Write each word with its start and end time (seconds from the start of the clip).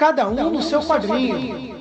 Cada 0.00 0.26
um 0.26 0.50
no 0.50 0.62
seu 0.62 0.80
quadrinho. 0.80 1.76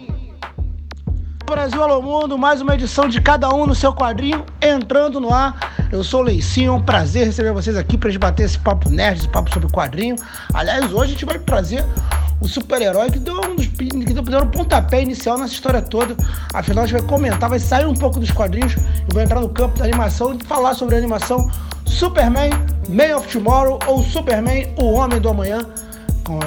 Brasil 1.45 1.81
Alô 1.81 2.01
Mundo, 2.01 2.37
mais 2.37 2.59
uma 2.59 2.75
edição 2.75 3.07
de 3.07 3.21
Cada 3.21 3.49
Um 3.49 3.65
no 3.65 3.73
seu 3.73 3.93
quadrinho, 3.93 4.45
entrando 4.61 5.21
no 5.21 5.33
ar. 5.33 5.87
Eu 5.89 6.03
sou 6.03 6.19
o 6.19 6.23
Leicinho, 6.23 6.73
um 6.73 6.81
prazer 6.81 7.25
receber 7.25 7.53
vocês 7.53 7.77
aqui 7.77 7.97
pra 7.97 8.09
gente 8.09 8.19
bater 8.19 8.43
esse 8.43 8.59
papo 8.59 8.89
nerd, 8.89 9.19
esse 9.19 9.29
papo 9.29 9.49
sobre 9.53 9.69
quadrinho. 9.69 10.17
Aliás, 10.53 10.91
hoje 10.91 11.03
a 11.03 11.07
gente 11.13 11.23
vai 11.23 11.39
trazer 11.39 11.85
o 12.41 12.47
super-herói 12.49 13.09
que 13.09 13.19
deu 13.19 13.35
um 13.35 13.55
dos 13.55 13.67
que 13.67 14.13
deu 14.13 14.41
um 14.41 14.47
pontapé 14.47 15.01
inicial 15.01 15.37
nessa 15.37 15.53
história 15.53 15.81
toda. 15.81 16.17
Afinal, 16.53 16.83
a 16.83 16.87
gente 16.87 16.99
vai 16.99 17.09
comentar, 17.09 17.49
vai 17.49 17.59
sair 17.59 17.85
um 17.85 17.95
pouco 17.95 18.19
dos 18.19 18.31
quadrinhos 18.31 18.73
e 18.73 19.13
vai 19.13 19.23
entrar 19.23 19.39
no 19.39 19.47
campo 19.47 19.79
da 19.79 19.85
animação 19.85 20.33
e 20.33 20.43
falar 20.43 20.73
sobre 20.73 20.95
a 20.95 20.97
animação 20.97 21.49
Superman, 21.85 22.49
Man 22.89 23.15
of 23.15 23.29
Tomorrow 23.29 23.79
ou 23.87 24.03
Superman, 24.03 24.67
o 24.77 24.91
Homem 24.91 25.21
do 25.21 25.29
Amanhã 25.29 25.59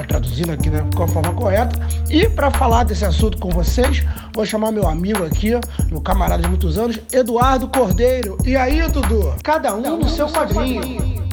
traduzindo 0.07 0.53
aqui 0.53 0.71
né, 0.71 0.87
com 0.95 1.03
a 1.03 1.09
forma 1.09 1.33
correta. 1.33 1.75
E 2.09 2.29
para 2.29 2.51
falar 2.51 2.85
desse 2.85 3.05
assunto 3.05 3.39
com 3.39 3.51
vocês, 3.51 4.05
vou 4.33 4.47
chamar 4.47 4.71
meu 4.71 4.87
amigo 4.89 5.25
aqui, 5.25 5.51
meu 5.91 6.01
camarada 6.01 6.43
de 6.43 6.49
muitos 6.49 6.79
anos, 6.79 7.01
Eduardo 7.13 7.67
Cordeiro. 7.69 8.39
E 8.45 8.55
aí, 8.55 8.81
Dudu? 8.89 9.35
Cada 9.43 9.75
um 9.75 9.99
no 9.99 10.09
seu 10.09 10.29
quadrinho. 10.29 11.27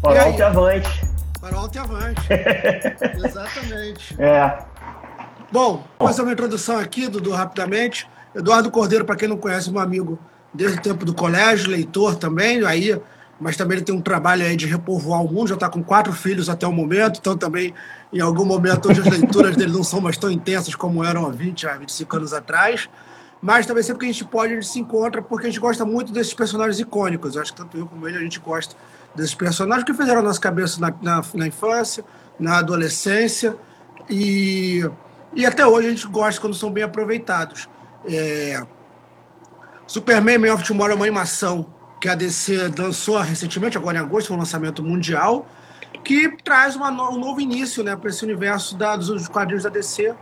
Para 0.00 0.24
alto 0.24 0.38
e 0.38 0.42
avante. 0.42 1.04
Para 1.40 1.56
alto 1.56 1.76
e 1.76 1.78
avante. 1.78 2.28
Exatamente. 3.26 4.14
É. 4.22 4.58
Bom, 5.50 5.82
vou 5.98 6.08
fazer 6.08 6.22
uma 6.22 6.32
introdução 6.32 6.78
aqui, 6.78 7.08
Dudu, 7.08 7.32
rapidamente. 7.32 8.06
Eduardo 8.34 8.70
Cordeiro, 8.70 9.04
para 9.04 9.16
quem 9.16 9.28
não 9.28 9.36
conhece, 9.36 9.70
meu 9.70 9.80
amigo 9.80 10.18
desde 10.54 10.78
o 10.78 10.80
tempo 10.80 11.04
do 11.04 11.12
colégio, 11.12 11.68
leitor 11.68 12.14
também, 12.14 12.64
aí 12.64 12.98
mas 13.40 13.56
também 13.56 13.78
ele 13.78 13.84
tem 13.84 13.94
um 13.94 14.00
trabalho 14.00 14.44
aí 14.44 14.56
de 14.56 14.66
repovoar 14.66 15.22
o 15.22 15.32
mundo, 15.32 15.48
já 15.48 15.54
está 15.54 15.68
com 15.68 15.82
quatro 15.82 16.12
filhos 16.12 16.48
até 16.48 16.66
o 16.66 16.72
momento, 16.72 17.18
então 17.20 17.36
também 17.36 17.74
em 18.12 18.20
algum 18.20 18.44
momento 18.44 18.88
hoje 18.88 19.00
as 19.00 19.06
leituras 19.06 19.56
dele 19.56 19.72
não 19.72 19.84
são 19.84 20.00
mais 20.00 20.16
tão 20.16 20.30
intensas 20.30 20.74
como 20.74 21.04
eram 21.04 21.26
há 21.26 21.30
20, 21.30 21.66
há 21.66 21.76
25 21.76 22.16
anos 22.16 22.32
atrás, 22.32 22.88
mas 23.42 23.66
também 23.66 23.82
sempre 23.82 24.00
que 24.00 24.10
a 24.10 24.12
gente 24.12 24.24
pode, 24.24 24.52
a 24.52 24.56
gente 24.56 24.68
se 24.68 24.78
encontra 24.78 25.20
porque 25.20 25.46
a 25.46 25.50
gente 25.50 25.60
gosta 25.60 25.84
muito 25.84 26.12
desses 26.12 26.32
personagens 26.32 26.78
icônicos, 26.78 27.34
eu 27.34 27.42
acho 27.42 27.52
que 27.52 27.58
tanto 27.58 27.76
eu 27.76 27.86
como 27.86 28.06
ele 28.08 28.18
a 28.18 28.20
gente 28.20 28.38
gosta 28.40 28.74
desses 29.14 29.34
personagens 29.34 29.84
que 29.84 29.94
fizeram 29.94 30.20
a 30.20 30.22
nossa 30.22 30.40
cabeça 30.40 30.80
na, 30.80 30.92
na, 31.00 31.22
na 31.34 31.46
infância, 31.46 32.04
na 32.38 32.58
adolescência. 32.58 33.56
E, 34.08 34.88
e 35.34 35.46
até 35.46 35.66
hoje 35.66 35.88
a 35.88 35.90
gente 35.90 36.06
gosta 36.08 36.40
quando 36.40 36.54
são 36.54 36.70
bem 36.70 36.82
aproveitados. 36.82 37.68
É... 38.06 38.60
Superman 39.86 40.38
Man 40.38 40.54
of 40.54 40.64
Tomorrow 40.64 40.92
é 40.92 40.96
uma 40.96 41.04
animação 41.04 41.66
que 42.04 42.08
a 42.10 42.14
DC 42.14 42.70
lançou 42.78 43.18
recentemente, 43.18 43.78
agora 43.78 43.96
em 43.96 44.00
agosto, 44.00 44.26
foi 44.26 44.36
um 44.36 44.40
lançamento 44.40 44.82
mundial, 44.82 45.46
que 46.04 46.36
traz 46.44 46.76
uma, 46.76 46.90
um 46.90 47.18
novo 47.18 47.40
início 47.40 47.82
né, 47.82 47.96
para 47.96 48.10
esse 48.10 48.22
universo 48.22 48.76
da, 48.76 48.94
dos 48.94 49.26
quadrinhos 49.26 49.62
da 49.62 49.70
DC 49.70 50.14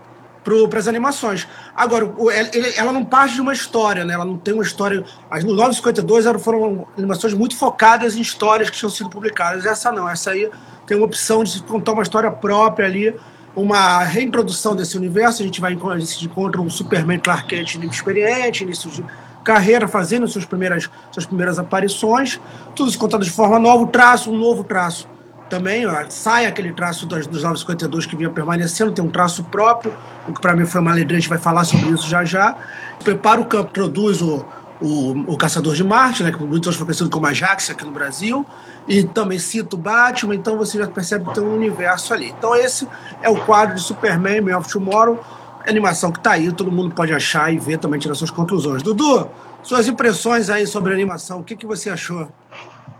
para 0.45 0.79
as 0.79 0.87
animações. 0.87 1.49
Agora, 1.75 2.09
ele, 2.55 2.73
ela 2.77 2.93
não 2.93 3.05
parte 3.05 3.35
de 3.35 3.41
uma 3.41 3.53
história, 3.53 4.05
né? 4.05 4.15
ela 4.15 4.25
não 4.25 4.39
tem 4.39 4.55
uma 4.55 4.63
história. 4.63 5.05
As 5.29 5.43
952 5.43 6.25
eram, 6.25 6.39
foram 6.39 6.87
animações 6.97 7.35
muito 7.35 7.57
focadas 7.57 8.15
em 8.15 8.21
histórias 8.21 8.71
que 8.71 8.77
tinham 8.77 8.91
sido 8.91 9.11
publicadas. 9.11 9.67
Essa 9.67 9.91
não, 9.91 10.09
essa 10.09 10.31
aí 10.31 10.49
tem 10.87 10.97
uma 10.97 11.07
opção 11.07 11.43
de 11.43 11.61
contar 11.65 11.95
uma 11.95 12.05
história 12.05 12.31
própria 12.31 12.87
ali, 12.87 13.13
uma 13.57 14.05
reintrodução 14.05 14.77
desse 14.77 14.97
universo. 14.97 15.43
A 15.43 15.45
gente 15.45 15.61
vai 15.61 15.77
a 15.77 15.99
gente 15.99 16.25
encontra 16.25 16.61
um 16.61 16.71
Superman 16.71 17.19
Clark 17.19 17.49
Kent 17.49 17.75
inexperiente, 17.75 18.63
início 18.63 18.89
de 18.89 19.05
carreira, 19.43 19.89
fazendo 19.89 20.27
suas 20.29 20.45
primeiras, 20.45 20.89
suas 21.11 21.27
primeiras 21.27 21.59
aparições, 21.59 22.41
tudo 22.75 22.89
isso 22.89 22.99
contado 22.99 23.25
de 23.25 23.31
forma 23.31 23.59
nova, 23.59 23.87
traço, 23.87 24.31
um 24.31 24.39
novo 24.39 24.65
traço 24.65 25.09
também, 25.53 25.85
sai 26.09 26.47
aquele 26.47 26.73
traço 26.73 27.05
dos, 27.05 27.27
dos 27.27 27.43
952 27.43 28.07
que 28.07 28.17
vinha 28.17 28.31
permanecendo, 28.31 28.91
tem 28.91 29.05
um 29.05 29.11
traço 29.11 29.45
próprio, 29.45 29.93
o 30.27 30.33
que 30.33 30.41
para 30.41 30.57
mim 30.57 30.65
foi 30.65 30.81
uma 30.81 30.91
alegria, 30.91 31.19
a 31.19 31.21
gente 31.21 31.29
vai 31.29 31.37
falar 31.37 31.65
sobre 31.65 31.91
isso 31.91 32.09
já 32.09 32.25
já. 32.25 32.57
Prepara 33.05 33.39
o 33.39 33.45
campo, 33.45 33.71
produz 33.71 34.23
o, 34.23 34.43
o, 34.81 35.33
o 35.33 35.37
Caçador 35.37 35.75
de 35.75 35.85
Marte, 35.85 36.23
né, 36.23 36.33
que 36.33 36.43
muitos 36.43 36.75
foi 36.75 36.87
conhecido 36.87 37.11
como 37.11 37.27
Ajax 37.27 37.69
aqui 37.69 37.85
no 37.85 37.91
Brasil, 37.91 38.47
e 38.89 39.05
também 39.05 39.39
cita 39.39 39.77
o 39.77 39.79
Batman, 39.79 40.35
então 40.35 40.57
você 40.57 40.79
já 40.79 40.87
percebe 40.87 41.27
que 41.27 41.35
tem 41.35 41.45
um 41.45 41.55
universo 41.55 42.15
ali. 42.15 42.31
Então 42.31 42.57
esse 42.57 42.89
é 43.21 43.29
o 43.29 43.37
quadro 43.45 43.75
de 43.75 43.83
Superman, 43.83 44.41
Man 44.41 44.57
of 44.57 44.73
Tomorrow, 44.73 45.23
animação 45.67 46.13
que 46.13 46.21
tá 46.21 46.33
aí, 46.33 46.53
todo 46.53 46.71
mundo 46.71 46.95
pode 46.95 47.13
achar 47.13 47.53
e 47.53 47.59
ver 47.59 47.79
também, 47.79 48.01
tirar 48.01 48.15
suas 48.15 48.31
conclusões. 48.31 48.83
Dudu, 48.83 49.29
suas 49.63 49.89
impressões 49.89 50.51
aí 50.51 50.67
sobre 50.67 50.93
a 50.93 50.95
animação, 50.95 51.41
o 51.41 51.45
que, 51.45 51.57
que 51.57 51.67
você 51.67 51.91
achou? 51.91 52.29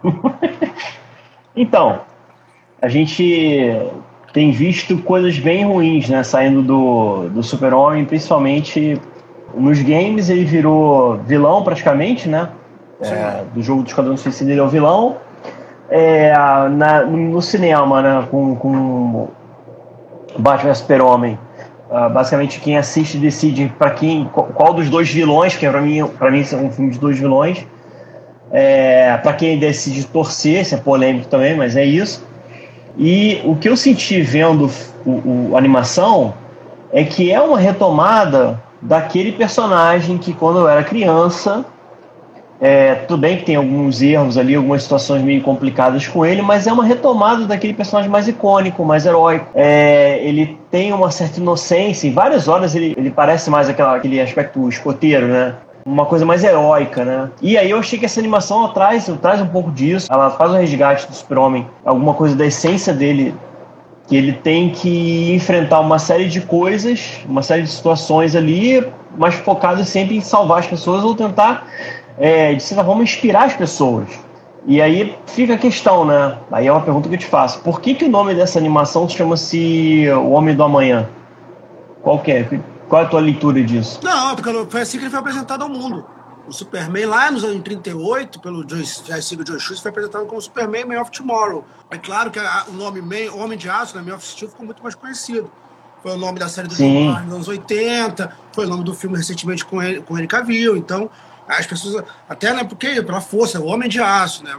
então, 1.57 2.01
a 2.81 2.89
gente 2.89 3.81
tem 4.33 4.51
visto 4.51 4.97
coisas 4.99 5.39
bem 5.39 5.65
ruins, 5.65 6.09
né, 6.09 6.23
saindo 6.23 6.63
do, 6.63 7.29
do 7.29 7.43
Super-Homem, 7.43 8.05
principalmente 8.05 9.01
nos 9.55 9.81
games 9.83 10.31
ele 10.31 10.45
virou 10.45 11.19
vilão 11.19 11.63
praticamente, 11.63 12.29
né, 12.29 12.49
é, 13.01 13.43
do 13.53 13.63
jogo 13.63 13.83
do 13.83 13.89
Esquadrão 13.89 14.17
Suicida 14.17 14.51
ele 14.51 14.61
é 14.61 14.63
o 14.63 14.69
vilão, 14.69 15.17
é, 15.91 16.33
na, 16.71 17.05
no 17.05 17.43
cinema, 17.43 18.01
né, 18.01 18.27
com, 18.31 18.57
com 18.57 19.29
Batman 20.39 20.75
Super-Homem, 20.75 21.39
Uh, 21.93 22.09
basicamente 22.09 22.59
quem 22.59 22.79
assiste 22.79 23.19
decide 23.19 23.71
para 23.79 23.91
quem 23.91 24.25
qual 24.25 24.73
dos 24.73 24.89
dois 24.89 25.11
vilões 25.11 25.55
que 25.55 25.69
para 25.69 25.83
mim 25.83 26.03
para 26.19 26.31
mim 26.31 26.43
são 26.43 26.65
um 26.65 26.71
filme 26.71 26.91
de 26.91 26.99
dois 26.99 27.19
vilões. 27.19 27.67
É, 28.51 29.15
para 29.19 29.35
quem 29.35 29.59
decide 29.59 30.07
torcer 30.07 30.63
isso 30.63 30.75
é 30.75 30.79
polêmico 30.79 31.29
também 31.29 31.55
mas 31.55 31.77
é 31.77 31.85
isso. 31.85 32.27
E 32.97 33.43
o 33.45 33.57
que 33.57 33.69
eu 33.69 33.77
senti 33.77 34.23
vendo 34.23 34.71
o, 35.05 35.51
o 35.51 35.51
a 35.55 35.59
animação 35.59 36.33
é 36.91 37.05
que 37.05 37.31
é 37.31 37.39
uma 37.39 37.59
retomada 37.59 38.59
daquele 38.81 39.33
personagem 39.33 40.17
que 40.17 40.33
quando 40.33 40.61
eu 40.61 40.69
era 40.69 40.83
criança 40.83 41.63
é, 42.65 42.95
tudo 42.95 43.19
bem 43.19 43.39
que 43.39 43.45
tem 43.45 43.57
alguns 43.57 44.01
erros 44.01 44.39
ali, 44.39 44.55
algumas 44.55 44.85
situações 44.85 45.21
meio 45.21 45.43
complicadas 45.43 46.07
com 46.07 46.25
ele, 46.25 46.43
mas 46.43 46.69
é 46.69 46.73
uma 46.73 46.85
retomada 46.85 47.45
daquele 47.45 47.75
personagem 47.75 48.09
mais 48.09 48.29
icônico, 48.29 48.85
mais 48.85 49.05
heróico. 49.05 49.49
É, 49.53 50.21
ele 50.23 50.57
tem 50.71 50.93
uma 50.93 51.11
certa 51.11 51.41
inocência, 51.41 52.07
em 52.07 52.13
várias 52.13 52.47
horas 52.47 52.77
ele, 52.77 52.95
ele 52.97 53.11
parece 53.11 53.51
mais 53.51 53.69
aquela, 53.69 53.97
aquele 53.97 54.21
aspecto 54.21 54.69
escoteiro, 54.69 55.27
né? 55.27 55.57
uma 55.85 56.07
coisa 56.07 56.25
mais 56.25 56.45
heróica, 56.45 57.05
né? 57.05 57.29
E 57.43 57.59
aí 57.59 57.69
eu 57.69 57.79
achei 57.81 57.99
que 57.99 58.05
essa 58.05 58.21
animação 58.21 58.73
traz, 58.73 59.11
traz 59.21 59.41
um 59.41 59.49
pouco 59.49 59.73
disso. 59.73 60.07
Ela 60.09 60.31
faz 60.31 60.53
um 60.53 60.57
resgate 60.57 61.09
do 61.09 61.15
super-homem, 61.17 61.67
alguma 61.85 62.15
coisa 62.15 62.37
da 62.37 62.47
essência 62.47 62.95
dele, 62.95 63.35
que 64.07 64.17
ele 64.17 64.33
tem 64.33 64.71
que 64.71 65.35
enfrentar 65.35 65.81
uma 65.81 65.99
série 65.99 66.29
de 66.29 66.41
coisas, 66.41 67.21
uma 67.29 67.43
série 67.43 67.63
de 67.63 67.69
situações 67.69 68.37
ali, 68.37 68.87
mas 69.17 69.35
focado 69.35 69.85
sempre 69.85 70.17
em 70.17 70.21
salvar 70.21 70.61
as 70.61 70.67
pessoas 70.67 71.03
ou 71.03 71.17
tentar 71.17 71.67
é, 72.19 72.55
de 72.55 72.63
certa 72.63 72.85
forma, 72.85 73.03
inspirar 73.03 73.45
as 73.45 73.55
pessoas. 73.55 74.09
E 74.65 74.81
aí 74.81 75.19
fica 75.27 75.55
a 75.55 75.59
questão, 75.59 76.05
né? 76.05 76.39
Aí 76.51 76.67
é 76.67 76.73
uma 76.73 76.83
pergunta 76.83 77.09
que 77.09 77.15
eu 77.15 77.19
te 77.19 77.27
faço. 77.27 77.61
Por 77.61 77.81
que, 77.81 77.95
que 77.95 78.05
o 78.05 78.09
nome 78.09 78.35
dessa 78.35 78.59
animação 78.59 79.09
chama-se 79.09 80.09
O 80.11 80.31
Homem 80.31 80.55
do 80.55 80.63
Amanhã? 80.63 81.09
Qual 82.01 82.21
que 82.21 82.31
é? 82.31 82.61
Qual 82.89 83.03
é 83.03 83.05
a 83.05 83.09
tua 83.09 83.21
leitura 83.21 83.63
disso? 83.63 84.01
Não, 84.03 84.37
porque 84.37 84.53
foi 84.71 84.83
assim 84.83 84.99
que 84.99 85.05
ele 85.05 85.11
foi 85.11 85.19
apresentado 85.19 85.63
ao 85.63 85.69
mundo. 85.69 86.05
O 86.47 86.53
Superman, 86.53 87.07
lá 87.07 87.31
nos 87.31 87.45
anos 87.45 87.63
38, 87.63 88.41
pelo 88.41 88.69
Joyce, 88.69 89.03
Joe 89.07 89.47
Joe 89.47 89.81
foi 89.81 89.91
apresentado 89.91 90.27
como 90.27 90.41
Superman 90.41 90.85
Man 90.85 91.01
of 91.01 91.11
Tomorrow. 91.11 91.65
É 91.91 91.99
claro 91.99 92.31
que 92.31 92.39
a, 92.39 92.65
o 92.69 92.73
nome 92.73 93.01
Man, 93.01 93.33
Homem 93.35 93.57
de 93.57 93.69
Aço, 93.69 93.97
né, 93.97 94.03
Man 94.03 94.17
of 94.17 94.27
Steel, 94.27 94.51
ficou 94.51 94.67
muito 94.67 94.83
mais 94.83 94.95
conhecido. 94.95 95.51
Foi 96.03 96.13
o 96.13 96.17
nome 96.17 96.41
da 96.41 96.49
série 96.49 96.67
do 96.67 96.75
Sim. 96.75 97.07
nos 97.25 97.35
anos 97.35 97.49
80, 97.49 98.37
foi 98.53 98.67
o 98.67 98.69
nome 98.69 98.83
do 98.83 98.93
filme 98.93 99.17
recentemente 99.17 99.65
com 99.65 99.81
ele, 99.81 100.03
com 100.03 100.19
ele 100.19 100.27
Cavill. 100.27 100.77
Então, 100.77 101.09
as 101.47 101.67
pessoas, 101.67 102.05
até 102.29 102.53
né, 102.53 102.65
porque 102.65 103.03
pela 103.03 103.21
força, 103.21 103.61
o 103.61 103.67
homem 103.67 103.89
de 103.89 104.01
aço, 104.01 104.45
né? 104.45 104.53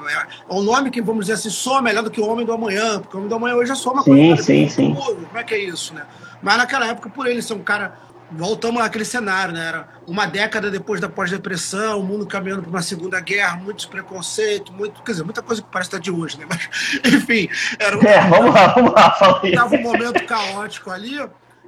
É 0.50 0.54
um 0.54 0.62
nome 0.62 0.92
que, 0.92 1.02
vamos 1.02 1.26
dizer 1.26 1.34
assim, 1.34 1.50
soa 1.50 1.82
melhor 1.82 2.04
do 2.04 2.12
que 2.12 2.20
o 2.20 2.28
homem 2.28 2.46
do 2.46 2.52
amanhã, 2.52 3.00
porque 3.00 3.16
o 3.16 3.20
homem 3.20 3.30
do 3.30 3.36
amanhã 3.36 3.56
hoje 3.56 3.70
já 3.70 3.76
soa 3.76 3.94
uma 3.94 4.04
sim, 4.04 4.12
coisa. 4.12 4.44
Sim, 4.44 4.70
sim, 4.70 4.94
Como 4.94 5.38
é 5.38 5.44
que 5.44 5.54
é 5.54 5.60
isso, 5.60 5.94
né? 5.94 6.06
Mas 6.42 6.58
naquela 6.58 6.88
época, 6.88 7.10
por 7.10 7.28
ele 7.28 7.42
ser 7.42 7.54
um 7.54 7.64
cara. 7.64 8.14
Voltamos 8.36 8.82
àquele 8.82 9.06
cenário, 9.06 9.54
né? 9.54 9.68
Era 9.68 9.88
uma 10.08 10.26
década 10.26 10.72
depois 10.72 11.00
da 11.00 11.08
pós-depressão, 11.08 12.00
o 12.00 12.04
mundo 12.04 12.26
caminhando 12.26 12.64
para 12.64 12.70
uma 12.72 12.82
segunda 12.82 13.20
guerra, 13.20 13.58
muito 13.58 13.88
preconceito, 13.88 14.74
muito, 14.74 15.04
quer 15.04 15.12
dizer, 15.12 15.24
muita 15.24 15.44
coisa 15.44 15.62
que 15.62 15.68
parece 15.72 15.90
estar 15.90 16.00
de 16.00 16.10
hoje, 16.10 16.40
né? 16.40 16.46
Mas, 16.50 16.68
enfim, 17.14 17.48
era 17.78 17.96
um, 17.96 18.02
é, 18.02 18.28
vamos 18.28 18.56
lá, 18.56 18.68
vamos 18.74 18.92
lá, 18.92 19.12
fala 19.12 19.40
Tava 19.54 19.76
um 19.76 19.82
momento 19.84 20.26
caótico 20.26 20.90
ali. 20.90 21.20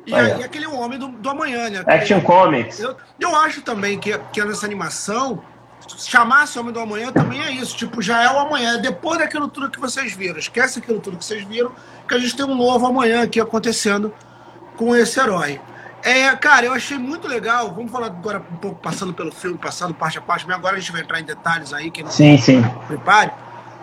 E, 0.06 0.14
aí, 0.14 0.44
aquele 0.44 0.68
homem 0.68 1.00
do, 1.00 1.08
do 1.08 1.30
amanhã, 1.30 1.70
né? 1.70 1.84
Action 1.88 2.22
Comics. 2.22 2.80
Eu, 2.80 2.96
eu 3.20 3.36
acho 3.36 3.62
também 3.62 3.98
que, 3.98 4.18
que 4.32 4.44
nessa 4.44 4.66
animação, 4.66 5.42
chamar-se 5.98 6.58
Homem 6.60 6.74
do 6.74 6.80
Amanhã 6.80 7.12
também 7.12 7.42
é 7.42 7.52
isso. 7.52 7.76
Tipo, 7.76 8.02
já 8.02 8.24
é 8.24 8.32
o 8.32 8.40
amanhã. 8.40 8.76
É 8.76 8.78
depois 8.78 9.20
daquilo 9.20 9.48
tudo 9.48 9.70
que 9.70 9.80
vocês 9.80 10.14
viram. 10.14 10.38
Esquece 10.38 10.80
aquilo 10.80 11.00
tudo 11.00 11.18
que 11.18 11.26
vocês 11.26 11.44
viram, 11.44 11.72
que 12.08 12.14
a 12.14 12.20
gente 12.20 12.36
tem 12.36 12.46
um 12.46 12.56
novo 12.56 12.86
amanhã 12.86 13.24
aqui 13.24 13.40
acontecendo 13.40 14.14
com 14.78 14.96
esse 14.96 15.20
herói. 15.20 15.60
É, 16.04 16.36
cara, 16.36 16.68
eu 16.68 16.74
achei 16.74 16.98
muito 16.98 17.28
legal. 17.28 17.74
Vamos 17.74 17.92
falar 17.92 18.08
agora 18.08 18.44
um 18.52 18.58
pouco 18.58 18.80
passando 18.80 19.14
pelo 19.14 19.32
filme, 19.32 19.58
passando 19.58 19.94
parte 19.94 20.18
a 20.20 20.22
parte, 20.22 20.46
mas 20.46 20.56
agora 20.56 20.78
a 20.78 20.80
gente 20.80 20.92
vai 20.92 21.02
entrar 21.02 21.20
em 21.20 21.24
detalhes 21.24 21.74
aí. 21.74 21.90
Que 21.90 22.04
não 22.04 22.12
sim, 22.12 22.38
sim. 22.38 22.64
Prepare. 22.88 23.32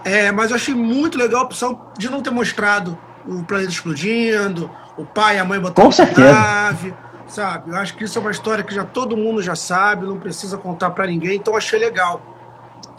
É, 0.05 0.31
mas 0.31 0.51
eu 0.51 0.57
achei 0.57 0.75
muito 0.75 1.19
legal 1.19 1.43
a 1.43 1.45
opção 1.45 1.89
de 1.99 2.09
não 2.09 2.23
ter 2.23 2.31
mostrado 2.31 2.99
o 3.27 3.43
planeta 3.45 3.71
explodindo, 3.71 4.71
o 4.97 5.05
pai 5.05 5.37
e 5.37 5.39
a 5.39 5.45
mãe 5.45 5.59
botaram 5.59 5.91
na 6.17 6.33
nave, 6.33 6.95
sabe? 7.27 7.71
Eu 7.71 7.77
acho 7.77 7.97
que 7.97 8.05
isso 8.05 8.19
é 8.19 8.21
uma 8.21 8.31
história 8.31 8.63
que 8.63 8.75
já 8.75 8.85
todo 8.85 9.17
mundo 9.17 9.43
já 9.43 9.55
sabe, 9.55 10.07
não 10.07 10.19
precisa 10.19 10.59
contar 10.59 10.91
para 10.91 11.07
ninguém, 11.07 11.37
então 11.37 11.57
achei 11.57 11.79
legal. 11.79 12.21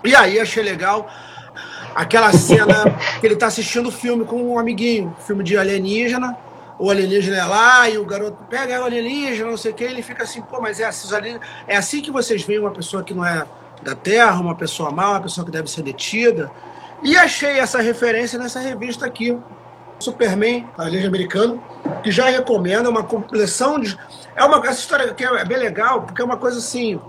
E 0.03 0.15
aí 0.15 0.39
achei 0.39 0.63
legal 0.63 1.07
aquela 1.95 2.31
cena 2.33 2.83
que 3.19 3.25
ele 3.25 3.35
tá 3.35 3.47
assistindo 3.47 3.87
o 3.87 3.91
filme 3.91 4.25
com 4.25 4.41
um 4.41 4.59
amiguinho, 4.59 5.15
filme 5.25 5.43
de 5.43 5.57
alienígena, 5.57 6.37
o 6.79 6.89
alienígena 6.89 7.37
é 7.37 7.45
lá 7.45 7.89
e 7.89 7.97
o 7.97 8.05
garoto 8.05 8.37
pega 8.49 8.81
o 8.81 8.85
alienígena, 8.85 9.49
não 9.49 9.57
sei 9.57 9.71
o 9.71 9.73
que, 9.73 9.83
ele 9.83 10.01
fica 10.01 10.23
assim, 10.23 10.41
pô, 10.41 10.59
mas 10.59 10.79
é 10.79 10.85
assim, 10.85 11.07
é 11.67 11.77
assim 11.77 12.01
que 12.01 12.11
vocês 12.11 12.43
veem 12.43 12.59
uma 12.59 12.71
pessoa 12.71 13.03
que 13.03 13.13
não 13.13 13.25
é 13.25 13.45
da 13.83 13.95
Terra, 13.95 14.39
uma 14.39 14.55
pessoa 14.55 14.91
má, 14.91 15.11
uma 15.11 15.21
pessoa 15.21 15.45
que 15.45 15.51
deve 15.51 15.69
ser 15.69 15.83
detida. 15.83 16.49
E 17.03 17.17
achei 17.17 17.59
essa 17.59 17.81
referência 17.81 18.39
nessa 18.39 18.59
revista 18.59 19.05
aqui, 19.05 19.37
Superman, 20.03 20.67
a 20.77 20.83
Legenda 20.83 21.07
Americana, 21.07 21.59
que 22.03 22.11
já 22.11 22.29
recomenda 22.29 22.89
uma 22.89 23.03
compleção 23.03 23.79
de. 23.79 23.97
É 24.35 24.43
uma, 24.43 24.57
essa 24.67 24.79
história 24.79 25.05
aqui 25.05 25.23
é 25.23 25.45
bem 25.45 25.57
legal, 25.57 26.03
porque 26.03 26.21
é 26.21 26.25
uma 26.25 26.37
coisa 26.37 26.59
assim. 26.59 26.99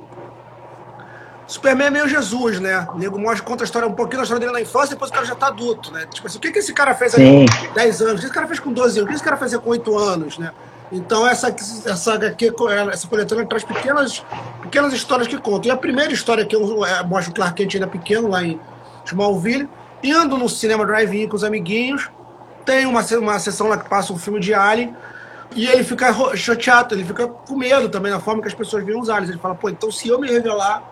Superman 1.47 1.89
é 1.89 1.91
meio 1.91 2.09
Jesus, 2.09 2.59
né? 2.59 2.87
O 2.95 2.99
nego 2.99 3.19
mostra, 3.19 3.45
conta 3.45 3.65
a 3.65 3.67
história, 3.67 3.87
um 3.87 3.93
pouquinho 3.93 4.19
da 4.19 4.23
história 4.23 4.41
dele 4.41 4.53
na 4.53 4.63
infância, 4.63 4.91
depois 4.91 5.11
o 5.11 5.15
cara 5.15 5.27
já 5.27 5.35
tá 5.35 5.49
adulto, 5.49 5.93
né? 5.93 6.07
Tipo 6.07 6.27
assim, 6.27 6.39
o 6.39 6.41
que, 6.41 6.51
que 6.51 6.59
esse 6.59 6.73
cara 6.73 6.95
fez 6.95 7.15
com 7.15 7.45
10 7.75 8.01
anos? 8.01 8.15
O 8.15 8.19
que 8.19 8.25
esse 8.25 8.35
cara 8.35 8.47
fez 8.47 8.61
com 8.61 8.73
12 8.73 8.99
anos? 8.99 9.05
O 9.05 9.09
que 9.09 9.15
esse 9.15 9.25
cara 9.25 9.37
fez 9.37 9.55
com 9.57 9.71
8 9.71 9.99
anos, 9.99 10.39
né? 10.39 10.53
Então 10.91 11.27
essa, 11.27 11.49
essa 11.49 12.15
HQ, 12.15 12.55
essa 12.93 13.09
coletânea 13.09 13.45
traz 13.47 13.65
pequenas, 13.65 14.25
pequenas 14.63 14.93
histórias 14.93 15.29
que 15.29 15.37
contam. 15.37 15.71
E 15.71 15.71
a 15.71 15.77
primeira 15.77 16.13
história 16.13 16.47
que 16.47 16.55
eu 16.55 16.85
é, 16.85 17.03
mostro 17.03 17.33
o 17.33 17.35
Clark 17.35 17.55
Kent 17.55 17.75
ainda 17.75 17.89
pequeno, 17.89 18.29
lá 18.29 18.43
em 18.43 18.61
Smallville, 19.05 19.69
indo 20.03 20.39
no 20.39 20.49
cinema 20.49 20.87
drive-in 20.87 21.29
com 21.29 21.37
os 21.37 21.45
amiguinhos, 21.45 22.11
tem 22.65 22.87
uma, 22.87 23.03
uma 23.03 23.39
sessão 23.39 23.69
lá 23.69 23.77
que 23.77 23.89
passa 23.89 24.13
um 24.13 24.19
filme 24.19 24.41
de 24.41 24.55
Alien, 24.55 24.95
e 25.55 25.67
ele 25.67 25.85
fica 25.85 26.13
chateado, 26.37 26.95
ele 26.95 27.05
fica 27.05 27.29
com 27.29 27.57
medo 27.57 27.89
também 27.89 28.11
da 28.11 28.19
forma 28.19 28.43
que 28.43 28.49
as 28.49 28.55
pessoas 28.55 28.85
veem 28.85 28.99
os 28.99 29.09
aliens. 29.09 29.31
Ele 29.31 29.39
fala, 29.39 29.55
pô, 29.55 29.69
então 29.69 29.91
se 29.91 30.09
eu 30.09 30.19
me 30.19 30.29
revelar, 30.29 30.83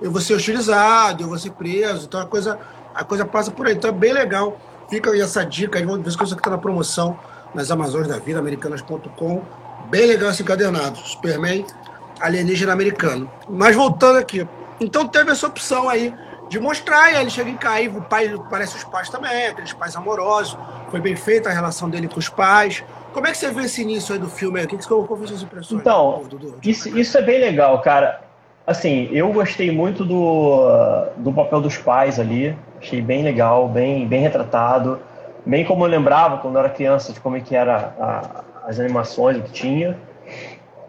eu 0.00 0.10
vou 0.10 0.20
ser 0.20 0.34
hostilizado, 0.34 1.22
eu 1.22 1.28
vou 1.28 1.38
ser 1.38 1.52
preso. 1.52 2.06
Então 2.06 2.20
a 2.20 2.26
coisa, 2.26 2.58
a 2.92 3.04
coisa 3.04 3.24
passa 3.24 3.52
por 3.52 3.66
aí. 3.66 3.74
Então 3.74 3.90
é 3.90 3.92
bem 3.92 4.12
legal. 4.12 4.58
Fica 4.90 5.10
aí 5.10 5.20
essa 5.20 5.44
dica 5.46 5.78
aí, 5.78 5.84
vamos 5.84 6.04
ver 6.04 6.10
se 6.10 6.16
você 6.16 6.34
que 6.34 6.40
está 6.40 6.50
na 6.50 6.58
promoção 6.58 7.18
nas 7.54 7.70
Amazônias 7.70 8.08
da 8.08 8.18
Vida, 8.18 8.40
americanas.com. 8.40 9.42
Bem 9.88 10.06
legal 10.06 10.30
esse 10.30 10.42
encadernado. 10.42 10.98
Superman, 10.98 11.64
alienígena 12.20 12.72
americano. 12.72 13.30
Mas 13.48 13.76
voltando 13.76 14.18
aqui. 14.18 14.46
Então 14.80 15.06
teve 15.06 15.30
essa 15.30 15.46
opção 15.46 15.88
aí 15.88 16.12
de 16.48 16.58
mostrar, 16.58 17.12
e 17.12 17.16
aí 17.16 17.22
ele 17.22 17.30
chega 17.30 17.48
em 17.48 17.56
cair, 17.56 17.88
o 17.96 18.02
pai 18.02 18.34
parece 18.50 18.76
os 18.76 18.84
pais 18.84 19.08
também, 19.08 19.46
aqueles 19.46 19.72
pais 19.72 19.94
amorosos. 19.94 20.58
Foi 20.92 21.00
bem 21.00 21.16
feita 21.16 21.48
a 21.48 21.52
relação 21.54 21.88
dele 21.88 22.06
com 22.06 22.18
os 22.18 22.28
pais. 22.28 22.84
Como 23.14 23.26
é 23.26 23.30
que 23.30 23.38
você 23.38 23.50
vê 23.50 23.62
esse 23.62 23.80
início 23.80 24.12
aí 24.12 24.20
do 24.20 24.28
filme? 24.28 24.62
O 24.62 24.68
que, 24.68 24.76
que 24.76 24.84
você 24.84 25.06
foi 25.06 25.26
suas 25.26 25.42
impressões? 25.42 25.80
Então, 25.80 26.22
do, 26.28 26.36
do, 26.36 26.50
do, 26.52 26.58
isso, 26.62 26.86
isso 26.98 27.16
é 27.16 27.22
bem 27.22 27.40
legal, 27.40 27.80
cara. 27.80 28.20
Assim, 28.66 29.08
eu 29.10 29.32
gostei 29.32 29.70
muito 29.70 30.04
do, 30.04 30.66
do 31.16 31.32
papel 31.32 31.62
dos 31.62 31.78
pais 31.78 32.20
ali. 32.20 32.54
Achei 32.78 33.00
bem 33.00 33.22
legal, 33.22 33.70
bem, 33.70 34.06
bem 34.06 34.20
retratado. 34.20 35.00
Bem 35.46 35.64
como 35.64 35.82
eu 35.82 35.88
lembrava 35.88 36.36
quando 36.36 36.56
eu 36.56 36.60
era 36.60 36.68
criança 36.68 37.10
de 37.10 37.20
como 37.20 37.38
é 37.38 37.40
que 37.40 37.56
era 37.56 37.94
a, 37.98 38.44
as 38.68 38.78
animações, 38.78 39.42
que 39.44 39.50
tinha. 39.50 39.98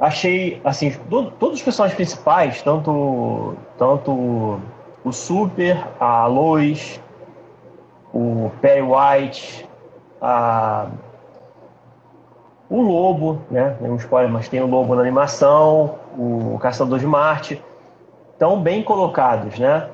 Achei, 0.01 0.59
assim, 0.65 0.93
do, 1.07 1.31
todos 1.31 1.59
os 1.59 1.63
personagens 1.63 1.95
principais, 1.95 2.61
tanto, 2.61 3.55
tanto 3.77 4.59
o 5.01 5.11
Super, 5.13 5.81
a 5.97 6.25
Lois, 6.25 6.99
o 8.13 8.51
Perry 8.61 8.81
White, 8.81 9.65
a, 10.23 10.87
o 12.69 12.81
Lobo, 12.81 13.41
né? 13.51 13.75
É 13.83 13.87
um 13.87 13.97
spoiler, 13.97 14.31
mas 14.31 14.47
tem 14.47 14.61
o 14.61 14.67
Lobo 14.67 14.95
na 14.95 15.01
animação, 15.01 15.95
o 16.17 16.57
Caçador 16.61 16.97
de 16.97 17.05
Marte, 17.05 17.61
estão 18.31 18.59
bem 18.61 18.81
colocados, 18.81 19.59
né? 19.59 19.89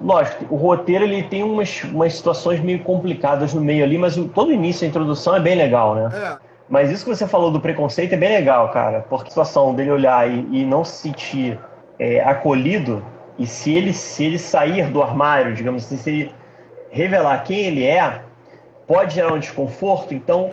Lógico, 0.00 0.46
o 0.48 0.56
roteiro 0.56 1.04
ele 1.04 1.22
tem 1.24 1.42
umas, 1.42 1.84
umas 1.84 2.14
situações 2.14 2.60
meio 2.60 2.82
complicadas 2.82 3.52
no 3.52 3.60
meio 3.60 3.84
ali, 3.84 3.98
mas 3.98 4.16
todo 4.34 4.48
o 4.48 4.52
início, 4.52 4.86
a 4.86 4.88
introdução 4.88 5.36
é 5.36 5.40
bem 5.40 5.56
legal, 5.56 5.94
né? 5.94 6.10
É. 6.14 6.48
Mas 6.68 6.90
isso 6.90 7.04
que 7.04 7.14
você 7.14 7.26
falou 7.26 7.50
do 7.50 7.60
preconceito 7.60 8.12
é 8.14 8.16
bem 8.16 8.30
legal, 8.30 8.70
cara, 8.70 9.04
porque 9.08 9.26
a 9.26 9.30
situação 9.30 9.74
dele 9.74 9.90
olhar 9.90 10.30
e, 10.30 10.46
e 10.52 10.64
não 10.64 10.84
se 10.84 11.02
sentir 11.02 11.58
é, 11.98 12.20
acolhido, 12.20 13.02
e 13.38 13.46
se 13.46 13.72
ele, 13.74 13.92
se 13.92 14.24
ele 14.24 14.38
sair 14.38 14.90
do 14.90 15.02
armário, 15.02 15.54
digamos 15.54 15.84
assim, 15.84 15.96
se 15.96 16.10
ele 16.10 16.34
revelar 16.90 17.42
quem 17.44 17.58
ele 17.58 17.84
é, 17.84 18.22
pode 18.88 19.14
gerar 19.14 19.34
um 19.34 19.38
desconforto, 19.38 20.14
então 20.14 20.50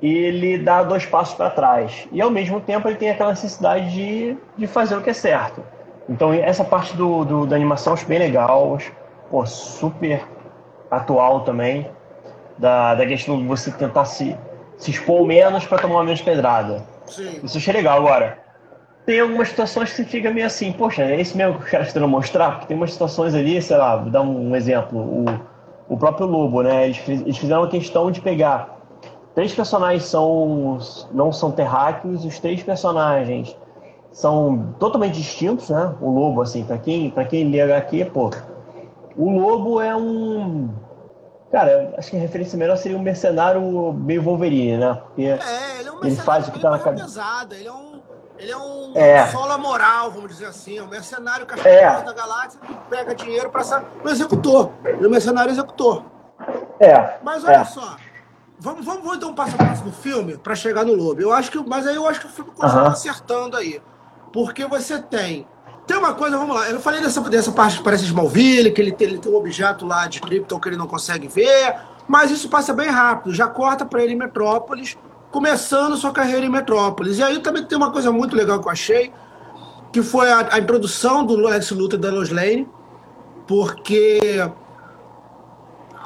ele 0.00 0.58
dá 0.58 0.82
dois 0.82 1.06
passos 1.06 1.34
para 1.34 1.48
trás. 1.50 2.06
E 2.12 2.20
ao 2.20 2.30
mesmo 2.30 2.60
tempo 2.60 2.86
ele 2.86 2.96
tem 2.96 3.10
aquela 3.10 3.30
necessidade 3.30 3.90
de, 3.90 4.36
de 4.56 4.66
fazer 4.66 4.94
o 4.94 5.00
que 5.00 5.10
é 5.10 5.14
certo. 5.14 5.64
Então 6.08 6.32
essa 6.32 6.62
parte 6.62 6.94
do, 6.94 7.24
do 7.24 7.46
da 7.46 7.56
animação 7.56 7.94
acho 7.94 8.06
bem 8.06 8.18
legal, 8.18 8.78
pô, 9.30 9.46
super 9.46 10.22
atual 10.90 11.40
também, 11.40 11.88
da, 12.58 12.94
da 12.94 13.06
questão 13.06 13.38
de 13.38 13.46
você 13.46 13.70
tentar 13.70 14.04
se, 14.04 14.36
se 14.76 14.90
expor 14.90 15.24
menos 15.24 15.64
para 15.64 15.78
tomar 15.78 16.04
menos 16.04 16.20
pedrada. 16.20 16.84
Sim. 17.06 17.40
Isso 17.42 17.56
achei 17.56 17.72
legal. 17.72 17.98
Agora, 17.98 18.38
tem 19.06 19.20
algumas 19.20 19.48
situações 19.48 19.90
que 19.90 19.96
você 19.96 20.04
fica 20.04 20.30
meio 20.30 20.46
assim, 20.46 20.72
poxa, 20.72 21.02
é 21.02 21.20
isso 21.20 21.36
mesmo 21.36 21.58
que 21.58 21.64
os 21.64 21.70
caras 21.70 21.94
mostrar? 21.94 22.50
Porque 22.52 22.66
tem 22.66 22.76
umas 22.76 22.92
situações 22.92 23.34
ali, 23.34 23.62
sei 23.62 23.76
lá, 23.76 23.96
vou 23.96 24.10
dar 24.10 24.20
um 24.20 24.54
exemplo, 24.54 24.98
o, 24.98 25.24
o 25.88 25.96
próprio 25.96 26.26
Lobo, 26.26 26.62
né? 26.62 26.84
Eles, 26.84 27.08
eles 27.08 27.36
fizeram 27.36 27.64
a 27.64 27.68
questão 27.68 28.10
de 28.10 28.20
pegar 28.20 28.82
três 29.34 29.54
personagens 29.54 30.04
são 30.04 30.78
não 31.12 31.32
são 31.32 31.50
terráqueos, 31.50 32.24
os 32.24 32.38
três 32.38 32.62
personagens 32.62 33.56
são 34.10 34.74
totalmente 34.78 35.14
distintos, 35.14 35.70
né? 35.70 35.94
O 36.00 36.10
Lobo, 36.10 36.42
assim, 36.42 36.64
para 36.64 36.78
quem, 36.78 37.10
pra 37.10 37.24
quem 37.24 37.50
lê 37.50 37.60
HQ, 37.60 38.06
pô, 38.06 38.30
o 39.16 39.30
Lobo 39.30 39.80
é 39.80 39.94
um 39.96 40.70
Cara, 41.50 41.92
acho 41.98 42.10
que 42.10 42.16
a 42.16 42.20
referência 42.20 42.58
melhor 42.58 42.78
seria 42.78 42.96
um 42.96 43.02
mercenário 43.02 43.92
meio 43.92 44.22
Wolverine, 44.22 44.78
né? 44.78 44.94
Porque 44.94 45.22
é, 45.24 45.38
ele, 45.80 45.88
é 45.88 45.92
um 45.92 46.02
ele 46.02 46.16
faz 46.16 46.48
o 46.48 46.52
que 46.52 46.58
tá 46.58 46.70
na 46.70 46.78
cabeça. 46.78 47.20
Ele 47.50 47.68
é 47.68 47.72
um 47.72 47.91
ele 48.42 48.50
é 48.50 48.56
um 48.56 48.92
é. 48.96 49.24
sola 49.28 49.56
moral, 49.56 50.10
vamos 50.10 50.32
dizer 50.32 50.46
assim, 50.46 50.76
é 50.76 50.82
um 50.82 50.88
mercenário 50.88 51.46
cachorro 51.46 51.68
é. 51.68 52.02
da 52.02 52.12
galáxia 52.12 52.58
que 52.60 52.74
pega 52.90 53.14
dinheiro 53.14 53.48
para 53.50 53.62
ser 53.62 53.80
um 54.04 54.08
executor. 54.08 54.72
Ele 54.84 55.04
é 55.04 55.06
um 55.06 55.10
mercenário 55.10 55.52
executor. 55.52 56.04
É. 56.80 57.18
Mas 57.22 57.44
olha 57.44 57.58
é. 57.58 57.64
só, 57.64 57.96
vamos, 58.58 58.84
vamos, 58.84 59.02
vamos 59.02 59.16
então 59.18 59.30
um 59.30 59.34
passo 59.34 59.54
a 59.54 59.58
passo 59.58 59.84
do 59.84 59.92
filme 59.92 60.36
para 60.36 60.56
chegar 60.56 60.84
no 60.84 60.92
Lobo. 60.92 61.20
Eu 61.20 61.32
acho 61.32 61.52
que, 61.52 61.68
mas 61.68 61.86
aí 61.86 61.94
eu 61.94 62.04
acho 62.08 62.18
que 62.18 62.26
o 62.26 62.30
filme 62.30 62.50
continua 62.50 62.82
uh 62.82 62.86
-huh. 62.88 62.92
acertando 62.92 63.56
aí. 63.56 63.80
Porque 64.32 64.66
você 64.66 65.00
tem. 65.00 65.46
Tem 65.86 65.96
uma 65.96 66.14
coisa, 66.14 66.36
vamos 66.36 66.56
lá. 66.56 66.68
Eu 66.68 66.80
falei 66.80 67.00
dessa, 67.00 67.20
dessa 67.20 67.52
parte 67.52 67.78
que 67.78 67.84
parece 67.84 68.04
Smallville, 68.06 68.72
que 68.72 68.80
ele 68.80 68.90
tem, 68.90 69.06
ele 69.06 69.18
tem 69.18 69.30
um 69.30 69.36
objeto 69.36 69.86
lá 69.86 70.08
de 70.08 70.20
Krypton 70.20 70.58
que 70.58 70.68
ele 70.68 70.76
não 70.76 70.88
consegue 70.88 71.28
ver. 71.28 71.76
Mas 72.08 72.32
isso 72.32 72.48
passa 72.48 72.72
bem 72.72 72.88
rápido. 72.88 73.32
Já 73.32 73.46
corta 73.46 73.86
para 73.86 74.02
ele 74.02 74.14
em 74.14 74.16
Metrópolis 74.16 74.98
começando 75.32 75.96
sua 75.96 76.12
carreira 76.12 76.44
em 76.44 76.50
Metrópolis. 76.50 77.18
E 77.18 77.22
aí 77.22 77.40
também 77.40 77.64
tem 77.64 77.76
uma 77.76 77.90
coisa 77.90 78.12
muito 78.12 78.36
legal 78.36 78.60
que 78.60 78.68
eu 78.68 78.70
achei, 78.70 79.12
que 79.90 80.02
foi 80.02 80.30
a, 80.30 80.48
a 80.52 80.58
introdução 80.60 81.24
do 81.24 81.34
Lex 81.36 81.70
Luthor 81.70 81.98
e 81.98 82.02
da 82.02 82.10
Lois 82.10 82.28
Lane, 82.28 82.68
porque 83.48 84.20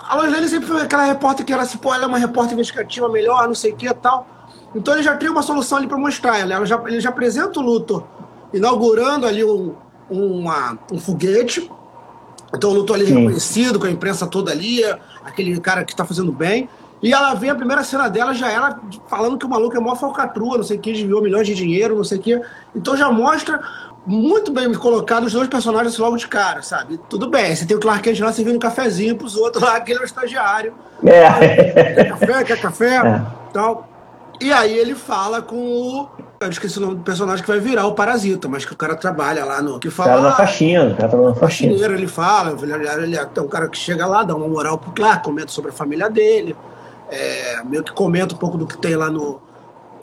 a 0.08 0.14
Lois 0.14 0.32
Lane 0.32 0.48
sempre 0.48 0.68
foi 0.68 0.80
aquela 0.80 1.04
repórter 1.04 1.44
que 1.44 1.52
era 1.52 1.62
assim, 1.62 1.76
pô, 1.76 1.92
ela 1.92 2.04
é 2.04 2.06
uma 2.06 2.18
repórter 2.18 2.54
investigativa 2.54 3.08
melhor, 3.08 3.46
não 3.48 3.54
sei 3.54 3.72
o 3.72 3.76
que 3.76 3.88
e 3.88 3.94
tal. 3.94 4.26
Então 4.74 4.94
ele 4.94 5.02
já 5.02 5.16
tem 5.16 5.28
uma 5.28 5.42
solução 5.42 5.78
ali 5.78 5.88
para 5.88 5.98
mostrar 5.98 6.38
ela. 6.38 6.54
ela 6.54 6.64
já, 6.64 6.80
ele 6.86 7.00
já 7.00 7.08
apresenta 7.08 7.58
o 7.58 7.62
Luthor 7.62 8.04
inaugurando 8.52 9.26
ali 9.26 9.44
um, 9.44 9.74
uma, 10.08 10.78
um 10.92 10.98
foguete. 10.98 11.70
Então 12.54 12.70
o 12.70 12.74
Luthor 12.74 12.96
ali 12.96 13.06
Sim. 13.06 13.18
reconhecido, 13.18 13.80
com 13.80 13.86
a 13.86 13.90
imprensa 13.90 14.26
toda 14.26 14.52
ali, 14.52 14.84
aquele 15.24 15.58
cara 15.60 15.84
que 15.84 15.92
está 15.92 16.04
fazendo 16.04 16.30
bem. 16.30 16.68
E 17.06 17.12
ela 17.12 17.34
vem, 17.34 17.50
a 17.50 17.54
primeira 17.54 17.84
cena 17.84 18.08
dela 18.08 18.34
já 18.34 18.50
ela 18.50 18.80
falando 19.06 19.38
que 19.38 19.46
o 19.46 19.48
maluco 19.48 19.76
é 19.76 19.78
mó 19.78 19.94
falcatrua, 19.94 20.56
não 20.56 20.64
sei 20.64 20.76
o 20.76 20.80
que, 20.80 20.92
desviou 20.92 21.22
milhões 21.22 21.46
de 21.46 21.54
dinheiro, 21.54 21.94
não 21.94 22.02
sei 22.02 22.18
o 22.18 22.20
que. 22.20 22.42
Então 22.74 22.96
já 22.96 23.08
mostra 23.12 23.60
muito 24.04 24.50
bem 24.50 24.74
colocado 24.74 25.22
os 25.22 25.32
dois 25.32 25.46
personagens 25.46 25.96
logo 25.98 26.16
de 26.16 26.26
cara, 26.26 26.62
sabe? 26.62 26.98
Tudo 27.08 27.30
bem, 27.30 27.54
você 27.54 27.64
tem 27.64 27.76
o 27.76 27.80
Clark 27.80 28.02
Kent 28.02 28.18
lá 28.18 28.32
servindo 28.32 28.56
um 28.56 28.58
cafezinho 28.58 29.14
pros 29.14 29.36
outros 29.36 29.62
lá, 29.62 29.76
aquele 29.78 30.00
é 30.00 30.02
o 30.02 30.04
estagiário. 30.04 30.74
É. 31.04 31.94
Quer 31.94 32.08
café, 32.08 32.44
quer 32.44 32.60
café, 32.60 32.96
é. 32.96 33.22
tal. 33.52 33.88
E 34.40 34.52
aí 34.52 34.76
ele 34.76 34.96
fala 34.96 35.40
com 35.40 35.56
o. 35.56 36.08
Eu 36.40 36.50
esqueci 36.50 36.76
o 36.78 36.80
nome 36.80 36.96
do 36.96 37.02
personagem 37.02 37.40
que 37.40 37.48
vai 37.48 37.60
virar 37.60 37.86
o 37.86 37.94
Parasita, 37.94 38.48
mas 38.48 38.64
que 38.64 38.72
o 38.72 38.76
cara 38.76 38.96
trabalha 38.96 39.44
lá 39.44 39.62
no. 39.62 39.78
Que 39.78 39.90
fala. 39.90 40.08
Cara 40.08 40.22
na 40.22 40.32
faxina, 40.32 40.84
o 40.86 40.96
cara 40.96 41.08
trabalha 41.08 41.30
na 41.30 41.36
faxina. 41.36 41.72
Ele 41.72 42.08
fala, 42.08 42.56
ele, 42.60 43.04
ele 43.04 43.16
é 43.16 43.40
um 43.40 43.46
cara 43.46 43.68
que 43.68 43.78
chega 43.78 44.04
lá, 44.06 44.24
dá 44.24 44.34
uma 44.34 44.48
moral 44.48 44.76
pro 44.76 44.90
Clark, 44.90 45.22
comenta 45.22 45.52
sobre 45.52 45.70
a 45.70 45.72
família 45.72 46.10
dele 46.10 46.56
é, 47.10 47.62
meio 47.64 47.82
que 47.82 47.92
comenta 47.92 48.34
um 48.34 48.38
pouco 48.38 48.58
do 48.58 48.66
que 48.66 48.78
tem 48.78 48.96
lá 48.96 49.10
no, 49.10 49.40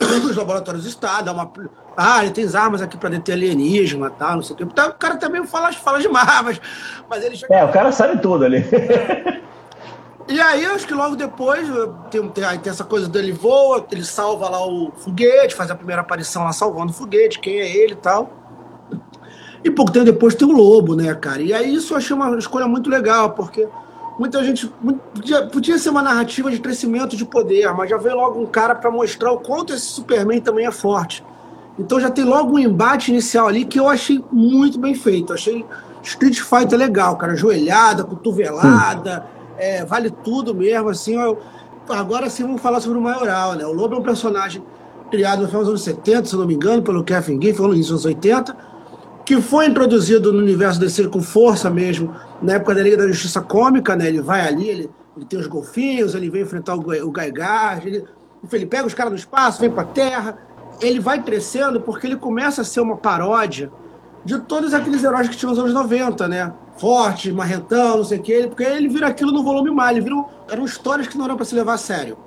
nos 0.00 0.36
laboratórios 0.36 0.84
do 0.84 0.88
Estado, 0.88 1.26
dá 1.26 1.32
uma. 1.32 1.50
Ah, 1.96 2.24
ele 2.24 2.32
tem 2.32 2.44
armas 2.54 2.82
aqui 2.82 2.96
para 2.96 3.10
deter 3.10 3.34
alienígena 3.34 4.10
tal, 4.10 4.36
não 4.36 4.42
sei 4.42 4.54
o 4.54 4.56
que. 4.56 4.64
Então, 4.64 4.88
o 4.88 4.94
cara 4.94 5.16
também 5.16 5.46
fala, 5.46 5.72
fala 5.72 6.00
demais, 6.00 6.42
mas, 6.42 6.60
mas 7.08 7.24
ele 7.24 7.36
chega... 7.36 7.54
É, 7.54 7.64
o 7.64 7.70
cara 7.70 7.92
sabe 7.92 8.20
tudo 8.20 8.44
ali. 8.44 8.64
E 10.26 10.40
aí, 10.40 10.64
acho 10.64 10.86
que 10.86 10.94
logo 10.94 11.16
depois 11.16 11.68
tem, 12.10 12.26
tem, 12.30 12.58
tem, 12.58 12.70
essa 12.70 12.82
coisa 12.82 13.06
dele 13.06 13.30
voa, 13.30 13.84
ele 13.92 14.02
salva 14.02 14.48
lá 14.48 14.66
o 14.66 14.90
foguete, 14.96 15.54
faz 15.54 15.70
a 15.70 15.74
primeira 15.74 16.00
aparição 16.00 16.44
lá 16.44 16.52
salvando 16.52 16.92
o 16.92 16.94
foguete, 16.94 17.38
quem 17.38 17.60
é 17.60 17.76
ele 17.76 17.92
e 17.92 17.96
tal. 17.96 18.32
E 19.62 19.70
pouco 19.70 19.92
tempo 19.92 20.06
depois 20.06 20.34
tem 20.34 20.48
o 20.48 20.52
lobo, 20.52 20.96
né, 20.96 21.14
cara? 21.14 21.42
E 21.42 21.52
aí 21.52 21.74
isso 21.74 21.92
eu 21.92 21.98
achei 21.98 22.16
uma 22.16 22.36
escolha 22.38 22.66
muito 22.66 22.88
legal, 22.88 23.32
porque 23.32 23.68
muita 24.18 24.42
gente. 24.44 24.66
Podia, 25.14 25.46
podia 25.46 25.78
ser 25.78 25.90
uma 25.90 26.02
narrativa 26.02 26.50
de 26.50 26.58
crescimento 26.58 27.16
de 27.16 27.24
poder, 27.24 27.72
mas 27.74 27.90
já 27.90 27.96
veio 27.96 28.16
logo 28.16 28.40
um 28.40 28.46
cara 28.46 28.74
para 28.74 28.90
mostrar 28.90 29.32
o 29.32 29.38
quanto 29.38 29.72
esse 29.72 29.86
Superman 29.86 30.40
também 30.40 30.66
é 30.66 30.70
forte. 30.70 31.24
Então 31.78 31.98
já 32.00 32.10
tem 32.10 32.24
logo 32.24 32.54
um 32.54 32.58
embate 32.58 33.10
inicial 33.10 33.48
ali 33.48 33.64
que 33.64 33.78
eu 33.78 33.88
achei 33.88 34.24
muito 34.30 34.78
bem 34.78 34.94
feito. 34.94 35.32
Achei 35.32 35.64
Street 36.02 36.40
Fighter 36.40 36.78
legal, 36.78 37.16
cara. 37.16 37.34
Joelhada, 37.34 38.04
cotovelada, 38.04 39.26
é, 39.56 39.84
vale 39.84 40.10
tudo 40.10 40.54
mesmo, 40.54 40.88
assim. 40.88 41.14
Eu, 41.14 41.38
agora 41.88 42.30
sim 42.30 42.44
vamos 42.44 42.62
falar 42.62 42.80
sobre 42.80 42.98
o 42.98 43.02
Maioral, 43.02 43.54
né? 43.54 43.66
O 43.66 43.72
Lobo 43.72 43.96
é 43.96 43.98
um 43.98 44.02
personagem 44.02 44.62
criado 45.10 45.42
no 45.42 45.48
final 45.48 45.62
dos 45.62 45.70
anos 45.70 45.82
70, 45.82 46.28
se 46.28 46.36
não 46.36 46.46
me 46.46 46.54
engano, 46.54 46.82
pelo 46.82 47.04
Kevin 47.04 47.40
Giffen, 47.40 47.68
nos 47.68 48.04
80, 48.04 48.56
que 49.24 49.40
foi 49.40 49.66
introduzido 49.66 50.32
no 50.32 50.38
universo 50.38 50.78
DC 50.78 51.08
com 51.08 51.22
força 51.22 51.70
mesmo, 51.70 52.14
na 52.42 52.54
época 52.54 52.74
da 52.74 52.82
Liga 52.82 52.96
da 52.96 53.06
Justiça 53.08 53.40
Cômica, 53.40 53.96
né? 53.96 54.08
Ele 54.08 54.20
vai 54.20 54.46
ali, 54.46 54.68
ele, 54.68 54.90
ele 55.16 55.26
tem 55.26 55.38
os 55.38 55.46
golfinhos, 55.46 56.14
ele 56.14 56.28
vem 56.28 56.42
enfrentar 56.42 56.74
o, 56.74 56.80
o 56.80 57.10
Gaigar, 57.10 57.86
ele, 57.86 58.04
ele 58.52 58.66
pega 58.66 58.86
os 58.86 58.94
caras 58.94 59.12
no 59.12 59.18
espaço, 59.18 59.60
vem 59.60 59.70
pra 59.70 59.84
Terra. 59.84 60.36
Ele 60.80 61.00
vai 61.00 61.22
crescendo 61.22 61.80
porque 61.80 62.06
ele 62.06 62.16
começa 62.16 62.62
a 62.62 62.64
ser 62.64 62.80
uma 62.80 62.96
paródia 62.96 63.70
de 64.24 64.38
todos 64.40 64.74
aqueles 64.74 65.02
heróis 65.04 65.28
que 65.28 65.36
tinham 65.36 65.50
nos 65.50 65.58
anos 65.58 65.72
90, 65.72 66.28
né? 66.28 66.52
Forte, 66.76 67.32
marrentão, 67.32 67.98
não 67.98 68.04
sei 68.04 68.18
o 68.18 68.22
quê, 68.22 68.46
porque 68.48 68.64
ele 68.64 68.88
vira 68.88 69.06
aquilo 69.06 69.30
no 69.30 69.44
volume 69.44 69.70
mais, 69.70 69.96
ele 69.96 70.04
vira, 70.04 70.24
eram 70.50 70.64
histórias 70.64 71.06
que 71.06 71.16
não 71.16 71.26
eram 71.26 71.36
para 71.36 71.44
se 71.44 71.54
levar 71.54 71.74
a 71.74 71.78
sério. 71.78 72.18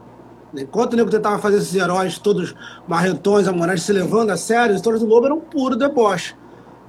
Enquanto 0.55 0.93
o 0.93 0.95
nego 0.95 1.09
tentava 1.09 1.37
fazer 1.39 1.57
esses 1.57 1.75
heróis 1.75 2.17
todos 2.17 2.55
marrentões, 2.87 3.47
amorais, 3.47 3.83
se 3.83 3.91
levando 3.91 4.29
a 4.29 4.37
sério, 4.37 4.71
as 4.71 4.77
histórias 4.77 5.01
do 5.01 5.07
Lobo 5.07 5.25
eram 5.25 5.39
puro 5.39 5.75
deboche. 5.75 6.35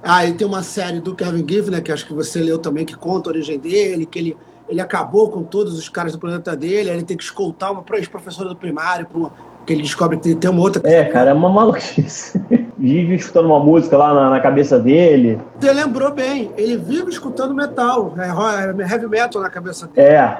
Aí 0.01 0.33
tem 0.33 0.47
uma 0.47 0.63
série 0.63 0.99
do 0.99 1.15
Kevin 1.15 1.45
Giffen, 1.47 1.71
né, 1.71 1.81
que 1.81 1.91
acho 1.91 2.05
que 2.05 2.13
você 2.13 2.39
leu 2.39 2.57
também, 2.57 2.85
que 2.85 2.95
conta 2.95 3.29
a 3.29 3.33
origem 3.33 3.59
dele, 3.59 4.05
que 4.05 4.19
ele, 4.19 4.37
ele 4.67 4.79
acabou 4.79 5.29
com 5.29 5.43
todos 5.43 5.77
os 5.77 5.89
caras 5.89 6.13
do 6.13 6.19
planeta 6.19 6.55
dele, 6.55 6.89
aí 6.89 6.95
ele 6.97 7.05
tem 7.05 7.17
que 7.17 7.23
escoltar 7.23 7.71
uma 7.71 7.83
ex-professora 7.93 8.49
do 8.49 8.55
primário, 8.55 9.05
uma, 9.13 9.31
que 9.65 9.73
ele 9.73 9.81
descobre 9.81 10.17
que 10.17 10.35
tem 10.35 10.49
uma 10.49 10.61
outra... 10.61 10.81
É, 10.89 11.03
cara, 11.05 11.31
é 11.31 11.33
uma 11.33 11.49
maluquice. 11.49 12.41
vive 12.79 13.15
escutando 13.15 13.47
uma 13.47 13.59
música 13.59 13.97
lá 13.97 14.13
na, 14.13 14.29
na, 14.29 14.39
cabeça 14.39 14.79
dele. 14.79 15.39
Você 15.59 15.73
lembrou 15.73 16.11
bem, 16.13 16.51
ele 16.57 16.77
vive 16.77 17.09
escutando 17.09 17.53
metal, 17.53 18.13
é, 18.17 18.81
é 18.81 18.89
heavy 18.89 19.07
metal 19.07 19.41
na 19.41 19.49
cabeça 19.49 19.85
dele. 19.87 20.07
É. 20.07 20.37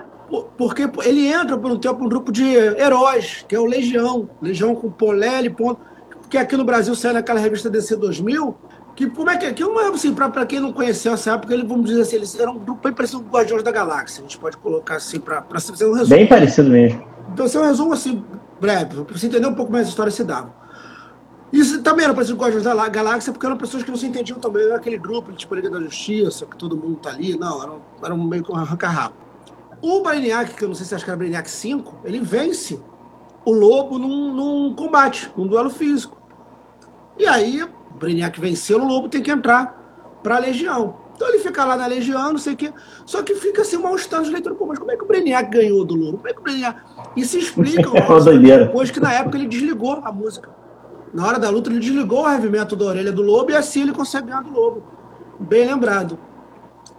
Porque 0.57 0.89
ele 1.03 1.27
entra 1.27 1.57
por 1.57 1.71
um 1.71 1.77
tempo 1.77 2.05
um 2.05 2.07
grupo 2.07 2.31
de 2.31 2.45
heróis, 2.55 3.43
que 3.47 3.55
é 3.55 3.59
o 3.59 3.65
Legião. 3.65 4.29
Legião 4.41 4.75
com 4.75 4.89
Polele, 4.89 5.49
ponto. 5.49 5.81
Que 6.29 6.37
aqui 6.37 6.55
no 6.55 6.63
Brasil 6.63 6.93
saiu 6.93 7.15
naquela 7.15 7.39
revista 7.39 7.67
DC 7.67 7.95
2000. 7.95 8.55
Que 8.99 9.09
como 9.09 9.29
é 9.29 9.37
que 9.37 9.45
é? 9.45 9.53
Que 9.53 9.63
uma, 9.63 9.91
assim, 9.91 10.13
pra, 10.13 10.29
quem 10.45 10.59
não 10.59 10.73
conheceu 10.73 11.13
essa 11.13 11.31
época, 11.31 11.53
ele, 11.53 11.63
vamos 11.63 11.85
dizer 11.85 12.01
assim, 12.01 12.17
eles 12.17 12.37
eram 12.37 12.57
um 12.57 12.59
grupo 12.59 12.81
bem 12.83 12.91
parecido 12.91 13.23
com 13.23 13.29
Guardiões 13.29 13.63
da 13.63 13.71
Galáxia. 13.71 14.19
A 14.19 14.23
gente 14.23 14.37
pode 14.37 14.57
colocar 14.57 14.97
assim, 14.97 15.21
pra, 15.21 15.41
pra 15.41 15.57
ser 15.57 15.71
um 15.85 15.93
resumo. 15.93 16.09
Bem 16.09 16.27
parecido 16.27 16.69
mesmo. 16.69 17.07
Então, 17.31 17.47
ser 17.47 17.59
um 17.59 17.63
resumo 17.63 17.93
assim, 17.93 18.21
breve, 18.59 19.05
pra 19.05 19.17
você 19.17 19.27
entender 19.27 19.47
um 19.47 19.55
pouco 19.55 19.71
mais 19.71 19.87
a 19.87 19.89
história 19.89 20.11
se 20.11 20.21
dava. 20.21 20.53
Isso 21.49 21.81
também 21.81 22.03
era 22.03 22.13
parecido 22.13 22.35
com 22.37 22.43
Guardiões 22.43 22.65
da 22.65 22.89
Galáxia, 22.89 23.31
porque 23.31 23.45
eram 23.45 23.55
pessoas 23.55 23.83
que 23.83 23.89
não 23.89 23.97
se 23.97 24.05
entendiam 24.05 24.37
também. 24.37 24.65
Era 24.65 24.75
aquele 24.75 24.97
grupo, 24.97 25.31
tipo 25.31 25.55
Liga 25.55 25.69
da 25.69 25.79
Justiça, 25.79 26.45
que 26.45 26.57
todo 26.57 26.75
mundo 26.75 26.97
tá 26.97 27.11
ali. 27.11 27.39
Não, 27.39 27.63
era, 27.63 27.71
era 28.03 28.17
meio 28.17 28.43
que 28.43 28.51
um 28.51 28.57
arranca-rabo. 28.57 29.15
O 29.81 30.03
Brainiac, 30.03 30.55
que 30.55 30.65
eu 30.65 30.67
não 30.67 30.75
sei 30.75 30.85
se 30.85 30.93
acho 30.93 31.05
que 31.05 31.09
era 31.09 31.17
Brainiac 31.17 31.49
5, 31.49 32.01
ele 32.03 32.19
vence 32.19 32.77
o 33.45 33.53
Lobo 33.53 33.97
num, 33.97 34.33
num 34.33 34.75
combate, 34.75 35.31
num 35.37 35.47
duelo 35.47 35.69
físico. 35.69 36.19
E 37.17 37.25
aí, 37.25 37.65
Brainiac 37.99 38.39
venceu, 38.39 38.81
o 38.81 38.87
Lobo 38.87 39.09
tem 39.09 39.21
que 39.21 39.29
entrar 39.29 40.19
pra 40.23 40.39
Legião. 40.39 40.95
Então 41.15 41.27
ele 41.27 41.39
fica 41.39 41.65
lá 41.65 41.75
na 41.75 41.85
Legião, 41.85 42.31
não 42.31 42.39
sei 42.39 42.53
o 42.53 42.55
quê. 42.55 42.71
Só 43.05 43.21
que 43.21 43.35
fica 43.35 43.61
assim, 43.61 43.77
mal-estar 43.77 44.23
de 44.23 44.31
leitura. 44.31 44.55
Pô, 44.55 44.65
mas 44.65 44.79
como 44.79 44.89
é 44.89 44.95
que 44.95 45.03
o 45.03 45.07
Brainiac 45.07 45.51
ganhou 45.51 45.83
do 45.83 45.93
Lobo? 45.93 46.17
Como 46.17 46.29
é 46.29 46.33
que 46.33 46.39
o 46.39 46.43
Brainiac... 46.43 46.79
E 47.15 47.25
se 47.25 47.37
explica 47.37 47.89
depois 48.59 48.89
que 48.89 48.99
na 48.99 49.13
época 49.13 49.37
ele 49.37 49.47
desligou 49.47 49.99
a 50.03 50.11
música. 50.11 50.49
Na 51.13 51.27
hora 51.27 51.39
da 51.39 51.49
luta, 51.49 51.69
ele 51.69 51.79
desligou 51.79 52.25
o 52.25 52.41
metal 52.49 52.77
da 52.77 52.85
orelha 52.85 53.11
do 53.11 53.23
lobo 53.23 53.51
e 53.51 53.55
assim 53.55 53.81
ele 53.81 53.91
consegue 53.91 54.27
ganhar 54.27 54.43
do 54.43 54.51
lobo. 54.51 54.83
Bem 55.39 55.65
lembrado. 55.65 56.19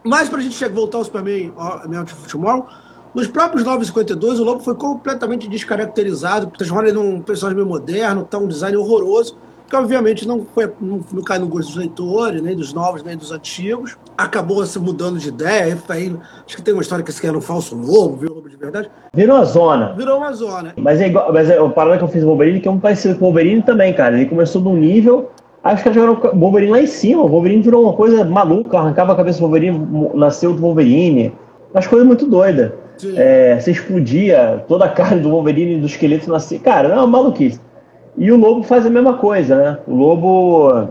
Mas 0.04 0.28
para 0.28 0.38
a 0.38 0.42
gente 0.42 0.69
voltar 0.69 0.99
ao 0.99 1.04
Superman 1.04 1.52
Man 1.88 2.02
of 2.02 2.28
Tomorrow, 2.28 2.66
nos 3.14 3.26
próprios 3.26 3.64
952, 3.64 4.40
o 4.40 4.45
lobo 4.45 4.62
foi 4.62 4.75
completamente 4.75 5.49
descaracterizado, 5.49 6.49
transformado 6.49 6.88
ele 6.88 6.97
num 6.97 7.21
personagem 7.21 7.57
meio 7.57 7.69
moderno, 7.69 8.25
tá 8.25 8.38
um 8.38 8.49
design 8.49 8.76
horroroso 8.76 9.37
que 9.71 9.77
obviamente 9.77 10.27
não, 10.27 10.45
foi, 10.53 10.69
não, 10.81 11.00
não 11.12 11.23
cai 11.23 11.39
no 11.39 11.47
gosto 11.47 11.69
dos 11.69 11.77
leitores, 11.77 12.43
nem 12.43 12.57
dos 12.57 12.75
novos, 12.75 13.05
nem 13.05 13.17
dos 13.17 13.31
antigos. 13.31 13.97
Acabou 14.19 14.67
se 14.67 14.79
mudando 14.81 15.19
de 15.19 15.29
ideia. 15.29 15.79
Aí, 15.89 16.17
acho 16.45 16.57
que 16.57 16.62
tem 16.62 16.75
uma 16.75 16.83
história 16.83 17.05
que 17.05 17.11
esse 17.11 17.25
era 17.25 17.39
um 17.39 17.41
falso 17.41 17.77
lobo, 17.77 18.17
viu 18.17 18.35
lobo 18.35 18.49
de 18.50 18.57
verdade. 18.57 18.91
Virou 19.15 19.37
uma 19.37 19.45
zona. 19.45 19.95
Virou 19.97 20.19
uma 20.19 20.33
zona. 20.33 20.75
Mas 20.77 21.00
é 21.00 21.07
igual, 21.07 21.33
mas 21.33 21.49
é, 21.49 21.61
o 21.61 21.71
parada 21.71 21.99
que 21.99 22.03
eu 22.03 22.09
fiz 22.09 22.25
o 22.25 22.27
Wolverine, 22.27 22.61
que 22.61 22.67
é 22.67 22.71
um 22.71 22.81
parecido 22.81 23.15
com 23.15 23.27
o 23.27 23.29
Wolverine 23.29 23.62
também, 23.62 23.95
cara. 23.95 24.17
Ele 24.17 24.27
começou 24.27 24.61
num 24.61 24.77
nível. 24.77 25.31
Acho 25.62 25.85
que 25.85 25.93
jogaram 25.93 26.15
o 26.15 26.39
Wolverine 26.41 26.73
lá 26.73 26.83
em 26.83 26.87
cima. 26.87 27.23
O 27.23 27.29
Wolverine 27.29 27.62
virou 27.62 27.85
uma 27.85 27.93
coisa 27.93 28.25
maluca, 28.25 28.77
arrancava 28.77 29.12
a 29.12 29.17
cabeça 29.17 29.39
do 29.39 29.43
Wolverine, 29.43 30.11
nasceu 30.15 30.53
do 30.53 30.61
Wolverine. 30.61 31.33
Umas 31.73 31.87
coisas 31.87 32.07
muito 32.07 32.27
doidas. 32.27 32.73
É, 33.17 33.59
você 33.59 33.71
explodia 33.71 34.65
toda 34.67 34.85
a 34.85 34.89
carne 34.89 35.21
do 35.23 35.31
Wolverine 35.31 35.77
e 35.77 35.81
do 35.81 35.87
esqueleto 35.87 36.29
nascia. 36.29 36.59
Cara, 36.59 36.89
é 36.89 36.95
uma 36.95 37.07
maluquice. 37.07 37.61
E 38.17 38.31
o 38.31 38.37
lobo 38.37 38.62
faz 38.62 38.85
a 38.85 38.90
mesma 38.90 39.14
coisa, 39.14 39.57
né? 39.57 39.79
O 39.87 39.95
lobo 39.95 40.88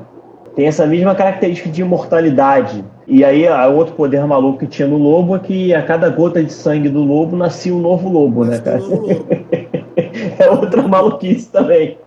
tem 0.55 0.67
essa 0.67 0.85
mesma 0.85 1.13
característica 1.15 1.69
de 1.69 1.81
imortalidade. 1.81 2.83
E 3.07 3.23
aí, 3.23 3.47
o 3.47 3.75
outro 3.75 3.95
poder 3.95 4.25
maluco 4.25 4.59
que 4.59 4.67
tinha 4.67 4.87
no 4.87 4.97
lobo 4.97 5.35
é 5.35 5.39
que 5.39 5.73
a 5.73 5.81
cada 5.81 6.09
gota 6.09 6.43
de 6.43 6.53
sangue 6.53 6.89
do 6.89 7.03
lobo 7.03 7.35
nascia 7.35 7.73
um 7.73 7.79
novo 7.79 8.09
lobo, 8.09 8.45
né, 8.45 8.59
cara? 8.59 8.79
é 10.37 10.49
outra 10.49 10.87
maluquice 10.87 11.49
também. 11.49 11.97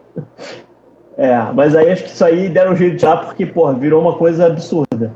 É, 1.17 1.37
mas 1.55 1.75
aí 1.75 1.91
acho 1.91 2.05
que 2.05 2.11
isso 2.11 2.25
aí 2.25 2.49
deram 2.49 2.73
um 2.73 2.77
jeito 2.77 3.01
já 3.01 3.17
porque, 3.17 3.45
porra, 3.45 3.75
virou 3.75 4.01
uma 4.01 4.15
coisa 4.15 4.47
absurda. 4.47 5.13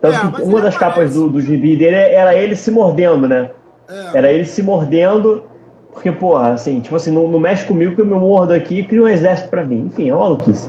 Tanto 0.00 0.16
é, 0.16 0.32
que 0.32 0.42
uma 0.42 0.60
das 0.60 0.76
capas 0.76 1.14
do, 1.14 1.28
do 1.28 1.40
gibi 1.40 1.76
dele 1.76 1.96
era 1.96 2.34
ele 2.34 2.56
se 2.56 2.70
mordendo, 2.70 3.28
né? 3.28 3.50
É. 3.88 4.18
Era 4.18 4.32
ele 4.32 4.44
se 4.44 4.62
mordendo 4.62 5.44
porque, 5.92 6.10
porra, 6.10 6.52
assim, 6.52 6.80
tipo 6.80 6.96
assim, 6.96 7.10
não, 7.10 7.28
não 7.28 7.38
mexe 7.38 7.66
comigo 7.66 7.94
que 7.94 8.00
eu 8.00 8.06
me 8.06 8.14
mordo 8.14 8.52
aqui 8.52 8.80
e 8.80 8.86
cria 8.86 9.02
um 9.02 9.08
exército 9.08 9.50
pra 9.50 9.64
mim. 9.64 9.86
Enfim, 9.86 10.08
é 10.08 10.14
uma 10.14 10.24
maluquice. 10.24 10.68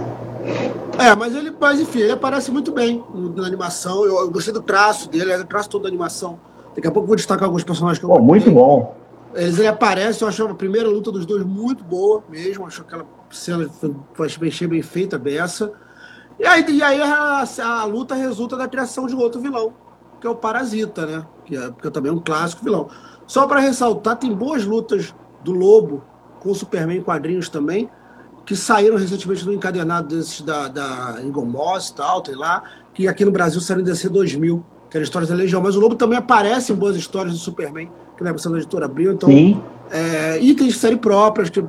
É, 1.00 1.16
mas 1.16 1.36
ele, 1.36 1.52
mas 1.60 1.80
enfim, 1.80 2.00
ele 2.00 2.12
aparece 2.12 2.52
muito 2.52 2.72
bem 2.72 3.04
na 3.36 3.48
animação. 3.48 4.06
Eu, 4.06 4.20
eu 4.20 4.30
gostei 4.30 4.54
do 4.54 4.62
traço 4.62 5.10
dele, 5.10 5.32
é 5.32 5.40
o 5.40 5.46
traço 5.46 5.70
todo 5.70 5.84
da 5.84 5.88
animação. 5.88 6.40
Daqui 6.76 6.88
a 6.88 6.92
pouco 6.92 7.06
eu 7.06 7.08
vou 7.08 7.16
destacar 7.16 7.46
alguns 7.46 7.64
personagens 7.64 8.00
que 8.00 8.06
eu 8.06 8.10
Pô, 8.10 8.20
muito 8.20 8.52
bom. 8.52 8.96
Eles 9.34 9.58
ele 9.58 9.68
aparece, 9.68 10.22
eu 10.22 10.28
achei 10.28 10.46
a 10.46 10.54
primeira 10.54 10.88
luta 10.88 11.12
dos 11.12 11.26
dois 11.26 11.44
muito 11.44 11.84
boa 11.84 12.24
mesmo. 12.30 12.68
Acho 12.68 12.82
aquela 12.82 13.06
cena 13.32 13.68
foi, 14.14 14.30
foi 14.30 14.68
bem 14.68 14.82
feita, 14.82 15.18
beça. 15.18 15.72
E 16.40 16.46
aí, 16.46 16.66
e 16.70 16.84
aí 16.84 17.02
a, 17.02 17.44
a, 17.64 17.86
luta 17.86 18.14
resulta 18.14 18.56
da 18.56 18.68
criação 18.68 19.08
de 19.08 19.16
outro 19.16 19.40
vilão, 19.40 19.74
que 20.20 20.28
é 20.28 20.30
o 20.30 20.36
Parasita, 20.36 21.06
né? 21.06 21.26
Que 21.46 21.56
é, 21.56 21.72
que 21.72 21.88
é 21.88 21.90
também 21.90 22.12
um 22.12 22.20
clássico 22.20 22.64
vilão. 22.64 22.90
Só 23.34 23.48
para 23.48 23.60
ressaltar, 23.60 24.16
tem 24.16 24.32
boas 24.32 24.64
lutas 24.64 25.12
do 25.44 25.52
Lobo 25.52 26.04
com 26.40 26.52
o 26.52 26.54
Superman 26.54 27.00
em 27.00 27.02
quadrinhos 27.02 27.50
também, 27.50 27.90
que 28.46 28.56
saíram 28.56 28.96
recentemente 28.96 29.44
no 29.44 29.52
encadenado 29.52 30.16
desses 30.16 30.42
da, 30.42 30.68
da 30.68 31.16
Eagle 31.18 31.44
Moss 31.44 31.88
e 31.88 31.96
tal, 31.96 32.22
tem 32.22 32.36
lá, 32.36 32.62
que 32.94 33.08
aqui 33.08 33.26
no 33.26 33.32
Brasil 33.32 33.60
saíram 33.60 33.82
em 33.82 33.86
DC 33.86 34.08
2000, 34.10 34.64
que 34.88 34.98
era 34.98 35.04
Histórias 35.04 35.32
da 35.32 35.36
Legião. 35.36 35.64
Mas 35.64 35.76
o 35.76 35.80
Lobo 35.80 35.96
também 35.96 36.20
aparece 36.20 36.74
em 36.74 36.76
boas 36.76 36.96
histórias 36.96 37.34
do 37.34 37.40
Superman, 37.40 37.90
que 38.16 38.24
na 38.24 38.30
versão 38.30 38.52
da 38.52 38.60
editora 38.60 38.86
abriu. 38.86 39.14
Então, 39.14 39.28
Sim. 39.28 39.60
É, 39.90 40.40
itens 40.40 40.74
de 40.74 40.80
série 40.80 40.98
próprias, 40.98 41.50
que 41.50 41.60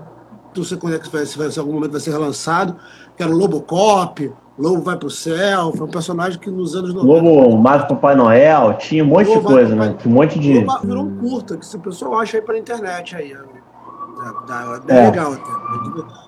não 0.54 0.64
sei 0.64 0.76
quando 0.76 0.96
é 0.96 0.98
que 0.98 1.08
vai, 1.08 1.24
se, 1.24 1.38
vai, 1.38 1.50
se 1.50 1.58
algum 1.58 1.72
momento 1.72 1.92
vai 1.92 2.00
ser 2.02 2.10
relançado, 2.10 2.76
que 3.16 3.22
era 3.22 3.32
o 3.32 3.34
Lobocop, 3.34 4.30
Lobo 4.56 4.82
vai 4.82 4.96
pro 4.96 5.10
céu, 5.10 5.72
foi 5.72 5.86
um 5.86 5.90
personagem 5.90 6.38
que 6.38 6.48
nos 6.48 6.76
anos 6.76 6.94
90. 6.94 7.12
Lobo 7.12 7.56
mata 7.56 7.86
Papai 7.86 8.14
Noel, 8.14 8.74
tinha 8.74 9.02
um 9.02 9.08
monte 9.08 9.28
Lobo 9.28 9.40
de 9.40 9.46
coisa, 9.46 9.74
né? 9.74 9.96
Tinha 9.98 10.12
um 10.12 10.16
monte 10.16 10.38
de. 10.38 10.60
Lobo 10.60 10.86
virou 10.86 11.04
um 11.04 11.16
curta, 11.16 11.56
que 11.56 11.66
se 11.66 11.76
o 11.76 11.80
pessoal 11.80 12.20
acha 12.20 12.36
aí 12.36 12.42
pela 12.42 12.58
internet 12.58 13.16
aí. 13.16 13.32
É, 13.32 14.96
é 14.96 15.06
legal 15.10 15.32
até. 15.32 15.50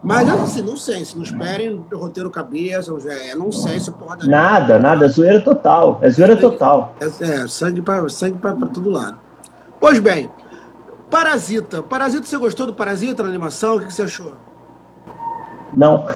Mas 0.03 0.29
assim, 0.29 0.63
não 0.63 0.77
sei, 0.77 1.05
se 1.05 1.17
não 1.17 1.23
esperem 1.23 1.85
roteiro 1.93 2.29
cabeça, 2.29 2.93
é, 3.09 3.35
não 3.35 3.53
sei 3.53 3.79
se 3.79 3.91
porra 3.93 4.17
da 4.17 4.27
Nada, 4.27 4.79
nada, 4.79 5.07
é 5.07 5.09
zoeira 5.09 5.41
total. 5.41 5.99
É 6.03 6.11
zoeira 6.11 6.37
total. 6.37 6.95
É, 7.01 7.07
é 7.07 7.49
sangue 7.49 7.81
pra, 7.81 8.09
sangue 8.09 8.39
pra, 8.39 8.55
pra 8.55 8.67
todo 8.67 8.91
lado. 8.91 9.19
Pois 9.79 10.01
bem, 10.01 10.29
Parasita. 11.09 11.83
Parasita, 11.83 12.27
você 12.27 12.37
gostou 12.37 12.67
do 12.67 12.75
Parasita 12.75 13.23
na 13.23 13.29
animação? 13.29 13.77
O 13.77 13.81
que 13.81 13.93
você 13.93 14.03
achou? 14.03 14.33
Não. 15.77 16.07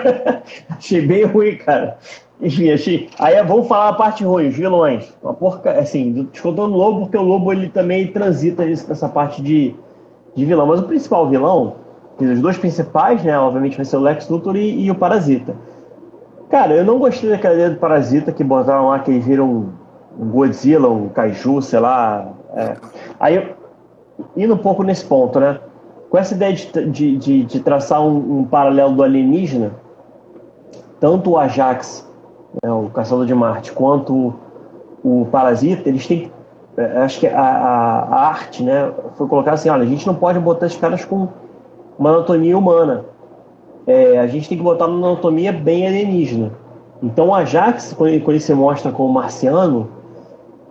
Achei 0.76 1.06
bem 1.06 1.24
ruim, 1.24 1.56
cara. 1.56 1.98
Enfim, 2.40 2.70
achei. 2.70 3.10
Aí 3.18 3.42
vamos 3.42 3.66
falar 3.66 3.88
a 3.88 3.92
parte 3.94 4.24
ruim, 4.24 4.48
os 4.48 4.56
vilões. 4.56 5.12
Uma 5.22 5.34
porca, 5.34 5.72
assim, 5.72 6.28
descontando 6.32 6.72
o 6.72 6.78
Lobo, 6.78 7.00
porque 7.00 7.16
o 7.16 7.22
Lobo 7.22 7.52
ele 7.52 7.68
também 7.68 8.06
transita 8.06 8.64
nessa 8.64 9.08
parte 9.08 9.42
de, 9.42 9.74
de 10.36 10.44
vilão. 10.44 10.64
Mas 10.66 10.78
o 10.78 10.84
principal 10.84 11.28
vilão, 11.28 11.74
os 12.18 12.40
dois 12.40 12.56
principais, 12.56 13.24
né? 13.24 13.36
Obviamente 13.36 13.76
vai 13.76 13.84
ser 13.84 13.96
o 13.96 14.00
Lex 14.00 14.28
Luthor 14.28 14.56
e, 14.56 14.84
e 14.84 14.90
o 14.90 14.94
Parasita. 14.94 15.56
Cara, 16.48 16.74
eu 16.74 16.84
não 16.84 16.98
gostei 16.98 17.28
daquela 17.28 17.54
ideia 17.54 17.70
do 17.70 17.76
Parasita 17.76 18.32
que 18.32 18.44
botaram 18.44 18.88
lá 18.88 19.00
que 19.00 19.10
eles 19.10 19.26
viram 19.26 19.72
um 20.18 20.30
Godzilla, 20.30 20.88
um 20.88 21.08
Kaiju, 21.08 21.60
sei 21.60 21.80
lá. 21.80 22.28
É. 22.54 22.76
Aí, 23.18 23.52
indo 24.36 24.54
um 24.54 24.58
pouco 24.58 24.84
nesse 24.84 25.04
ponto, 25.04 25.40
né? 25.40 25.58
Com 26.10 26.16
essa 26.16 26.34
ideia 26.34 26.54
de, 26.54 27.16
de, 27.16 27.44
de, 27.44 27.60
traçar 27.60 28.00
um, 28.00 28.38
um, 28.38 28.44
paralelo 28.44 28.94
do 28.94 29.02
alienígena, 29.02 29.72
tanto 30.98 31.32
o 31.32 31.38
Ajax, 31.38 32.08
né, 32.62 32.72
o 32.72 32.88
Caçador 32.88 33.26
de 33.26 33.34
Marte, 33.34 33.72
quanto 33.72 34.34
o, 35.04 35.20
o 35.22 35.26
Parasita, 35.26 35.88
eles 35.88 36.06
têm. 36.06 36.32
É, 36.76 36.98
acho 36.98 37.20
que 37.20 37.26
a, 37.26 37.40
a, 37.40 37.98
a 38.04 38.28
arte 38.28 38.62
né, 38.62 38.90
foi 39.16 39.26
colocar 39.26 39.52
assim: 39.52 39.68
olha, 39.68 39.82
a 39.82 39.86
gente 39.86 40.06
não 40.06 40.14
pode 40.14 40.38
botar 40.38 40.66
esses 40.66 40.78
caras 40.78 41.04
com 41.04 41.28
uma 41.98 42.10
anatomia 42.10 42.56
humana. 42.56 43.04
É, 43.86 44.18
a 44.18 44.26
gente 44.26 44.48
tem 44.48 44.56
que 44.56 44.64
botar 44.64 44.86
uma 44.86 45.08
anatomia 45.08 45.52
bem 45.52 45.86
alienígena. 45.86 46.52
Então 47.02 47.28
o 47.28 47.34
Ajax, 47.34 47.92
quando 47.92 48.10
ele, 48.10 48.20
quando 48.20 48.30
ele 48.30 48.40
se 48.40 48.54
mostra 48.54 48.90
como 48.90 49.12
marciano, 49.12 49.88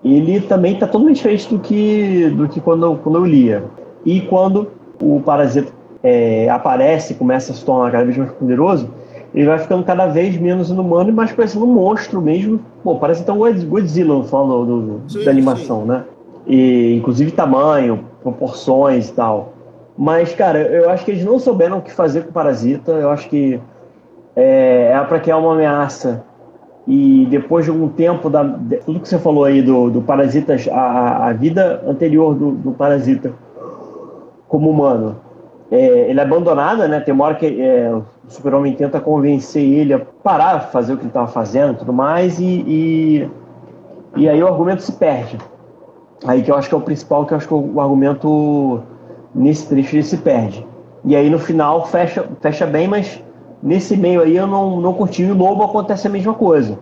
ele 0.03 0.39
também 0.41 0.73
está 0.73 0.85
totalmente 0.85 1.17
diferente 1.17 1.49
do 1.49 1.59
que, 1.59 2.29
do 2.29 2.47
que 2.47 2.61
quando, 2.61 2.95
quando 2.97 3.17
eu 3.17 3.25
lia. 3.25 3.65
E 4.05 4.21
quando 4.21 4.71
o 5.01 5.21
parasita 5.21 5.71
é, 6.03 6.49
aparece, 6.49 7.13
começa 7.13 7.51
a 7.51 7.55
se 7.55 7.65
tornar 7.65 7.91
cada 7.91 8.03
vez 8.03 8.17
mais 8.17 8.31
poderoso, 8.31 8.89
ele 9.33 9.45
vai 9.45 9.59
ficando 9.59 9.83
cada 9.83 10.07
vez 10.07 10.37
menos 10.37 10.69
inumano 10.69 11.09
e 11.09 11.13
mais 11.13 11.31
parecendo 11.31 11.65
um 11.65 11.73
monstro 11.73 12.21
mesmo. 12.21 12.59
Pô, 12.83 12.95
parece 12.95 13.21
então 13.21 13.39
Godzilla 13.67 14.23
falando 14.23 14.81
do, 14.81 15.11
sim, 15.11 15.23
da 15.23 15.31
animação, 15.31 15.81
sim. 15.81 15.87
né? 15.87 16.03
E, 16.47 16.95
inclusive 16.95 17.31
tamanho, 17.31 18.05
proporções 18.23 19.09
e 19.09 19.13
tal. 19.13 19.53
Mas, 19.97 20.33
cara, 20.33 20.59
eu 20.59 20.89
acho 20.89 21.03
que 21.03 21.11
eles 21.11 21.25
não 21.25 21.39
souberam 21.39 21.79
o 21.79 21.81
que 21.81 21.91
fazer 21.91 22.23
com 22.23 22.29
o 22.29 22.33
Parasita. 22.33 22.91
Eu 22.91 23.09
acho 23.09 23.27
que 23.29 23.59
é, 24.35 24.91
é 24.93 25.03
para 25.03 25.19
criar 25.19 25.37
uma 25.37 25.53
ameaça. 25.53 26.23
E 26.87 27.27
depois 27.29 27.65
de 27.65 27.71
algum 27.71 27.89
tempo, 27.89 28.29
da, 28.29 28.43
de, 28.43 28.77
tudo 28.77 28.99
que 29.01 29.09
você 29.09 29.19
falou 29.19 29.43
aí 29.43 29.61
do, 29.61 29.89
do 29.89 30.01
Parasita, 30.01 30.55
a, 30.71 31.27
a 31.27 31.33
vida 31.33 31.83
anterior 31.85 32.33
do, 32.33 32.51
do 32.51 32.71
Parasita 32.71 33.33
como 34.47 34.69
humano, 34.69 35.17
é, 35.71 36.09
ele 36.09 36.19
é 36.19 36.23
abandonado, 36.23 36.87
né? 36.87 36.99
Tem 36.99 37.13
uma 37.13 37.25
hora 37.25 37.35
que 37.35 37.61
é, 37.61 37.93
o 37.93 38.03
super-homem 38.27 38.73
tenta 38.73 38.99
convencer 38.99 39.63
ele 39.63 39.93
a 39.93 39.99
parar, 39.99 40.71
fazer 40.71 40.93
o 40.93 40.97
que 40.97 41.03
ele 41.03 41.09
estava 41.09 41.27
fazendo 41.27 41.73
e 41.73 41.75
tudo 41.75 41.91
mais, 41.91 42.39
e, 42.39 42.45
e, 42.45 43.29
e, 44.15 44.29
aí 44.29 44.41
o 44.41 44.47
argumento 44.47 44.81
se 44.81 44.93
perde. 44.93 45.37
Aí 46.25 46.41
que 46.41 46.49
eu 46.49 46.55
acho 46.55 46.69
que 46.69 46.75
é 46.75 46.77
o 46.77 46.81
principal, 46.81 47.25
que 47.25 47.33
eu 47.33 47.37
acho 47.37 47.47
que 47.47 47.53
o 47.53 47.79
argumento 47.81 48.81
nesse 49.35 49.67
trecho 49.67 49.95
ele 49.95 50.03
se 50.03 50.17
perde. 50.17 50.65
E 51.03 51.15
aí 51.15 51.29
no 51.29 51.37
final 51.37 51.85
fecha, 51.85 52.25
fecha 52.41 52.65
bem, 52.65 52.87
mas 52.87 53.21
nesse 53.61 53.95
meio 53.95 54.21
aí 54.21 54.35
eu 54.35 54.47
não, 54.47 54.79
não 54.79 54.93
curti. 54.93 55.23
E 55.23 55.31
o 55.31 55.37
Lobo 55.37 55.63
acontece 55.63 56.07
a 56.07 56.09
mesma 56.09 56.33
coisa. 56.33 56.79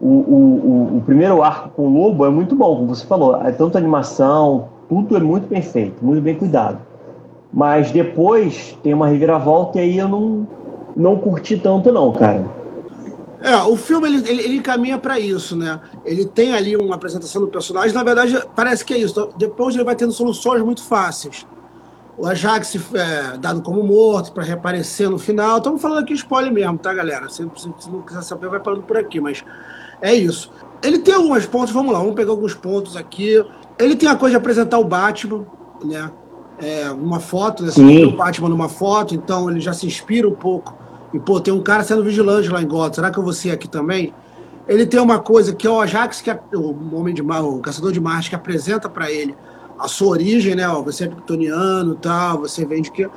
O, 0.00 0.06
o, 0.06 0.92
o, 0.94 0.96
o 0.98 1.02
primeiro 1.04 1.42
arco 1.42 1.70
com 1.70 1.82
o 1.82 1.92
Lobo 1.92 2.24
é 2.24 2.30
muito 2.30 2.56
bom, 2.56 2.76
como 2.76 2.94
você 2.94 3.06
falou. 3.06 3.36
É 3.44 3.52
tanto 3.52 3.78
animação, 3.78 4.68
tudo 4.88 5.16
é 5.16 5.20
muito 5.20 5.46
bem 5.46 5.62
feito, 5.62 6.04
muito 6.04 6.22
bem 6.22 6.34
cuidado. 6.34 6.80
Mas 7.52 7.90
depois 7.90 8.76
tem 8.82 8.94
uma 8.94 9.08
reviravolta 9.08 9.78
e 9.78 9.82
aí 9.82 9.98
eu 9.98 10.08
não, 10.08 10.46
não 10.96 11.16
curti 11.16 11.56
tanto, 11.56 11.92
não, 11.92 12.12
cara. 12.12 12.44
É, 13.40 13.56
o 13.62 13.76
filme 13.76 14.08
ele, 14.08 14.28
ele, 14.28 14.42
ele 14.42 14.60
caminha 14.60 14.98
para 14.98 15.18
isso, 15.18 15.56
né? 15.56 15.80
Ele 16.04 16.26
tem 16.26 16.54
ali 16.54 16.76
uma 16.76 16.96
apresentação 16.96 17.40
do 17.40 17.48
personagem, 17.48 17.94
na 17.94 18.02
verdade 18.02 18.42
parece 18.54 18.84
que 18.84 18.92
é 18.92 18.98
isso. 18.98 19.30
Depois 19.36 19.74
ele 19.74 19.84
vai 19.84 19.94
tendo 19.94 20.12
soluções 20.12 20.62
muito 20.62 20.82
fáceis. 20.82 21.46
O 22.16 22.26
Ajax 22.26 22.76
é 22.94 23.38
dado 23.38 23.62
como 23.62 23.80
morto 23.84 24.32
para 24.32 24.42
reaparecer 24.42 25.08
no 25.08 25.18
final. 25.18 25.58
Estamos 25.58 25.80
falando 25.80 26.00
aqui 26.00 26.14
spoiler 26.14 26.52
mesmo, 26.52 26.76
tá, 26.76 26.92
galera? 26.92 27.28
Se, 27.28 27.48
se, 27.54 27.72
se 27.78 27.90
não 27.90 28.02
quiser 28.02 28.22
saber, 28.22 28.48
vai 28.48 28.58
parando 28.58 28.82
por 28.82 28.96
aqui, 28.96 29.20
mas 29.20 29.44
é 30.02 30.12
isso. 30.12 30.50
Ele 30.82 30.98
tem 30.98 31.14
alguns 31.14 31.46
pontos, 31.46 31.72
vamos 31.72 31.92
lá, 31.92 32.00
vamos 32.00 32.16
pegar 32.16 32.32
alguns 32.32 32.54
pontos 32.54 32.96
aqui. 32.96 33.44
Ele 33.78 33.94
tem 33.96 34.08
a 34.08 34.16
coisa 34.16 34.32
de 34.32 34.36
apresentar 34.36 34.78
o 34.78 34.84
Batman, 34.84 35.46
né? 35.84 36.10
É, 36.60 36.90
uma 36.90 37.20
foto, 37.20 37.62
né? 37.62 37.70
O 38.06 38.16
Batman 38.16 38.48
numa 38.48 38.68
foto, 38.68 39.14
então 39.14 39.48
ele 39.48 39.60
já 39.60 39.72
se 39.72 39.86
inspira 39.86 40.28
um 40.28 40.34
pouco. 40.34 40.76
E, 41.14 41.18
pô, 41.18 41.40
tem 41.40 41.54
um 41.54 41.62
cara 41.62 41.84
sendo 41.84 42.02
vigilante 42.02 42.48
lá 42.48 42.60
em 42.60 42.66
Gotham, 42.66 42.94
será 42.94 43.10
que 43.10 43.18
eu 43.18 43.22
vou 43.22 43.32
ser 43.32 43.52
aqui 43.52 43.68
também? 43.68 44.12
Ele 44.66 44.84
tem 44.84 45.00
uma 45.00 45.18
coisa 45.18 45.54
que 45.54 45.66
é 45.66 45.70
o 45.70 45.80
Ajax, 45.80 46.20
que 46.20 46.30
é 46.30 46.38
o 46.52 46.94
homem 46.94 47.14
de 47.14 47.22
Mar, 47.22 47.42
o 47.42 47.58
caçador 47.60 47.90
de 47.90 48.00
Marte, 48.00 48.28
que 48.28 48.36
apresenta 48.36 48.88
para 48.88 49.10
ele 49.10 49.34
a 49.78 49.88
sua 49.88 50.08
origem, 50.08 50.54
né? 50.54 50.68
Ó, 50.68 50.82
você 50.82 51.04
é 51.04 51.06
kryptoniano 51.06 51.94
e 51.94 51.96
tal, 51.96 52.40
você 52.40 52.66
vem 52.66 52.82
de 52.82 52.90
que. 52.90 53.08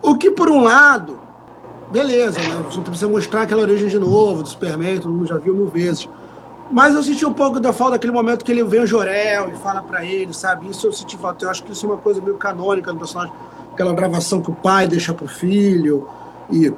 O 0.00 0.16
que, 0.16 0.30
por 0.30 0.48
um 0.48 0.62
lado, 0.62 1.18
beleza, 1.90 2.38
né? 2.38 2.62
Você 2.70 2.80
precisa 2.80 3.08
mostrar 3.08 3.42
aquela 3.42 3.62
origem 3.62 3.88
de 3.88 3.98
novo, 3.98 4.42
do 4.42 4.48
Superman, 4.48 4.98
todo 4.98 5.12
mundo 5.12 5.26
já 5.26 5.38
viu 5.38 5.54
mil 5.54 5.66
vezes. 5.68 6.08
Mas 6.70 6.94
eu 6.94 7.02
senti 7.02 7.26
um 7.26 7.32
pouco 7.32 7.60
da 7.60 7.72
falta 7.72 7.92
daquele 7.92 8.12
momento 8.12 8.44
que 8.44 8.52
ele 8.52 8.64
vê 8.64 8.78
o 8.78 8.86
Jorel 8.86 9.50
e 9.50 9.56
fala 9.56 9.82
para 9.82 10.04
ele, 10.04 10.32
sabe? 10.32 10.68
Isso 10.70 10.86
eu 10.86 10.92
senti 10.92 11.16
falta. 11.18 11.44
Eu 11.44 11.50
acho 11.50 11.62
que 11.62 11.72
isso 11.72 11.84
é 11.84 11.88
uma 11.88 11.98
coisa 11.98 12.20
meio 12.20 12.36
canônica 12.36 12.92
do 12.92 12.98
personagem. 12.98 13.34
Aquela 13.72 13.92
gravação 13.92 14.40
que 14.40 14.50
o 14.50 14.54
pai 14.54 14.86
deixa 14.86 15.12
pro 15.12 15.26
filho 15.26 16.08
e, 16.50 16.72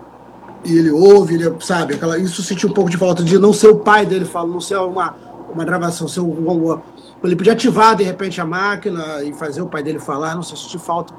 e 0.64 0.78
ele 0.78 0.90
ouve, 0.90 1.34
ele, 1.34 1.54
sabe? 1.60 1.94
Aquela, 1.94 2.18
isso 2.18 2.40
eu 2.40 2.44
senti 2.44 2.66
um 2.66 2.72
pouco 2.72 2.90
de 2.90 2.96
falta 2.96 3.22
de 3.22 3.38
não 3.38 3.52
ser 3.52 3.68
o 3.68 3.76
pai 3.76 4.04
dele 4.04 4.24
falando, 4.24 4.52
não 4.52 4.60
ser 4.60 4.76
uma, 4.76 5.14
uma 5.52 5.64
gravação, 5.64 6.08
ser 6.08 6.20
um, 6.20 6.80
ele 7.22 7.36
podia 7.36 7.52
ativar 7.52 7.96
de 7.96 8.04
repente 8.04 8.40
a 8.40 8.44
máquina 8.44 9.22
e 9.22 9.32
fazer 9.32 9.62
o 9.62 9.66
pai 9.66 9.82
dele 9.82 9.98
falar. 9.98 10.34
Não 10.34 10.42
sei 10.42 10.56
se 10.56 10.64
senti 10.64 10.78
falta 10.78 11.14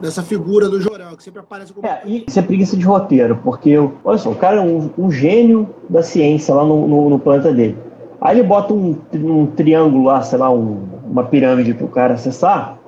dessa 0.00 0.22
figura 0.22 0.68
do 0.68 0.80
Jorel, 0.80 1.16
que 1.16 1.22
sempre 1.22 1.40
aparece 1.40 1.72
como. 1.72 1.86
É, 1.86 2.02
isso 2.06 2.38
é 2.38 2.42
preguiça 2.42 2.76
de 2.76 2.84
roteiro, 2.84 3.38
porque, 3.42 3.76
olha 4.04 4.18
só, 4.18 4.30
o 4.30 4.34
cara 4.34 4.56
é 4.56 4.60
um, 4.60 4.90
um 4.98 5.10
gênio 5.10 5.68
da 5.88 6.02
ciência 6.02 6.54
lá 6.54 6.64
no, 6.64 6.88
no, 6.88 7.10
no 7.10 7.18
planeta 7.18 7.52
dele. 7.52 7.76
Aí 8.24 8.38
ele 8.38 8.48
bota 8.48 8.72
um, 8.72 8.98
um 9.12 9.46
triângulo 9.46 10.04
lá, 10.04 10.22
sei 10.22 10.38
lá, 10.38 10.50
um, 10.50 10.88
uma 11.04 11.24
pirâmide 11.24 11.74
para 11.74 11.84
o 11.84 11.90
cara 11.90 12.14
acessar, 12.14 12.78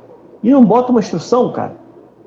e 0.42 0.50
não 0.50 0.64
bota 0.64 0.90
uma 0.90 1.00
instrução, 1.00 1.52
cara. 1.52 1.76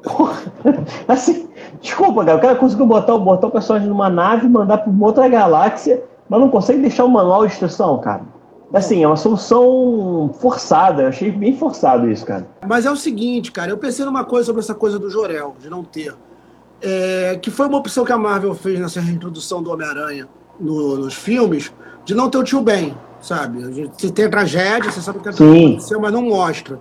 Porra, 0.03 0.39
assim, 1.09 1.49
desculpa, 1.81 2.23
cara, 2.23 2.37
o 2.37 2.41
cara 2.41 2.55
conseguiu 2.55 2.85
botar, 2.85 3.17
botar 3.17 3.47
o 3.47 3.51
personagem 3.51 3.89
numa 3.89 4.11
nave 4.11 4.47
mandar 4.47 4.77
para 4.77 4.91
uma 4.91 5.07
outra 5.07 5.27
galáxia, 5.27 6.03
mas 6.29 6.39
não 6.39 6.49
consegue 6.49 6.81
deixar 6.81 7.03
um 7.05 7.09
manual 7.09 7.47
de 7.47 7.53
instrução, 7.53 7.97
cara. 7.97 8.21
Assim, 8.71 9.03
é 9.03 9.07
uma 9.07 9.17
solução 9.17 10.29
forçada, 10.39 11.01
eu 11.01 11.07
achei 11.07 11.31
bem 11.31 11.57
forçado 11.57 12.07
isso, 12.11 12.23
cara. 12.23 12.47
Mas 12.67 12.85
é 12.85 12.91
o 12.91 12.95
seguinte, 12.95 13.51
cara, 13.51 13.71
eu 13.71 13.77
pensei 13.79 14.05
numa 14.05 14.23
coisa 14.23 14.45
sobre 14.45 14.61
essa 14.61 14.75
coisa 14.75 14.99
do 14.99 15.09
Jorel, 15.09 15.55
de 15.59 15.67
não 15.67 15.83
ter. 15.83 16.13
É, 16.79 17.39
que 17.41 17.49
foi 17.49 17.67
uma 17.67 17.79
opção 17.79 18.05
que 18.05 18.11
a 18.11 18.17
Marvel 18.19 18.53
fez 18.53 18.79
nessa 18.79 19.01
reintrodução 19.01 19.63
do 19.63 19.71
Homem-Aranha 19.71 20.27
no, 20.59 20.97
nos 20.97 21.15
filmes, 21.15 21.73
de 22.09 22.15
não 22.15 22.27
ter 22.27 22.39
o 22.39 22.43
tio 22.43 22.59
Ben, 22.59 22.97
sabe? 23.21 23.61
Você 23.95 24.09
tem 24.09 24.27
tragédia, 24.27 24.91
você 24.91 24.99
sabe 24.99 25.19
o 25.19 25.21
que 25.21 25.29
aconteceu, 25.29 25.99
mas 25.99 26.11
não 26.11 26.23
mostra. 26.23 26.79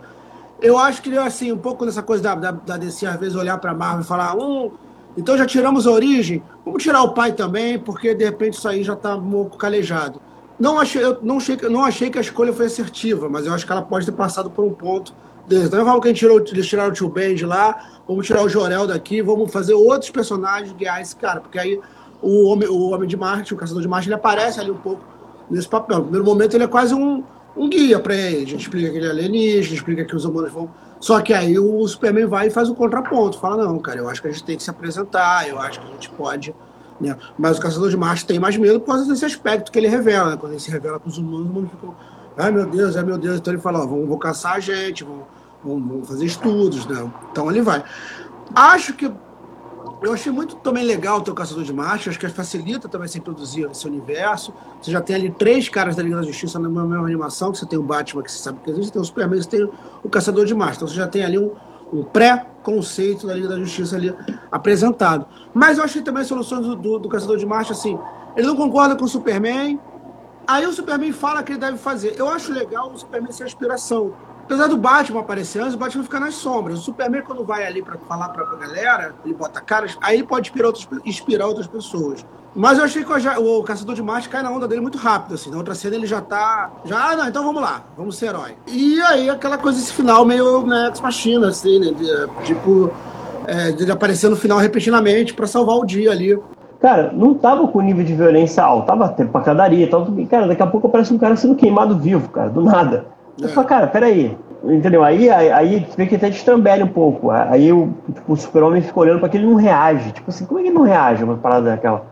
Eu 0.59 0.79
acho 0.79 1.03
que, 1.03 1.15
assim, 1.19 1.53
um 1.53 1.59
pouco 1.59 1.85
nessa 1.85 2.03
coisa 2.03 2.23
da, 2.23 2.35
da, 2.35 2.51
da 2.51 2.77
DC, 2.79 3.05
às 3.05 3.21
vezes, 3.21 3.35
olhar 3.37 3.59
para 3.59 3.75
Marvel 3.75 4.01
e 4.01 4.05
falar, 4.05 4.35
um, 4.35 4.71
então 5.19 5.37
já 5.37 5.45
tiramos 5.45 5.87
a 5.87 5.91
origem, 5.91 6.43
vamos 6.65 6.83
tirar 6.83 7.03
o 7.03 7.13
pai 7.13 7.33
também, 7.33 7.79
porque 7.79 8.15
de 8.15 8.25
repente 8.25 8.55
isso 8.55 8.67
aí 8.67 8.83
já 8.83 8.95
está 8.95 9.17
um 9.17 9.31
pouco 9.31 9.59
calejado. 9.59 10.19
Não 10.59 10.81
achei, 10.81 11.05
eu 11.05 11.19
não 11.23 11.37
achei, 11.37 11.59
não 11.69 11.85
achei 11.85 12.09
que 12.09 12.17
a 12.17 12.23
escolha 12.23 12.55
foi 12.55 12.65
assertiva, 12.65 13.29
mas 13.29 13.45
eu 13.45 13.53
acho 13.53 13.67
que 13.67 13.71
ela 13.71 13.83
pode 13.83 14.07
ter 14.07 14.13
passado 14.13 14.49
por 14.49 14.65
um 14.65 14.73
ponto 14.73 15.13
desse. 15.47 15.67
Então 15.67 15.85
vamos 15.85 16.01
que 16.01 16.09
a 16.09 16.11
gente 16.11 16.21
tirou, 16.21 16.39
eles 16.39 16.67
tiraram 16.67 16.89
o 16.89 16.95
tio 16.95 17.11
Ben 17.11 17.35
de 17.35 17.45
lá, 17.45 18.01
vamos 18.09 18.27
tirar 18.27 18.43
o 18.43 18.49
Jorel 18.49 18.87
daqui, 18.87 19.21
vamos 19.21 19.53
fazer 19.53 19.75
outros 19.75 20.11
personagens 20.11 20.73
guiar 20.73 21.03
esse 21.03 21.15
cara, 21.15 21.39
porque 21.39 21.59
aí 21.59 21.79
o 22.23 22.47
Homem, 22.47 22.67
o 22.67 22.89
homem 22.89 23.07
de 23.07 23.17
Marte, 23.17 23.53
o 23.53 23.59
Caçador 23.59 23.83
de 23.83 23.89
Marte, 23.89 24.09
ele 24.09 24.15
aparece 24.15 24.59
ali 24.59 24.71
um 24.71 24.79
pouco 24.79 25.18
nesse 25.51 25.69
papel. 25.69 25.99
No 25.99 26.03
primeiro 26.05 26.25
momento, 26.25 26.55
ele 26.55 26.65
é 26.65 26.69
quase 26.69 26.95
um, 26.95 27.23
um 27.57 27.69
guia 27.69 27.99
para 27.99 28.15
ele. 28.15 28.45
A 28.45 28.47
gente 28.47 28.63
explica 28.63 28.91
que 28.91 28.97
ele 28.97 29.07
é 29.07 29.11
alienígena, 29.11 29.75
explica 29.75 30.05
que 30.05 30.15
os 30.15 30.25
humanos 30.25 30.53
vão. 30.53 30.71
Só 31.01 31.21
que 31.21 31.33
aí 31.33 31.59
o 31.59 31.87
Superman 31.87 32.27
vai 32.27 32.49
e 32.49 32.51
faz 32.51 32.69
o 32.69 32.75
contraponto. 32.75 33.39
Fala, 33.39 33.65
não, 33.65 33.79
cara, 33.79 33.99
eu 33.99 34.09
acho 34.09 34.21
que 34.21 34.29
a 34.29 34.31
gente 34.31 34.45
tem 34.45 34.57
que 34.57 34.63
se 34.63 34.71
apresentar, 34.71 35.49
eu 35.49 35.59
acho 35.59 35.81
que 35.81 35.87
a 35.87 35.91
gente 35.91 36.11
pode. 36.11 36.55
Né? 37.01 37.17
Mas 37.39 37.59
o 37.59 37.61
Caçador 37.61 37.91
de 37.91 37.97
Marte 37.97 38.27
tem 38.27 38.39
mais 38.39 38.57
medo 38.57 38.81
por 38.81 38.87
causa 38.87 39.07
desse 39.07 39.25
aspecto 39.25 39.71
que 39.71 39.79
ele 39.79 39.89
revela. 39.89 40.31
Né? 40.31 40.37
Quando 40.37 40.53
ele 40.53 40.61
se 40.61 40.71
revela 40.71 40.99
para 40.99 41.09
os 41.09 41.19
humanos, 41.19 41.47
o 41.49 41.53
mundo 41.53 41.71
fica. 41.71 41.93
Ai 42.37 42.51
meu 42.51 42.67
Deus, 42.67 42.97
ai 42.97 43.05
meu 43.05 43.19
Deus. 43.19 43.39
Então 43.39 43.53
ele 43.53 43.63
fala: 43.63 43.83
ó, 43.83 43.87
vão 43.87 44.19
caçar 44.19 44.55
a 44.55 44.61
gente, 44.61 45.05
vão 45.65 46.05
fazer 46.05 46.25
estudos. 46.25 46.87
Né? 46.87 47.11
Então 47.31 47.51
ele 47.51 47.63
vai. 47.63 47.85
Acho 48.55 48.95
que 48.95 49.11
eu 50.01 50.13
achei 50.13 50.31
muito 50.31 50.57
também 50.57 50.85
legal 50.85 51.19
o 51.19 51.23
teu 51.23 51.35
Caçador 51.35 51.65
de 51.65 51.73
Marte, 51.73 52.09
acho 52.09 52.19
que 52.19 52.29
facilita 52.29 52.89
também 52.89 53.09
se 53.09 53.19
introduzir 53.19 53.69
esse 53.71 53.87
universo. 53.87 54.53
Você 54.81 54.91
já 54.91 55.01
tem 55.01 55.17
ali 55.17 55.31
três 55.31 55.69
caras 55.69 55.97
da 55.97 56.03
Liga 56.03 56.17
da 56.17 56.23
Justiça 56.23 56.59
na 56.59 56.69
mesma 56.69 57.05
animação, 57.05 57.51
que 57.51 57.59
você 57.59 57.67
tem 57.67 57.79
o 57.79 57.83
Batman, 57.83 58.23
que 58.23 58.31
você 58.31 58.39
sabe 58.39 58.61
que 58.63 58.71
existe, 58.71 58.93
tem 58.93 59.03
o 59.03 59.05
Superman, 59.05 59.43
você 59.43 59.49
tem 59.49 59.71
o 60.03 60.09
Caçador 60.09 60.45
de 60.45 60.55
Marte. 60.55 60.77
Então 60.77 60.89
você 60.89 60.95
já 60.95 61.07
tem 61.09 61.25
ali 61.25 61.39
um, 61.39 61.53
um 61.93 62.05
pré-conceito 62.05 63.27
da 63.27 63.35
Liga 63.35 63.49
da 63.49 63.59
Justiça 63.59 63.97
ali 63.97 64.15
apresentado. 64.53 65.27
Mas 65.53 65.79
eu 65.79 65.85
achei 65.85 66.03
também 66.03 66.23
as 66.23 66.29
soluções 66.29 66.65
do, 66.65 66.77
do, 66.77 66.99
do, 66.99 67.09
Caçador 67.09 67.37
de 67.37 67.47
Marte, 67.47 67.73
assim, 67.73 67.99
ele 68.37 68.47
não 68.47 68.57
concorda 68.57 68.95
com 68.95 69.05
o 69.05 69.09
Superman, 69.09 69.81
Aí 70.49 70.65
o 70.65 70.73
Superman 70.73 71.13
fala 71.13 71.43
que 71.43 71.53
ele 71.53 71.59
deve 71.59 71.77
fazer. 71.77 72.15
Eu 72.17 72.27
acho 72.27 72.51
legal 72.51 72.91
o 72.91 72.97
Superman 72.97 73.31
ser 73.31 73.43
a 73.43 73.47
inspiração. 73.47 74.15
Apesar 74.49 74.67
do 74.67 74.79
Batman 74.79 75.21
aparecer 75.21 75.61
antes, 75.61 75.75
o 75.75 75.77
Batman 75.77 76.03
fica 76.03 76.19
nas 76.19 76.35
sombras. 76.37 76.79
O 76.79 76.83
Superman, 76.83 77.21
quando 77.21 77.45
vai 77.45 77.67
ali 77.67 77.83
para 77.83 77.99
falar 77.99 78.31
pra 78.31 78.47
galera, 78.57 79.15
ele 79.23 79.35
bota 79.35 79.61
caras, 79.61 79.99
aí 80.01 80.17
ele 80.17 80.27
pode 80.27 80.49
inspirar 80.49 80.69
outras, 80.69 80.89
inspirar 81.05 81.47
outras 81.47 81.67
pessoas. 81.67 82.25
Mas 82.57 82.79
eu 82.79 82.85
achei 82.85 83.05
que 83.05 83.13
o, 83.13 83.59
o 83.59 83.63
Caçador 83.63 83.95
de 83.95 84.03
Marte 84.03 84.31
cai 84.31 84.43
na 84.43 84.51
onda 84.51 84.67
dele 84.67 84.81
muito 84.81 84.97
rápido, 84.97 85.35
assim. 85.35 85.51
Na 85.51 85.59
outra 85.59 85.75
cena 85.75 85.97
ele 85.97 86.07
já 86.07 86.23
tá. 86.23 86.71
Já, 86.87 87.11
ah, 87.11 87.17
não, 87.17 87.29
então 87.29 87.45
vamos 87.45 87.61
lá, 87.61 87.85
vamos 87.95 88.17
ser 88.17 88.29
herói. 88.29 88.57
E 88.67 88.99
aí 89.03 89.29
aquela 89.29 89.59
coisa, 89.59 89.79
esse 89.79 89.93
final 89.93 90.25
meio 90.25 90.67
né, 90.67 90.87
ex-machina, 90.87 91.49
assim, 91.49 91.79
né? 91.79 91.93
De, 91.93 92.45
tipo, 92.47 92.91
é, 93.47 93.73
de 93.73 93.93
aparecer 93.93 94.31
no 94.31 94.37
final 94.37 94.57
repentinamente 94.57 95.35
para 95.35 95.47
salvar 95.47 95.77
o 95.77 95.85
dia 95.85 96.11
ali. 96.11 96.41
Cara, 96.81 97.13
não 97.13 97.35
tava 97.35 97.69
com 97.69 97.83
nível 97.83 98.03
de 98.03 98.15
violência 98.15 98.65
alto, 98.65 98.87
tava 98.87 99.11
tendo 99.11 99.31
pancadaria, 99.31 99.91
tava, 99.91 100.11
cara, 100.25 100.49
daqui 100.49 100.63
a 100.63 100.67
pouco 100.67 100.87
aparece 100.87 101.13
um 101.13 101.19
cara 101.19 101.37
sendo 101.37 101.55
queimado 101.55 101.99
vivo, 101.99 102.31
cara, 102.31 102.49
do 102.49 102.63
nada. 102.63 103.18
Eu 103.41 103.49
falo, 103.49 103.67
cara, 103.67 103.87
peraí. 103.87 104.37
Entendeu? 104.65 105.05
Aí, 105.05 105.31
aí, 105.31 105.53
aí 105.53 105.87
vê 105.97 106.07
que 106.07 106.17
até 106.17 106.29
destrambelha 106.29 106.85
um 106.85 106.89
pouco. 106.89 107.31
Aí 107.31 107.73
o, 107.73 107.91
tipo, 108.13 108.33
o 108.33 108.37
super-homem 108.37 108.83
fica 108.83 108.99
olhando 108.99 109.21
para 109.21 109.29
que 109.29 109.37
ele 109.37 109.47
não 109.47 109.55
reage. 109.55 110.13
Tipo 110.13 110.31
assim, 110.31 110.45
como 110.45 110.59
é 110.59 110.63
que 110.63 110.69
ele 110.69 110.75
não 110.75 110.83
reage 110.83 111.23
uma 111.23 111.37
parada 111.37 111.71
daquela? 111.71 112.05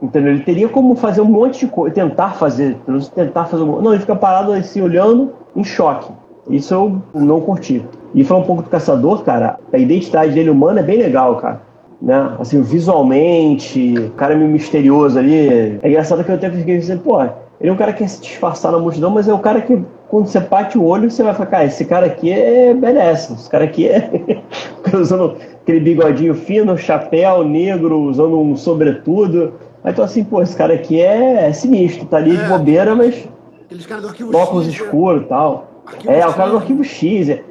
Entendeu? 0.00 0.32
Ele 0.32 0.44
teria 0.44 0.68
como 0.68 0.94
fazer 0.94 1.20
um 1.20 1.26
monte 1.26 1.66
de 1.66 1.66
coisa, 1.66 1.94
tentar 1.94 2.30
fazer, 2.30 2.76
tentar 3.14 3.46
fazer 3.46 3.64
um... 3.64 3.82
Não, 3.82 3.92
ele 3.92 4.00
fica 4.00 4.14
parado 4.14 4.52
assim, 4.52 4.80
olhando, 4.80 5.32
em 5.54 5.64
choque. 5.64 6.10
Isso 6.48 6.72
eu 6.72 7.02
não 7.14 7.40
curti. 7.40 7.84
E 8.14 8.24
falar 8.24 8.40
um 8.40 8.44
pouco 8.44 8.62
do 8.62 8.70
caçador, 8.70 9.22
cara, 9.22 9.58
a 9.72 9.78
identidade 9.78 10.32
dele 10.32 10.50
humana 10.50 10.80
é 10.80 10.82
bem 10.82 10.98
legal, 10.98 11.36
cara. 11.36 11.60
Né? 12.00 12.36
Assim, 12.38 12.62
visualmente, 12.62 13.94
o 13.98 14.10
cara 14.12 14.32
é 14.32 14.36
meio 14.36 14.50
misterioso 14.50 15.18
ali. 15.18 15.78
É 15.82 15.88
engraçado 15.88 16.24
que 16.24 16.30
eu 16.30 16.36
até 16.36 16.50
fiquei 16.50 16.78
dizendo, 16.78 17.02
pô, 17.02 17.20
ele 17.22 17.68
é 17.68 17.72
um 17.72 17.76
cara 17.76 17.92
que 17.92 17.98
quer 17.98 18.08
se 18.08 18.22
disfarçar 18.22 18.72
na 18.72 18.78
multidão, 18.78 19.10
mas 19.10 19.28
é 19.28 19.34
o 19.34 19.38
cara 19.38 19.60
que 19.60 19.84
quando 20.10 20.26
você 20.26 20.40
bate 20.40 20.76
o 20.76 20.84
olho, 20.84 21.08
você 21.08 21.22
vai 21.22 21.32
falar, 21.32 21.46
cara, 21.46 21.64
esse 21.66 21.84
cara 21.84 22.06
aqui 22.06 22.32
é 22.32 22.74
beleza, 22.74 23.32
esse 23.32 23.48
cara 23.48 23.64
aqui 23.64 23.86
é 23.86 24.10
usando 24.92 25.36
aquele 25.62 25.78
bigodinho 25.78 26.34
fino, 26.34 26.76
chapéu 26.76 27.44
negro, 27.44 27.96
usando 28.00 28.40
um 28.40 28.56
sobretudo. 28.56 29.54
Aí 29.84 29.92
tu 29.92 30.02
assim, 30.02 30.24
pô, 30.24 30.42
esse 30.42 30.56
cara 30.56 30.74
aqui 30.74 31.00
é, 31.00 31.46
é 31.46 31.52
sinistro, 31.52 32.06
tá 32.06 32.16
ali 32.16 32.36
é, 32.36 32.42
de 32.42 32.48
bobeira, 32.48 32.94
mas. 32.96 33.28
Aqueles 33.66 33.86
caras 33.86 34.02
do 34.02 34.08
arquivo 34.08 34.36
óculos 34.36 34.66
X. 34.66 34.78
Né? 34.78 34.84
escuros 34.84 35.22
e 35.22 35.26
tal. 35.26 35.68
Arquivo 35.86 36.12
é, 36.12 36.18
é 36.18 36.26
o 36.26 36.34
cara 36.34 36.50
do 36.50 36.56
arquivo 36.56 36.82
X. 36.82 37.28
É, 37.28 37.44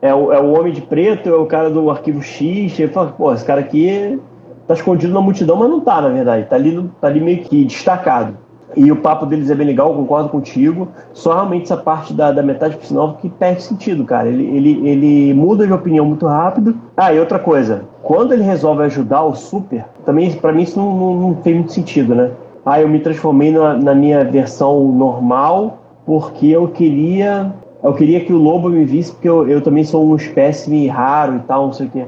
é, 0.00 0.14
o, 0.14 0.32
é 0.32 0.40
o 0.40 0.52
homem 0.52 0.72
de 0.72 0.80
preto, 0.80 1.28
é 1.28 1.34
o 1.34 1.46
cara 1.46 1.68
do 1.68 1.90
arquivo 1.90 2.22
X. 2.22 2.78
Ele 2.78 2.92
fala, 2.92 3.08
pô, 3.10 3.34
esse 3.34 3.44
cara 3.44 3.60
aqui 3.60 4.20
tá 4.68 4.74
escondido 4.74 5.12
na 5.12 5.20
multidão, 5.20 5.56
mas 5.56 5.68
não 5.68 5.80
tá, 5.80 6.00
na 6.00 6.10
verdade. 6.10 6.46
Tá 6.46 6.54
ali, 6.54 6.88
tá 7.00 7.08
ali 7.08 7.20
meio 7.20 7.42
que 7.42 7.64
destacado. 7.64 8.38
E 8.76 8.92
o 8.92 8.96
papo 8.96 9.24
deles 9.24 9.50
é 9.50 9.54
bem 9.54 9.66
legal, 9.66 9.94
concordo 9.94 10.28
contigo. 10.28 10.88
Só 11.12 11.34
realmente 11.34 11.64
essa 11.64 11.76
parte 11.76 12.12
da, 12.12 12.30
da 12.30 12.42
metade 12.42 12.76
pro 12.76 12.86
sinal 12.86 13.14
que 13.14 13.28
perde 13.28 13.62
sentido, 13.62 14.04
cara. 14.04 14.28
Ele, 14.28 14.44
ele, 14.44 14.88
ele 14.88 15.34
muda 15.34 15.66
de 15.66 15.72
opinião 15.72 16.04
muito 16.04 16.26
rápido. 16.26 16.76
Ah, 16.96 17.12
e 17.12 17.18
outra 17.18 17.38
coisa, 17.38 17.84
quando 18.02 18.32
ele 18.32 18.42
resolve 18.42 18.82
ajudar 18.84 19.22
o 19.24 19.34
Super, 19.34 19.84
também 20.04 20.30
para 20.32 20.52
mim 20.52 20.62
isso 20.62 20.78
não, 20.78 20.94
não, 20.94 21.14
não, 21.14 21.34
tem 21.34 21.54
muito 21.54 21.72
sentido, 21.72 22.14
né? 22.14 22.30
Ah, 22.64 22.80
eu 22.80 22.88
me 22.88 23.00
transformei 23.00 23.50
na, 23.50 23.74
na 23.74 23.94
minha 23.94 24.24
versão 24.24 24.92
normal 24.92 25.78
porque 26.04 26.46
eu 26.46 26.68
queria. 26.68 27.52
Eu 27.82 27.94
queria 27.94 28.20
que 28.24 28.32
o 28.32 28.38
lobo 28.38 28.68
me 28.68 28.84
visse, 28.84 29.12
porque 29.12 29.28
eu, 29.28 29.48
eu 29.48 29.60
também 29.60 29.84
sou 29.84 30.04
um 30.04 30.16
espécime 30.16 30.88
raro 30.88 31.36
e 31.36 31.40
tal, 31.40 31.66
não 31.66 31.72
sei 31.72 31.86
o 31.86 31.90
quê. 31.90 32.06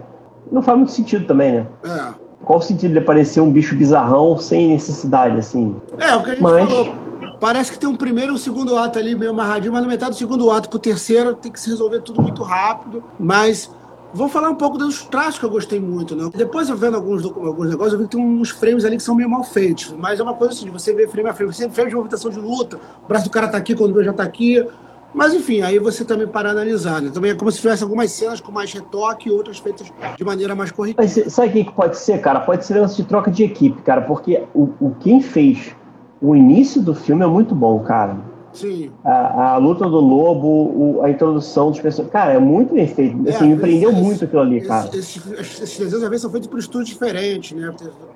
Não 0.51 0.63
faz 0.63 0.77
muito 0.77 0.91
sentido 0.91 1.27
também, 1.27 1.53
né? 1.53 1.67
É 1.85 2.20
qual 2.51 2.59
o 2.59 2.63
sentido 2.63 2.91
de 2.91 2.99
aparecer 2.99 3.41
um 3.41 3.53
bicho 3.53 3.77
bizarrão 3.77 4.37
sem 4.37 4.71
necessidade, 4.71 5.39
assim? 5.39 5.77
É, 5.97 6.17
o 6.17 6.25
que 6.25 6.31
a 6.31 6.35
gente 6.35 6.43
mas... 6.43 6.69
falou. 6.69 6.95
Parece 7.39 7.71
que 7.71 7.79
tem 7.79 7.89
um 7.89 7.95
primeiro 7.95 8.33
e 8.33 8.35
um 8.35 8.39
segundo 8.39 8.77
ato 8.77 8.99
ali 8.99 9.15
meio 9.15 9.31
amarradinho, 9.31 9.73
mas 9.73 9.83
na 9.83 9.89
metade 9.89 10.11
do 10.11 10.17
segundo 10.17 10.51
ato 10.51 10.69
pro 10.69 10.79
terceiro 10.81 11.33
tem 11.37 11.53
que 11.53 11.61
se 11.61 11.71
resolver 11.71 12.01
tudo 12.01 12.21
muito 12.21 12.43
rápido. 12.43 13.05
Mas 13.21 13.71
vou 14.13 14.29
falar 14.29 14.51
um 14.51 14.57
pouco 14.57 14.77
dos 14.77 15.05
traços 15.05 15.39
que 15.39 15.45
eu 15.45 15.49
gostei 15.49 15.79
muito, 15.79 16.17
né? 16.17 16.29
Depois 16.35 16.69
eu 16.69 16.77
vendo 16.77 16.97
alguns, 16.97 17.25
alguns 17.25 17.71
negócios, 17.71 17.93
eu 17.93 18.01
vi 18.01 18.07
que 18.07 18.17
tem 18.17 18.21
uns 18.21 18.51
frames 18.51 18.85
ali 18.85 18.97
que 18.97 19.03
são 19.05 19.15
meio 19.15 19.31
mal 19.31 19.45
feitos. 19.45 19.95
Mas 19.97 20.19
é 20.19 20.23
uma 20.25 20.35
coisa 20.35 20.53
assim, 20.53 20.69
você 20.71 20.93
ver 20.93 21.09
frame 21.09 21.29
a 21.29 21.33
frame, 21.33 21.55
você 21.55 21.71
frame 21.71 21.91
de 21.91 21.95
movimentação 21.95 22.33
de 22.33 22.41
luta, 22.41 22.81
o 23.05 23.07
braço 23.07 23.27
do 23.27 23.31
cara 23.31 23.47
tá 23.47 23.59
aqui 23.59 23.77
quando 23.77 23.95
o 23.95 24.03
já 24.03 24.13
tá 24.13 24.25
aqui. 24.25 24.67
Mas 25.13 25.35
enfim, 25.35 25.61
aí 25.63 25.79
você 25.79 26.05
também 26.05 26.27
para 26.27 26.51
analisar. 26.51 27.03
Né? 27.03 27.11
Também 27.13 27.33
é 27.33 27.35
como 27.35 27.51
se 27.51 27.61
tivesse 27.61 27.83
algumas 27.83 28.11
cenas 28.13 28.41
com 28.41 28.53
mais 28.53 28.73
retoque 28.73 29.29
e 29.29 29.33
outras 29.33 29.59
feitas 29.59 29.93
de 30.17 30.25
maneira 30.25 30.55
mais. 30.55 30.73
Mas 30.97 31.13
sabe 31.33 31.49
o 31.49 31.65
que 31.65 31.73
pode 31.73 31.99
ser, 31.99 32.21
cara? 32.21 32.41
Pode 32.41 32.65
ser 32.65 32.79
lance 32.79 32.97
de 32.97 33.05
troca 33.05 33.31
de 33.31 33.43
equipe, 33.43 33.83
cara, 33.83 34.03
porque 34.03 34.45
o, 34.55 34.71
o 34.81 34.95
quem 35.01 35.21
fez 35.21 35.75
o 36.21 36.37
início 36.37 36.81
do 36.83 36.95
filme 36.95 37.25
é 37.25 37.27
muito 37.27 37.55
bom, 37.55 37.81
cara. 37.81 38.19
Sim. 38.53 38.91
A, 39.05 39.53
a 39.53 39.57
luta 39.57 39.89
do 39.89 40.01
lobo, 40.01 40.49
o, 40.49 41.01
a 41.05 41.11
introdução 41.11 41.71
dos 41.71 41.81
personagens. 41.81 42.13
Cara, 42.13 42.33
é 42.33 42.39
muito 42.39 42.75
bem 42.75 42.87
feito. 42.87 43.17
É, 43.27 43.31
assim, 43.31 43.49
me 43.49 43.57
prendeu 43.57 43.91
esse, 43.91 44.01
muito 44.01 44.25
aquilo 44.25 44.43
ali, 44.43 44.61
cara. 44.61 44.89
Esses, 44.89 45.17
esses 45.39 45.79
desenhos 45.79 46.03
às 46.03 46.09
vezes 46.09 46.23
são 46.23 46.31
feitos 46.31 46.49
por 46.49 46.59
estúdios 46.59 46.89
diferentes, 46.89 47.57
né? 47.57 47.73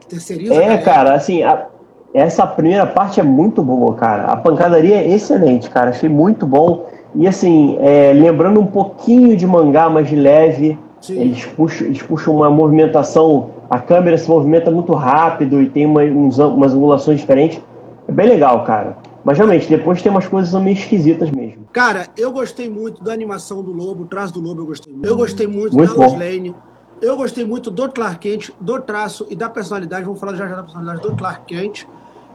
Terceiriza. 0.09 0.54
É, 0.54 0.78
cara, 0.78 1.14
assim, 1.14 1.42
a, 1.42 1.68
essa 2.14 2.46
primeira 2.46 2.87
parte 2.87 3.18
é 3.18 3.24
muito 3.24 3.61
boa, 3.61 3.92
cara. 3.96 4.27
A 4.27 4.37
pancadaria 4.37 4.98
é 4.98 5.11
excelente, 5.11 5.68
cara. 5.68 5.90
Achei 5.90 6.09
muito 6.09 6.46
bom. 6.46 6.87
E 7.12 7.27
assim, 7.27 7.77
é, 7.81 8.12
lembrando 8.12 8.61
um 8.61 8.66
pouquinho 8.66 9.37
de 9.37 9.44
mangá, 9.44 9.90
mas 9.90 10.09
de 10.09 10.14
leve. 10.14 10.79
Eles 11.09 11.44
puxam, 11.44 11.88
eles 11.88 12.00
puxam 12.00 12.37
uma 12.37 12.48
movimentação. 12.48 13.50
A 13.68 13.81
câmera 13.81 14.16
se 14.16 14.31
movimenta 14.31 14.70
muito 14.70 14.94
rápido 14.94 15.61
e 15.61 15.68
tem 15.68 15.85
uma, 15.85 16.03
uns, 16.03 16.38
umas 16.38 16.72
angulações 16.72 17.18
diferentes. 17.20 17.61
É 18.07 18.12
bem 18.12 18.29
legal, 18.29 18.62
cara. 18.62 18.96
Mas 19.24 19.37
realmente, 19.37 19.68
depois 19.68 20.00
tem 20.00 20.12
umas 20.12 20.29
coisas 20.29 20.55
meio 20.62 20.77
esquisitas 20.77 21.31
mesmo. 21.31 21.64
Cara, 21.72 22.07
eu 22.16 22.31
gostei 22.31 22.70
muito 22.70 23.03
da 23.03 23.12
animação 23.12 23.62
do 23.62 23.72
Lobo, 23.72 24.05
o 24.05 24.07
traço 24.07 24.33
do 24.33 24.40
Lobo 24.40 24.61
eu 24.61 24.66
gostei 24.66 24.92
muito. 24.92 25.09
Eu 25.09 25.16
gostei 25.16 25.46
muito, 25.46 25.77
muito 25.77 25.94
da 25.94 26.07
Lois 26.07 26.12
Lane. 26.12 26.55
Eu 27.03 27.16
gostei 27.16 27.44
muito 27.44 27.70
do 27.70 27.90
Clark 27.90 28.18
Kent, 28.18 28.50
do 28.61 28.81
traço 28.81 29.27
e 29.29 29.35
da 29.35 29.48
personalidade. 29.48 30.05
Vamos 30.05 30.20
falar 30.20 30.35
já 30.37 30.46
já 30.46 30.57
da 30.57 30.62
personalidade 30.62 31.03
do 31.03 31.16
Clark 31.16 31.44
Kent. 31.46 31.87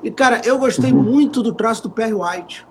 E, 0.04 0.10
cara, 0.10 0.42
eu 0.46 0.58
gostei 0.58 0.92
uhum. 0.92 1.04
muito 1.04 1.44
do 1.44 1.54
traço 1.54 1.84
do 1.84 1.90
Perry 1.90 2.14
White. 2.14 2.68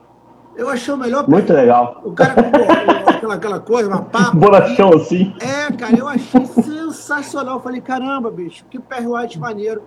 Eu 0.56 0.68
achei 0.68 0.92
o 0.92 0.96
melhor. 0.96 1.28
Muito 1.28 1.52
legal. 1.52 2.00
O 2.04 2.12
cara 2.12 2.34
com 2.34 2.48
aquela, 3.10 3.34
aquela 3.34 3.60
coisa, 3.60 3.88
uma 3.88 4.02
papa. 4.02 4.36
Bolachão 4.36 4.92
assim. 4.94 5.32
É, 5.40 5.72
cara, 5.72 5.96
eu 5.96 6.08
achei 6.08 6.44
sensacional. 6.46 7.56
Eu 7.56 7.62
falei, 7.62 7.80
caramba, 7.80 8.30
bicho, 8.30 8.64
que 8.68 8.78
Perry 8.78 9.06
White 9.06 9.38
maneiro 9.38 9.82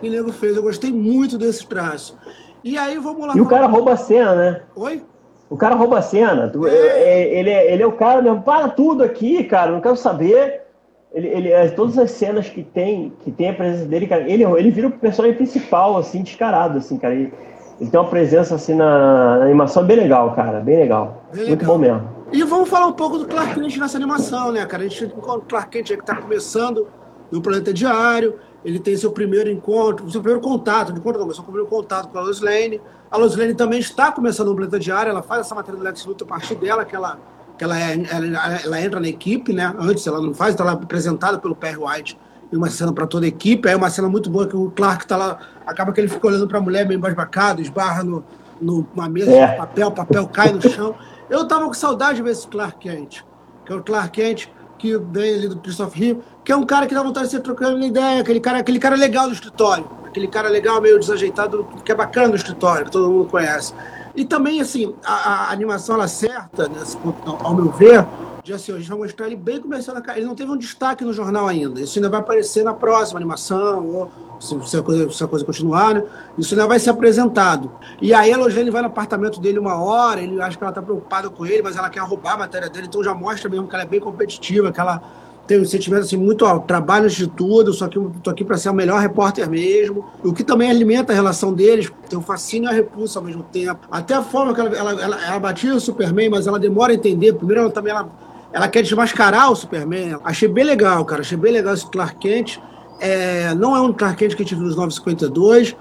que 0.00 0.08
o 0.08 0.10
nego 0.10 0.32
fez. 0.32 0.56
Eu 0.56 0.62
gostei 0.62 0.92
muito 0.92 1.36
desse 1.36 1.66
traço. 1.66 2.16
E 2.64 2.78
aí, 2.78 2.98
vamos 2.98 3.26
lá. 3.26 3.34
E 3.36 3.40
o 3.40 3.46
cara 3.46 3.66
rouba 3.66 3.92
a 3.92 3.96
cena, 3.96 4.34
né? 4.34 4.62
Oi? 4.74 5.04
O 5.48 5.56
cara 5.56 5.74
rouba 5.74 5.98
a 5.98 6.02
cena. 6.02 6.50
É. 6.66 6.68
é. 6.68 7.38
Ele, 7.38 7.50
é, 7.50 7.72
ele 7.72 7.82
é 7.82 7.86
o 7.86 7.92
cara 7.92 8.22
mesmo. 8.22 8.42
Para 8.42 8.68
tudo 8.68 9.04
aqui, 9.04 9.44
cara. 9.44 9.70
Não 9.70 9.80
quero 9.80 9.96
saber 9.96 10.65
ele, 11.12 11.28
ele, 11.28 11.50
é, 11.50 11.68
todas 11.68 11.96
as 11.98 12.10
cenas 12.10 12.48
que 12.48 12.62
tem, 12.62 13.12
que 13.20 13.30
tem 13.30 13.48
a 13.48 13.54
presença 13.54 13.86
dele, 13.86 14.06
cara, 14.06 14.28
ele, 14.30 14.44
ele 14.44 14.70
vira 14.70 14.88
o 14.88 14.90
personagem 14.90 15.36
principal, 15.36 15.96
assim, 15.96 16.22
descarado, 16.22 16.78
assim, 16.78 16.98
cara. 16.98 17.14
Ele, 17.14 17.32
ele 17.80 17.90
tem 17.90 18.00
uma 18.00 18.08
presença, 18.08 18.54
assim, 18.54 18.74
na, 18.74 19.38
na 19.38 19.44
animação 19.44 19.84
bem 19.84 19.96
legal, 19.96 20.34
cara, 20.34 20.60
bem 20.60 20.76
legal. 20.76 21.24
Bem 21.32 21.48
Muito 21.48 21.60
legal. 21.60 21.74
bom 21.74 21.78
mesmo. 21.78 22.16
E 22.32 22.42
vamos 22.42 22.68
falar 22.68 22.86
um 22.86 22.92
pouco 22.92 23.18
do 23.18 23.26
Clark 23.26 23.54
Kent 23.54 23.76
nessa 23.78 23.96
animação, 23.96 24.50
né, 24.50 24.64
cara? 24.66 24.82
A 24.82 24.88
gente 24.88 25.06
tem 25.06 25.16
o 25.16 25.40
Clark 25.40 25.70
Kent 25.70 25.96
que 25.96 26.04
tá 26.04 26.16
começando 26.16 26.88
no 27.30 27.40
Planeta 27.40 27.72
Diário, 27.72 28.34
ele 28.64 28.78
tem 28.78 28.96
seu 28.96 29.12
primeiro 29.12 29.48
encontro, 29.48 30.10
seu 30.10 30.20
primeiro 30.20 30.42
contato, 30.42 30.90
não 30.90 30.98
encontro 30.98 31.20
não, 31.20 31.26
mas 31.26 31.36
seu 31.36 31.44
primeiro 31.44 31.68
contato 31.68 32.08
com 32.08 32.18
a 32.18 32.20
Lois 32.20 32.40
Lane. 32.40 32.80
A 33.10 33.16
Lois 33.16 33.36
Lane 33.36 33.54
também 33.54 33.78
está 33.78 34.10
começando 34.10 34.48
no 34.48 34.56
Planeta 34.56 34.78
Diário, 34.78 35.10
ela 35.10 35.22
faz 35.22 35.42
essa 35.42 35.54
matéria 35.54 35.78
do 35.78 35.84
Lex 35.84 36.04
Luthor 36.04 36.26
a 36.26 36.30
partir 36.30 36.56
dela, 36.56 36.84
que 36.84 36.96
ela 36.96 37.18
que 37.56 37.64
ela, 37.64 37.78
é, 37.78 37.94
ela, 38.10 38.60
ela, 38.64 38.82
entra 38.82 39.00
na 39.00 39.08
equipe, 39.08 39.52
né? 39.52 39.74
Antes 39.78 40.06
ela 40.06 40.20
não 40.20 40.34
faz, 40.34 40.52
está 40.52 40.64
lá 40.64 40.72
apresentada 40.72 41.38
pelo 41.38 41.54
Perry 41.54 41.78
White 41.78 42.18
em 42.52 42.56
uma 42.56 42.70
cena 42.70 42.92
para 42.92 43.06
toda 43.06 43.24
a 43.24 43.28
equipe. 43.28 43.68
É 43.68 43.76
uma 43.76 43.90
cena 43.90 44.08
muito 44.08 44.28
boa 44.28 44.46
que 44.46 44.56
o 44.56 44.70
Clark 44.70 45.04
está 45.04 45.16
lá, 45.16 45.38
acaba 45.66 45.92
que 45.92 46.00
ele 46.00 46.08
fica 46.08 46.26
olhando 46.26 46.46
para 46.46 46.58
a 46.58 46.60
mulher 46.60 46.86
meio 46.86 46.98
embasbacado, 46.98 47.62
esbarra 47.62 48.04
no, 48.04 48.24
numa 48.60 49.08
mesa 49.08 49.30
é. 49.30 49.46
de 49.46 49.56
papel, 49.56 49.90
papel 49.90 50.26
cai 50.28 50.52
no 50.52 50.60
chão. 50.60 50.94
Eu 51.28 51.46
tava 51.48 51.66
com 51.66 51.74
saudade 51.74 52.16
de 52.16 52.22
ver 52.22 52.30
esse 52.30 52.46
Clark 52.46 52.78
Kent, 52.78 53.22
que 53.64 53.72
é 53.72 53.76
o 53.76 53.82
Clark 53.82 54.10
Kent 54.10 54.48
que 54.78 54.96
vem 54.98 55.34
ali 55.34 55.48
do 55.48 55.56
Christopher 55.56 55.98
Reeve, 55.98 56.20
que 56.44 56.52
é 56.52 56.56
um 56.56 56.64
cara 56.64 56.86
que 56.86 56.94
dá 56.94 57.02
vontade 57.02 57.26
de 57.26 57.32
ser 57.32 57.40
trocando 57.40 57.82
ideia, 57.82 58.20
aquele 58.20 58.40
cara, 58.40 58.58
aquele 58.58 58.78
cara 58.78 58.94
legal 58.94 59.26
do 59.26 59.32
escritório, 59.32 59.88
aquele 60.06 60.28
cara 60.28 60.48
legal, 60.48 60.80
meio 60.80 60.98
desajeitado, 60.98 61.66
que 61.84 61.90
é 61.90 61.94
bacana 61.94 62.28
do 62.28 62.36
escritório, 62.36 62.84
que 62.84 62.90
todo 62.92 63.10
mundo 63.10 63.28
conhece. 63.28 63.72
E 64.16 64.24
também, 64.24 64.60
assim, 64.60 64.94
a, 65.04 65.48
a 65.48 65.52
animação 65.52 65.94
ela 65.94 66.04
acerta, 66.04 66.68
nesse 66.68 66.96
ponto, 66.96 67.36
ao 67.44 67.54
meu 67.54 67.70
ver, 67.70 68.06
de 68.42 68.52
assim, 68.52 68.72
a 68.72 68.78
gente 68.78 68.88
vai 68.88 68.98
mostrar 68.98 69.26
ele 69.26 69.34
bem 69.34 69.60
começando 69.60 70.02
a 70.08 70.16
Ele 70.16 70.24
não 70.24 70.34
teve 70.34 70.50
um 70.50 70.56
destaque 70.56 71.04
no 71.04 71.12
jornal 71.12 71.48
ainda. 71.48 71.80
Isso 71.80 71.98
ainda 71.98 72.08
vai 72.08 72.20
aparecer 72.20 72.62
na 72.62 72.72
próxima 72.72 73.18
animação, 73.18 73.84
ou 73.84 74.10
se, 74.38 74.70
se, 74.70 74.76
a, 74.76 74.82
coisa, 74.82 75.10
se 75.10 75.24
a 75.24 75.26
coisa 75.26 75.44
continuar, 75.44 75.94
né? 75.94 76.04
Isso 76.38 76.54
ainda 76.54 76.66
vai 76.66 76.78
ser 76.78 76.90
apresentado. 76.90 77.72
E 78.00 78.14
aí 78.14 78.32
a 78.32 78.36
Logene 78.36 78.70
vai 78.70 78.82
no 78.82 78.86
apartamento 78.86 79.40
dele 79.40 79.58
uma 79.58 79.82
hora, 79.82 80.20
ele 80.20 80.40
acha 80.40 80.56
que 80.56 80.62
ela 80.62 80.70
está 80.70 80.80
preocupada 80.80 81.28
com 81.28 81.44
ele, 81.44 81.62
mas 81.62 81.76
ela 81.76 81.90
quer 81.90 82.00
roubar 82.00 82.34
a 82.34 82.38
matéria 82.38 82.70
dele, 82.70 82.86
então 82.86 83.02
já 83.02 83.12
mostra 83.12 83.50
mesmo 83.50 83.66
que 83.66 83.74
ela 83.74 83.82
é 83.82 83.88
bem 83.88 83.98
competitiva, 83.98 84.70
que 84.70 84.78
ela 84.78 85.02
tenho 85.46 85.62
um 85.62 85.64
sentimento 85.64 86.02
assim, 86.02 86.16
muito 86.16 86.44
alto. 86.44 86.66
Trabalho 86.66 87.08
de 87.08 87.26
tudo, 87.26 87.72
só 87.72 87.88
que 87.88 87.98
estou 87.98 88.32
aqui 88.32 88.44
para 88.44 88.56
ser 88.56 88.68
o 88.70 88.74
melhor 88.74 89.00
repórter 89.00 89.48
mesmo. 89.48 90.04
O 90.24 90.32
que 90.32 90.42
também 90.42 90.70
alimenta 90.70 91.12
a 91.12 91.14
relação 91.14 91.52
deles, 91.52 91.90
tem 92.08 92.18
o 92.18 92.22
fascínio 92.22 92.68
e 92.68 92.70
a 92.70 92.74
repulsa 92.74 93.18
ao 93.18 93.24
mesmo 93.24 93.42
tempo. 93.44 93.86
Até 93.90 94.14
a 94.14 94.22
forma 94.22 94.54
que 94.54 94.60
ela, 94.60 94.76
ela, 94.76 95.02
ela, 95.02 95.24
ela 95.24 95.38
batia 95.38 95.74
o 95.74 95.80
Superman, 95.80 96.30
mas 96.30 96.46
ela 96.46 96.58
demora 96.58 96.92
a 96.92 96.94
entender. 96.94 97.32
Primeiro, 97.34 97.62
ela 97.62 97.70
também 97.70 97.92
ela, 97.92 98.08
ela 98.52 98.68
quer 98.68 98.82
desmascarar 98.82 99.50
o 99.50 99.56
Superman. 99.56 100.18
Achei 100.24 100.48
bem 100.48 100.64
legal, 100.64 101.04
cara. 101.04 101.20
Achei 101.20 101.38
bem 101.38 101.52
legal 101.52 101.74
esse 101.74 101.86
Clark 101.86 102.16
Kent. 102.16 102.58
É, 102.98 103.54
não 103.54 103.76
é 103.76 103.80
um 103.80 103.92
Clark 103.92 104.16
Kent 104.16 104.34
que 104.34 104.42
a 104.42 104.44
gente 104.44 104.54
viu 104.54 104.64
nos 104.64 104.76
952. 104.76 105.76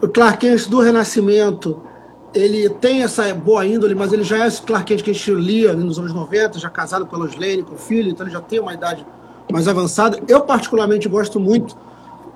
O 0.00 0.08
Clark 0.08 0.38
Kent 0.38 0.68
do 0.68 0.80
Renascimento 0.80 1.82
ele 2.32 2.68
tem 2.68 3.02
essa 3.02 3.32
boa 3.34 3.66
índole, 3.66 3.94
mas 3.94 4.12
ele 4.12 4.22
já 4.22 4.44
é 4.44 4.46
esse 4.46 4.62
Clark 4.62 4.86
Kent 4.86 5.02
que 5.02 5.10
a 5.10 5.14
gente 5.14 5.30
lia 5.32 5.72
nos 5.72 5.98
anos 5.98 6.12
90, 6.12 6.58
já 6.58 6.70
casado 6.70 7.06
com 7.06 7.16
a 7.16 7.18
Lois 7.18 7.34
Lane, 7.34 7.62
com 7.62 7.76
filho, 7.76 8.10
então 8.10 8.24
ele 8.24 8.32
já 8.32 8.40
tem 8.40 8.60
uma 8.60 8.72
idade 8.72 9.04
mais 9.50 9.66
avançada. 9.66 10.20
Eu, 10.28 10.42
particularmente, 10.42 11.08
gosto 11.08 11.40
muito 11.40 11.76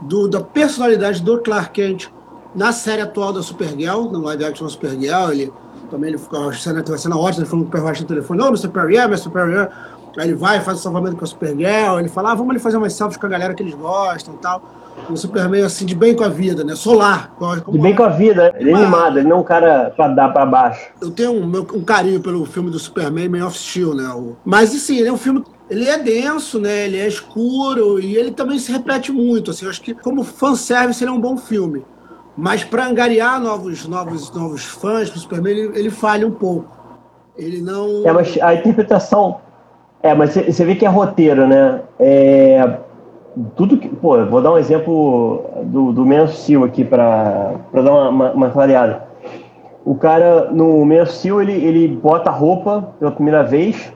do, 0.03 0.29
da 0.29 0.41
personalidade 0.41 1.23
do 1.23 1.39
Clark 1.39 1.71
Kent 1.71 2.09
na 2.55 2.73
série 2.73 3.03
atual 3.03 3.33
da 3.33 3.43
Supergirl, 3.43 4.11
no 4.11 4.21
live 4.21 4.45
action 4.45 4.67
da 4.67 4.73
Supergirl. 4.73 5.31
Ele 5.31 5.53
também 5.91 6.11
ele 6.11 6.19
ficou, 6.19 6.49
a 6.49 6.53
cena, 6.53 6.81
teve 6.81 6.93
uma 6.93 6.99
cena 6.99 7.17
ótima, 7.17 7.43
ele 7.43 7.51
falando 7.51 7.71
com 7.71 7.79
o 7.79 7.93
no 7.93 8.05
telefone: 8.05 8.41
Não, 8.41 8.49
Mr. 8.49 8.69
Perry, 8.69 8.97
Mr. 8.97 9.31
Perry. 9.31 9.69
Aí 10.17 10.29
ele 10.29 10.35
vai, 10.35 10.61
faz 10.61 10.79
o 10.79 10.83
salvamento 10.83 11.17
com 11.17 11.25
a 11.25 11.27
Supergirl, 11.29 11.99
ele 11.99 12.09
fala: 12.09 12.33
ah, 12.33 12.35
vamos 12.35 12.51
ali 12.51 12.59
fazer 12.59 12.77
umas 12.77 12.93
selfies 12.93 13.17
com 13.17 13.27
a 13.27 13.29
galera 13.29 13.55
que 13.55 13.63
eles 13.63 13.75
gostam 13.75 14.35
e 14.35 14.39
tal 14.39 14.63
um 15.11 15.17
Superman 15.17 15.65
assim, 15.65 15.85
de 15.85 15.95
bem 15.95 16.15
com 16.15 16.25
a 16.25 16.29
vida, 16.29 16.65
né? 16.65 16.75
Solar. 16.75 17.35
de 17.69 17.79
bem 17.79 17.95
com 17.95 18.05
a 18.05 18.09
vida, 18.09 18.55
ele 18.59 18.71
é 18.71 18.75
animado, 18.75 19.19
ele 19.19 19.29
não 19.29 19.39
é 19.39 19.41
um 19.41 19.45
cara 19.45 19.93
pra 19.95 20.09
dar 20.09 20.33
pra 20.33 20.47
baixo. 20.47 20.91
Eu 21.01 21.11
tenho 21.11 21.33
um, 21.33 21.47
um 21.47 21.85
carinho 21.85 22.21
pelo 22.21 22.45
filme 22.45 22.71
do 22.71 22.79
Superman, 22.79 23.29
Man 23.29 23.47
of 23.47 23.59
Steel, 23.59 23.95
né? 23.95 24.09
O... 24.09 24.37
Mas 24.45 24.75
assim, 24.75 24.99
ele 24.99 25.09
é 25.09 25.13
um 25.13 25.19
filme 25.19 25.45
ele 25.69 25.89
é 25.89 25.99
denso, 25.99 26.61
né? 26.61 26.85
Ele 26.85 26.99
é 26.99 27.09
escuro 27.09 27.99
e 27.99 28.17
ele 28.17 28.31
também 28.31 28.59
se 28.59 28.71
repete 28.71 29.11
muito. 29.11 29.51
Assim, 29.51 29.65
eu 29.65 29.71
acho 29.71 29.81
que 29.81 29.95
como 29.95 30.23
fanservice 30.23 31.03
ele 31.03 31.11
é 31.11 31.15
um 31.15 31.21
bom 31.21 31.37
filme. 31.37 31.85
Mas 32.37 32.65
para 32.65 32.87
angariar 32.87 33.41
novos, 33.41 33.87
novos, 33.87 34.33
novos 34.33 34.65
fãs 34.65 35.09
pro 35.09 35.21
Superman, 35.21 35.53
ele, 35.53 35.79
ele 35.79 35.91
falha 35.91 36.27
um 36.27 36.33
pouco. 36.33 36.69
Ele 37.37 37.63
não. 37.63 38.07
É, 38.07 38.13
mas 38.13 38.37
a 38.41 38.55
interpretação. 38.55 39.41
É, 40.03 40.15
mas 40.15 40.35
você 40.35 40.65
vê 40.65 40.75
que 40.75 40.85
é 40.85 40.89
roteiro, 40.89 41.47
né? 41.47 41.81
É, 41.99 42.79
tudo 43.57 43.79
que. 43.79 43.89
Pô, 43.89 44.25
vou 44.27 44.41
dar 44.41 44.53
um 44.53 44.59
exemplo 44.59 45.45
do, 45.65 45.93
do 45.93 46.07
Man 46.07 46.25
of 46.25 46.65
aqui 46.65 46.85
para 46.85 47.55
dar 47.73 47.81
uma, 47.83 48.09
uma, 48.09 48.33
uma, 48.33 48.51
clareada. 48.51 49.05
O 49.85 49.95
cara 49.95 50.51
no 50.51 50.85
Man 50.85 51.03
of 51.03 51.29
ele, 51.29 51.53
ele 51.53 51.89
bota 51.89 52.31
a 52.31 52.33
roupa 52.33 52.95
pela 52.99 53.11
primeira 53.11 53.43
vez, 53.43 53.93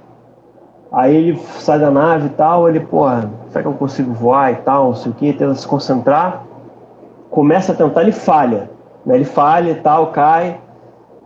aí 0.93 1.15
ele 1.15 1.39
sai 1.59 1.79
da 1.79 1.91
nave 1.91 2.27
e 2.27 2.31
tal, 2.31 2.69
ele, 2.69 2.81
porra, 2.81 3.31
será 3.49 3.63
que 3.63 3.69
eu 3.69 3.75
consigo 3.75 4.13
voar 4.13 4.53
e 4.53 4.57
tal, 4.57 4.87
não 4.87 4.95
sei 4.95 5.13
o 5.13 5.15
que, 5.15 5.33
tenta 5.33 5.55
se 5.55 5.67
concentrar, 5.67 6.45
começa 7.31 7.73
a 7.73 7.75
tentar, 7.75 8.03
ele 8.03 8.13
falha. 8.13 8.71
Né? 9.07 9.15
Ele 9.15 9.25
falha 9.25 9.71
e 9.71 9.77
tal, 9.77 10.09
cai, 10.09 10.61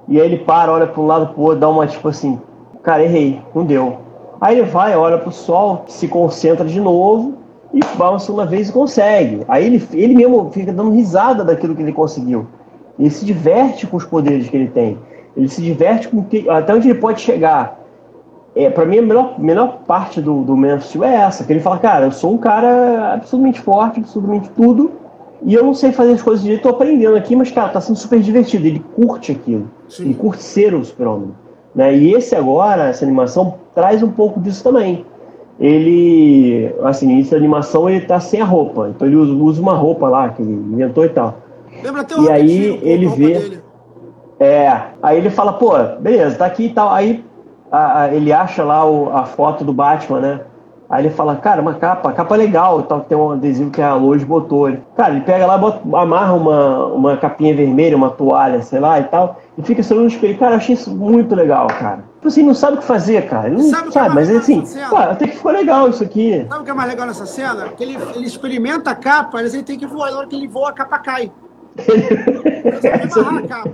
e 0.07 0.20
aí 0.20 0.27
ele 0.27 0.38
para, 0.38 0.72
olha 0.72 0.87
para 0.87 1.01
um 1.01 1.07
lado 1.07 1.29
pro 1.29 1.42
outro, 1.42 1.61
dá 1.61 1.68
uma 1.68 1.87
tipo 1.87 2.09
assim, 2.09 2.40
cara, 2.83 3.03
errei, 3.03 3.40
não 3.55 3.64
deu. 3.64 3.98
Aí 4.40 4.59
ele 4.59 4.68
vai, 4.68 4.96
olha 4.96 5.18
pro 5.18 5.33
sol, 5.33 5.85
se 5.87 6.09
concentra 6.09 6.64
de 6.66 6.81
novo, 6.81 7.41
e 7.72 7.80
vai 7.96 8.16
uma 8.28 8.46
vez 8.46 8.68
e 8.68 8.72
consegue. 8.72 9.40
Aí 9.48 9.66
ele, 9.66 9.82
ele 9.92 10.14
mesmo 10.14 10.50
fica 10.50 10.72
dando 10.72 10.90
risada 10.90 11.42
daquilo 11.42 11.74
que 11.74 11.82
ele 11.82 11.92
conseguiu. 11.92 12.46
Ele 12.98 13.11
se 13.11 13.24
diverte 13.24 13.87
com 13.87 13.96
os 13.96 14.04
poderes 14.04 14.48
que 14.48 14.56
ele 14.56 14.68
tem. 14.68 14.98
Ele 15.37 15.48
se 15.48 15.62
diverte 15.62 16.08
com 16.08 16.22
que, 16.22 16.48
até 16.48 16.74
onde 16.74 16.90
ele 16.90 16.98
pode 16.98 17.20
chegar. 17.20 17.80
É, 18.54 18.68
para 18.68 18.85
mim, 18.85 18.98
a 18.98 19.02
melhor, 19.02 19.40
melhor 19.40 19.78
parte 19.87 20.20
do, 20.20 20.42
do 20.42 20.54
Man 20.54 20.74
of 20.74 20.85
Steel 20.85 21.04
é 21.04 21.14
essa, 21.14 21.42
que 21.42 21.52
ele 21.52 21.61
fala, 21.61 21.78
cara, 21.78 22.04
eu 22.04 22.12
sou 22.12 22.35
um 22.35 22.38
cara 22.38 23.14
absolutamente 23.14 23.61
forte, 23.62 24.00
absolutamente 24.00 24.50
tudo, 24.50 24.92
e 25.42 25.54
eu 25.54 25.64
não 25.64 25.72
sei 25.72 25.90
fazer 25.90 26.12
as 26.12 26.22
coisas 26.22 26.42
direito, 26.42 26.62
tô 26.62 26.68
aprendendo 26.68 27.16
aqui, 27.16 27.35
mas, 27.35 27.50
cara, 27.50 27.70
tá 27.70 27.80
sendo 27.80 27.96
super 27.96 28.20
divertido. 28.20 28.66
Ele 28.66 28.85
curte 28.94 29.32
aquilo. 29.32 29.70
Sim. 29.88 30.04
Ele 30.04 30.14
curte 30.14 30.42
ser 30.42 30.74
o 30.74 30.85
super-homem. 30.85 31.30
Né? 31.74 31.96
E 31.96 32.12
esse 32.12 32.37
agora, 32.37 32.88
essa 32.88 33.04
animação, 33.04 33.54
traz 33.74 34.02
um 34.02 34.11
pouco 34.11 34.38
disso 34.38 34.62
também 34.62 35.06
ele, 35.62 36.75
assim, 36.83 37.09
início 37.09 37.31
da 37.31 37.37
animação 37.37 37.88
ele 37.88 38.05
tá 38.05 38.18
sem 38.18 38.40
a 38.40 38.44
roupa, 38.44 38.88
então 38.88 39.07
ele 39.07 39.14
usa, 39.14 39.33
usa 39.33 39.62
uma 39.62 39.75
roupa 39.75 40.09
lá 40.09 40.29
que 40.31 40.42
ele 40.42 40.51
inventou 40.51 41.05
e 41.05 41.09
tal. 41.09 41.38
Lembra 41.83 42.01
até 42.01 42.16
o 42.16 42.25
E 42.25 42.31
aí 42.31 42.81
ele 42.83 43.07
vê. 43.07 43.38
Dele. 43.38 43.62
É, 44.40 44.81
aí 45.01 45.16
ele 45.16 45.31
fala, 45.31 45.53
pô, 45.53 45.70
beleza, 46.01 46.37
tá 46.37 46.46
aqui 46.46 46.64
e 46.66 46.70
tal. 46.70 46.92
Aí 46.92 47.25
a, 47.70 48.03
a, 48.03 48.14
ele 48.14 48.33
acha 48.33 48.64
lá 48.64 48.85
o, 48.85 49.11
a 49.11 49.25
foto 49.25 49.64
do 49.64 49.72
Batman, 49.72 50.20
né? 50.20 50.40
Aí 50.92 51.07
ele 51.07 51.14
fala, 51.14 51.37
cara, 51.37 51.62
uma 51.62 51.72
capa, 51.72 52.12
capa 52.12 52.37
legal, 52.37 52.83
tal, 52.83 53.00
tem 53.00 53.16
um 53.16 53.31
adesivo 53.31 53.70
que 53.70 53.81
a 53.81 53.94
Lois 53.94 54.22
botou. 54.22 54.68
Ele, 54.68 54.83
cara, 54.94 55.14
ele 55.14 55.22
pega 55.22 55.46
lá, 55.46 55.57
bota, 55.57 55.81
amarra 55.96 56.35
uma, 56.35 56.87
uma 56.88 57.16
capinha 57.16 57.57
vermelha, 57.57 57.96
uma 57.96 58.11
toalha, 58.11 58.61
sei 58.61 58.78
lá 58.78 59.00
e 59.00 59.05
tal, 59.05 59.40
e 59.57 59.62
fica 59.62 59.81
olhando 59.81 60.02
no 60.02 60.09
espelho. 60.09 60.37
Cara, 60.37 60.52
eu 60.52 60.57
achei 60.59 60.74
isso 60.74 60.94
muito 60.94 61.35
legal, 61.35 61.66
cara. 61.66 62.05
Tipo 62.16 62.28
assim, 62.28 62.42
não 62.42 62.52
sabe 62.52 62.76
o 62.76 62.81
que 62.81 62.85
fazer, 62.85 63.26
cara. 63.26 63.46
Ele 63.46 63.57
não 63.57 63.70
sabe, 63.70 63.90
sabe 63.90 64.09
é 64.09 64.14
mas 64.14 64.28
assim, 64.28 64.62
pô, 64.90 64.96
até 64.96 65.28
que 65.28 65.37
ficou 65.37 65.50
legal 65.50 65.88
isso 65.88 66.05
aqui. 66.05 66.46
Sabe 66.46 66.61
o 66.61 66.64
que 66.64 66.70
é 66.70 66.74
mais 66.74 66.90
legal 66.90 67.07
nessa 67.07 67.24
cena? 67.24 67.68
Que 67.70 67.85
ele, 67.85 67.98
ele 68.14 68.26
experimenta 68.26 68.90
a 68.90 68.94
capa, 68.94 69.31
mas 69.40 69.55
ele 69.55 69.62
tem 69.62 69.78
que 69.78 69.87
voar, 69.87 70.11
na 70.11 70.18
hora 70.18 70.26
que 70.26 70.37
ele 70.37 70.46
voa, 70.46 70.68
a 70.68 70.72
capa 70.74 70.98
cai. 70.98 71.33
ele 71.88 73.11
sabe 73.11 73.38
a 73.38 73.48
capa. 73.48 73.72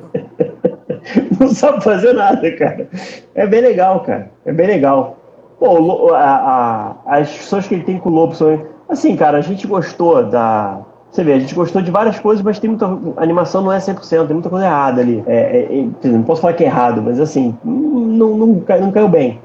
Não 1.41 1.49
sabe 1.49 1.83
fazer 1.83 2.13
nada, 2.13 2.57
cara. 2.57 2.89
É 3.35 3.45
bem 3.45 3.61
legal, 3.61 4.05
cara. 4.05 4.31
É 4.47 4.53
bem 4.53 4.69
legal. 4.69 5.18
Pô, 5.59 6.15
a, 6.15 6.95
a, 7.07 7.19
as 7.19 7.31
pessoas 7.37 7.67
que 7.67 7.75
ele 7.75 7.85
tem 7.85 7.99
com 7.99 8.11
o 8.11 8.13
Lobo 8.13 8.35
são. 8.35 8.61
Assim, 8.89 9.17
cara, 9.17 9.39
a 9.39 9.41
gente 9.41 9.67
gostou 9.67 10.25
da. 10.25 10.81
Você 11.11 11.25
vê, 11.25 11.33
a 11.33 11.39
gente 11.39 11.55
gostou 11.55 11.83
de 11.83 11.91
várias 11.91 12.21
coisas, 12.21 12.45
mas 12.45 12.59
tem 12.59 12.71
muita. 12.71 12.87
A 13.17 13.23
animação 13.23 13.63
não 13.63 13.73
é 13.73 13.79
100%, 13.79 14.27
tem 14.27 14.35
muita 14.35 14.51
coisa 14.51 14.67
errada 14.67 15.01
ali. 15.01 15.23
É, 15.27 15.69
é, 15.71 15.81
é 15.81 16.09
não 16.09 16.23
posso 16.23 16.43
falar 16.43 16.53
que 16.53 16.63
é 16.63 16.67
errado, 16.67 17.03
mas 17.03 17.19
assim, 17.19 17.57
não, 17.65 17.75
não, 17.75 18.37
não, 18.37 18.47
não 18.81 18.93
caiu 18.93 19.09
bem. 19.09 19.41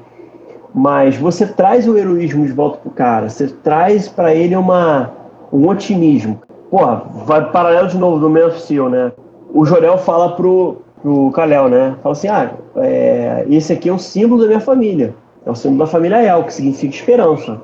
Mas 0.72 1.16
você 1.16 1.46
traz 1.46 1.86
o 1.88 1.96
heroísmo 1.96 2.46
de 2.46 2.52
volta 2.52 2.78
pro 2.78 2.90
cara, 2.90 3.28
você 3.28 3.46
traz 3.46 4.08
para 4.08 4.34
ele 4.34 4.56
uma, 4.56 5.10
um 5.52 5.68
otimismo. 5.68 6.40
Porra, 6.70 7.04
vai 7.24 7.50
paralelo 7.50 7.88
de 7.88 7.96
novo 7.96 8.18
do 8.18 8.28
Man 8.28 8.46
of 8.46 8.60
Steel, 8.60 8.88
né? 8.88 9.12
O 9.52 9.64
Jorel 9.64 9.98
fala 9.98 10.34
pro, 10.34 10.78
pro 11.00 11.30
Kalel, 11.30 11.68
né? 11.68 11.94
Fala 12.02 12.12
assim: 12.12 12.28
ah, 12.28 12.50
é, 12.76 13.46
esse 13.48 13.72
aqui 13.72 13.88
é 13.88 13.92
um 13.92 13.98
símbolo 13.98 14.42
da 14.42 14.48
minha 14.48 14.60
família. 14.60 15.14
É 15.46 15.50
o 15.50 15.54
símbolo 15.54 15.80
da 15.80 15.86
família 15.86 16.22
El, 16.22 16.44
que 16.44 16.54
significa 16.54 16.94
esperança. 16.94 17.60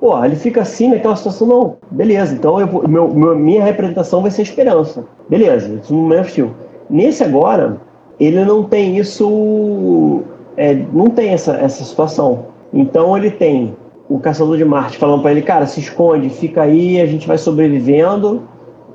Pô, 0.00 0.22
ele 0.24 0.36
fica 0.36 0.60
assim 0.60 0.90
naquela 0.90 1.16
situação, 1.16 1.46
não. 1.46 1.76
Beleza, 1.90 2.34
então 2.34 2.60
eu, 2.60 2.88
meu, 2.88 3.08
meu, 3.08 3.36
minha 3.36 3.64
representação 3.64 4.22
vai 4.22 4.30
ser 4.30 4.42
esperança. 4.42 5.04
Beleza, 5.28 5.80
isso 5.82 5.94
não 5.94 6.12
é 6.12 6.20
estilo. 6.20 6.54
Nesse 6.88 7.24
agora, 7.24 7.80
ele 8.20 8.44
não 8.44 8.62
tem 8.62 8.98
isso. 8.98 10.22
É, 10.56 10.74
não 10.92 11.10
tem 11.10 11.30
essa, 11.30 11.56
essa 11.56 11.82
situação. 11.82 12.46
Então 12.72 13.16
ele 13.16 13.30
tem 13.30 13.74
o 14.08 14.20
caçador 14.20 14.56
de 14.56 14.64
Marte 14.64 14.98
falando 14.98 15.22
para 15.22 15.32
ele, 15.32 15.42
cara, 15.42 15.66
se 15.66 15.80
esconde, 15.80 16.30
fica 16.30 16.62
aí, 16.62 17.00
a 17.00 17.06
gente 17.06 17.26
vai 17.26 17.38
sobrevivendo. 17.38 18.42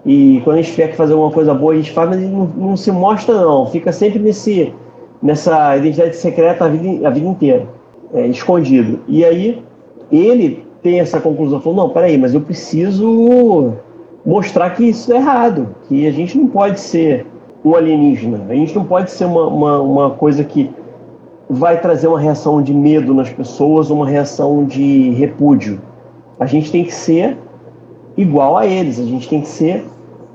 E 0.06 0.40
quando 0.44 0.58
a 0.58 0.62
gente 0.62 0.72
tiver 0.72 0.88
que 0.90 0.96
fazer 0.96 1.14
alguma 1.14 1.32
coisa 1.32 1.54
boa, 1.54 1.74
a 1.74 1.76
gente 1.76 1.92
faz, 1.92 2.10
mas 2.10 2.20
ele 2.20 2.32
não, 2.32 2.46
não 2.46 2.78
se 2.78 2.92
mostra, 2.92 3.36
não. 3.36 3.66
Fica 3.68 3.92
sempre 3.92 4.20
nesse, 4.20 4.74
nessa 5.22 5.76
identidade 5.78 6.16
secreta 6.16 6.66
a 6.66 6.68
vida, 6.70 7.08
a 7.08 7.12
vida 7.12 7.28
inteira 7.28 7.81
é, 8.14 8.28
escondido. 8.28 9.00
E 9.08 9.24
aí 9.24 9.64
ele 10.12 10.66
tem 10.82 11.00
essa 11.00 11.20
conclusão, 11.20 11.62
falou, 11.62 11.88
não, 11.88 11.94
peraí, 11.94 12.18
mas 12.18 12.34
eu 12.34 12.42
preciso 12.42 13.74
mostrar 14.26 14.72
que 14.72 14.90
isso 14.90 15.12
é 15.14 15.18
errado, 15.18 15.76
que 15.88 16.08
a 16.08 16.12
gente 16.12 16.38
não 16.38 16.48
pode 16.48 16.80
ser 16.80 17.26
um 17.64 17.76
alienígena, 17.76 18.46
a 18.50 18.56
gente 18.56 18.76
não 18.76 18.86
pode 18.86 19.12
ser 19.12 19.26
uma, 19.26 19.48
uma, 19.48 19.82
uma 19.82 20.10
coisa 20.12 20.44
que 20.44 20.70
vai 21.50 21.80
trazer 21.80 22.08
uma 22.08 22.20
reação 22.20 22.62
de 22.62 22.74
medo 22.74 23.14
nas 23.14 23.30
pessoas, 23.30 23.90
uma 23.90 24.08
reação 24.08 24.66
de 24.66 25.12
repúdio. 25.12 25.82
A 26.40 26.46
gente 26.46 26.72
tem 26.72 26.84
que 26.84 26.94
ser 26.94 27.38
igual 28.18 28.58
a 28.58 28.66
eles, 28.66 29.00
a 29.00 29.04
gente 29.04 29.28
tem 29.30 29.42
que 29.42 29.48
ser 29.48 29.86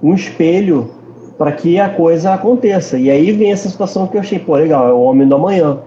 um 0.02 0.14
espelho 0.14 0.90
para 1.38 1.52
que 1.52 1.80
a 1.80 1.88
coisa 1.88 2.34
aconteça. 2.34 2.98
E 2.98 3.10
aí 3.10 3.32
vem 3.32 3.50
essa 3.50 3.68
situação 3.68 4.06
que 4.06 4.16
eu 4.16 4.20
achei, 4.20 4.38
pô, 4.38 4.56
legal, 4.56 4.88
é 4.88 4.92
o 4.92 5.00
homem 5.00 5.26
do 5.26 5.34
amanhã. 5.34 5.78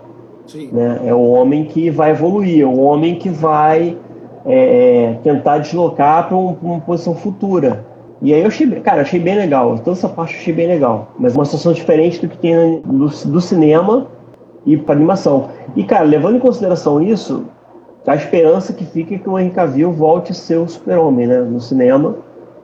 Né? 0.72 1.02
É 1.06 1.14
o 1.14 1.22
homem 1.32 1.66
que 1.66 1.90
vai 1.90 2.12
evoluir, 2.12 2.64
é 2.64 2.66
o 2.66 2.80
homem 2.80 3.16
que 3.16 3.30
vai 3.30 3.98
é, 4.46 5.16
tentar 5.24 5.60
deslocar 5.60 6.28
para 6.28 6.38
um, 6.38 6.56
uma 6.62 6.80
posição 6.80 7.16
futura. 7.16 7.86
E 8.22 8.34
aí 8.34 8.42
eu 8.42 8.48
achei, 8.48 8.68
cara, 8.82 9.02
achei 9.02 9.20
bem 9.20 9.36
legal. 9.36 9.78
Toda 9.80 9.92
essa 9.92 10.10
parte 10.10 10.34
eu 10.34 10.40
achei 10.42 10.54
bem 10.54 10.68
legal. 10.68 11.10
Mas 11.18 11.36
uma 11.36 11.46
situação 11.46 11.72
diferente 11.72 12.20
do 12.20 12.28
que 12.28 12.38
tem 12.38 12.82
do, 12.82 13.08
do 13.08 13.42
cinema 13.42 14.08
e 14.66 14.76
para 14.76 14.96
animação. 14.96 15.50
E, 15.76 15.84
cara, 15.84 16.04
levando 16.04 16.36
em 16.36 16.40
consideração 16.40 17.02
isso, 17.02 17.46
a 18.06 18.16
esperança 18.16 18.74
que 18.74 18.84
fica 18.86 19.16
é 19.16 19.18
que 19.18 19.30
o 19.30 19.38
Henry 19.38 19.52
Cavill 19.52 19.92
volte 19.92 20.32
a 20.32 20.36
ser 20.36 20.58
o 20.58 20.68
super-homem, 20.68 21.28
né? 21.28 21.40
No 21.42 21.62
cinema. 21.62 22.16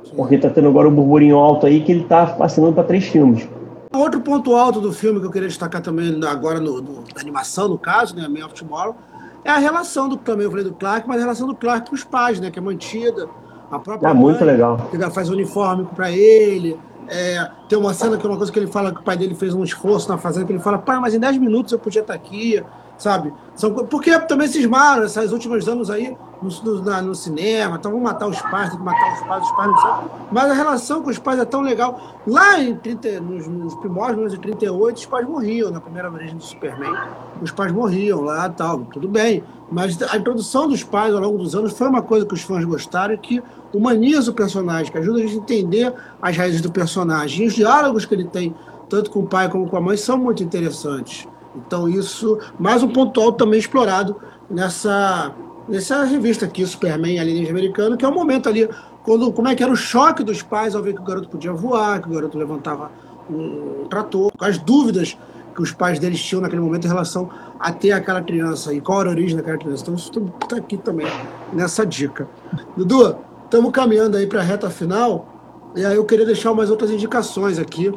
Sim. 0.03 0.11
Porque 0.15 0.37
tá 0.37 0.49
tendo 0.49 0.67
agora 0.67 0.89
um 0.89 0.93
burburinho 0.93 1.37
alto 1.37 1.65
aí 1.65 1.81
que 1.81 1.91
ele 1.91 2.03
tá 2.03 2.35
assinando 2.39 2.73
para 2.73 2.83
três 2.83 3.05
filmes. 3.05 3.47
Outro 3.95 4.21
ponto 4.21 4.53
alto 4.55 4.81
do 4.81 4.91
filme 4.91 5.19
que 5.19 5.25
eu 5.25 5.31
queria 5.31 5.47
destacar 5.47 5.81
também 5.81 6.19
agora 6.25 6.59
no, 6.59 6.81
no, 6.81 6.93
na 7.13 7.21
animação, 7.21 7.67
no 7.67 7.77
caso, 7.77 8.15
né, 8.15 8.27
Man 8.27 8.45
of 8.45 8.53
Tomorrow, 8.53 8.95
é 9.43 9.49
a 9.49 9.57
relação 9.57 10.09
do 10.09 10.17
também 10.17 10.45
eu 10.45 10.49
falei 10.49 10.65
do 10.65 10.73
Clark, 10.73 11.07
mas 11.07 11.17
a 11.17 11.21
relação 11.21 11.47
do 11.47 11.55
Clark 11.55 11.89
com 11.89 11.95
os 11.95 12.03
pais, 12.03 12.39
né? 12.39 12.49
Que 12.49 12.59
é 12.59 12.61
mantida. 12.61 13.29
A 13.71 13.79
própria 13.79 14.09
é 14.09 14.13
muito 14.13 14.43
legal. 14.43 14.89
Que 14.89 14.97
faz 15.11 15.29
uniforme 15.29 15.85
para 15.95 16.11
ele. 16.11 16.79
É, 17.07 17.47
tem 17.69 17.77
uma 17.77 17.93
cena 17.93 18.17
que 18.17 18.25
é 18.25 18.29
uma 18.29 18.37
coisa 18.37 18.51
que 18.51 18.57
ele 18.57 18.67
fala 18.67 18.91
que 18.91 18.99
o 18.99 19.03
pai 19.03 19.15
dele 19.15 19.35
fez 19.35 19.53
um 19.53 19.63
esforço 19.63 20.09
na 20.09 20.17
fazenda, 20.17 20.47
que 20.47 20.53
ele 20.53 20.59
fala, 20.59 20.79
pai, 20.79 20.99
mas 20.99 21.13
em 21.13 21.19
10 21.19 21.37
minutos 21.37 21.71
eu 21.71 21.77
podia 21.77 22.01
estar 22.01 22.15
aqui 22.15 22.63
sabe? 22.97 23.33
São, 23.55 23.73
porque 23.73 24.17
também 24.21 24.47
cismaram 24.47 25.03
esses 25.03 25.31
últimos 25.31 25.67
anos 25.67 25.89
aí 25.89 26.15
no, 26.41 26.49
no, 26.81 27.01
no, 27.01 27.15
cinema, 27.15 27.77
então 27.77 27.91
vamos 27.91 28.05
matar 28.05 28.27
os 28.27 28.41
pais, 28.41 28.69
tem 28.69 28.77
que 28.77 28.83
matar 28.83 29.13
os 29.13 29.19
pais, 29.21 29.43
os 29.43 29.51
pais 29.51 29.71
não 29.71 29.77
são. 29.77 30.11
Mas 30.31 30.51
a 30.51 30.53
relação 30.53 31.01
com 31.01 31.09
os 31.09 31.17
pais 31.17 31.39
é 31.39 31.45
tão 31.45 31.61
legal. 31.61 31.99
Lá 32.27 32.59
em 32.59 32.75
30, 32.75 33.21
nos, 33.21 33.47
nos 33.47 33.75
primórdios 33.75 34.31
de 34.31 34.39
38, 34.39 34.97
os 34.97 35.05
pais 35.05 35.27
morriam, 35.27 35.71
na 35.71 35.79
primeira 35.79 36.11
origem 36.11 36.35
do 36.35 36.43
Superman, 36.43 36.93
os 37.41 37.51
pais 37.51 37.71
morriam 37.71 38.21
lá 38.21 38.49
tal, 38.49 38.79
tudo 38.85 39.07
bem. 39.07 39.43
Mas 39.71 39.99
a 40.03 40.17
introdução 40.17 40.67
dos 40.67 40.83
pais 40.83 41.13
ao 41.13 41.21
longo 41.21 41.37
dos 41.39 41.55
anos 41.55 41.73
foi 41.73 41.87
uma 41.87 42.01
coisa 42.01 42.25
que 42.25 42.33
os 42.33 42.41
fãs 42.41 42.63
gostaram 42.63 43.17
que 43.17 43.41
humaniza 43.73 44.31
o 44.31 44.33
personagem, 44.33 44.91
que 44.91 44.97
ajuda 44.97 45.19
a 45.19 45.21
gente 45.21 45.33
a 45.33 45.41
entender 45.41 45.93
as 46.21 46.37
raízes 46.37 46.61
do 46.61 46.71
personagem. 46.71 47.43
E 47.43 47.47
os 47.47 47.55
diálogos 47.55 48.05
que 48.05 48.13
ele 48.13 48.25
tem, 48.25 48.53
tanto 48.89 49.09
com 49.09 49.21
o 49.21 49.27
pai 49.27 49.49
como 49.49 49.67
com 49.67 49.77
a 49.77 49.81
mãe, 49.81 49.97
são 49.97 50.17
muito 50.17 50.43
interessantes. 50.43 51.27
Então, 51.55 51.87
isso, 51.87 52.39
mais 52.59 52.83
um 52.83 52.87
ponto 52.87 53.19
alto 53.21 53.37
também 53.37 53.59
explorado 53.59 54.17
nessa, 54.49 55.33
nessa 55.67 56.03
revista 56.03 56.45
aqui, 56.45 56.65
Superman 56.65 57.19
Alienígena 57.19 57.51
Americano, 57.51 57.97
que 57.97 58.03
é 58.03 58.07
o 58.07 58.11
um 58.11 58.13
momento 58.13 58.49
ali, 58.49 58.69
quando, 59.03 59.31
como 59.31 59.47
é 59.47 59.55
que 59.55 59.63
era 59.63 59.71
o 59.71 59.75
choque 59.75 60.23
dos 60.23 60.41
pais 60.41 60.75
ao 60.75 60.83
ver 60.83 60.93
que 60.93 61.01
o 61.01 61.03
garoto 61.03 61.29
podia 61.29 61.53
voar, 61.53 62.01
que 62.01 62.09
o 62.09 62.11
garoto 62.11 62.37
levantava 62.37 62.91
um, 63.29 63.85
trator, 63.89 64.31
as 64.39 64.57
dúvidas 64.57 65.17
que 65.55 65.61
os 65.61 65.71
pais 65.71 65.99
deles 65.99 66.21
tinham 66.21 66.41
naquele 66.41 66.61
momento 66.61 66.85
em 66.85 66.89
relação 66.89 67.29
a 67.57 67.71
ter 67.71 67.93
aquela 67.93 68.21
criança 68.21 68.73
e 68.73 68.81
qual 68.81 68.99
era 68.99 69.09
a 69.09 69.13
origem 69.13 69.37
daquela 69.37 69.57
criança. 69.57 69.83
Então, 69.83 69.95
isso 69.95 70.11
está 70.43 70.57
aqui 70.57 70.75
também 70.75 71.07
nessa 71.53 71.85
dica. 71.85 72.27
Dudu, 72.75 73.15
estamos 73.45 73.71
caminhando 73.71 74.17
aí 74.17 74.27
para 74.27 74.41
a 74.41 74.43
reta 74.43 74.69
final, 74.69 75.71
e 75.75 75.85
aí 75.85 75.95
eu 75.95 76.03
queria 76.03 76.25
deixar 76.25 76.51
umas 76.51 76.69
outras 76.69 76.91
indicações 76.91 77.57
aqui 77.57 77.93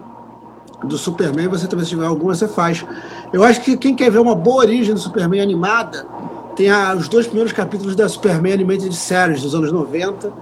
do 0.85 0.97
Superman, 0.97 1.49
você 1.49 1.67
também 1.67 1.85
se 1.85 1.91
tiver 1.91 2.07
alguma, 2.07 2.35
você 2.35 2.47
faz. 2.47 2.85
Eu 3.33 3.43
acho 3.43 3.61
que 3.61 3.77
quem 3.77 3.95
quer 3.95 4.11
ver 4.11 4.19
uma 4.19 4.35
boa 4.35 4.63
origem 4.63 4.95
do 4.95 5.01
Superman 5.01 5.41
animada, 5.41 6.07
tem 6.55 6.71
a, 6.71 6.95
os 6.95 7.09
dois 7.09 7.27
primeiros 7.27 7.53
capítulos 7.53 7.95
da 7.95 8.09
Superman 8.09 8.53
Animated 8.53 8.95
Series 8.95 9.43
dos 9.43 9.55
anos 9.55 9.73
90, 9.73 10.33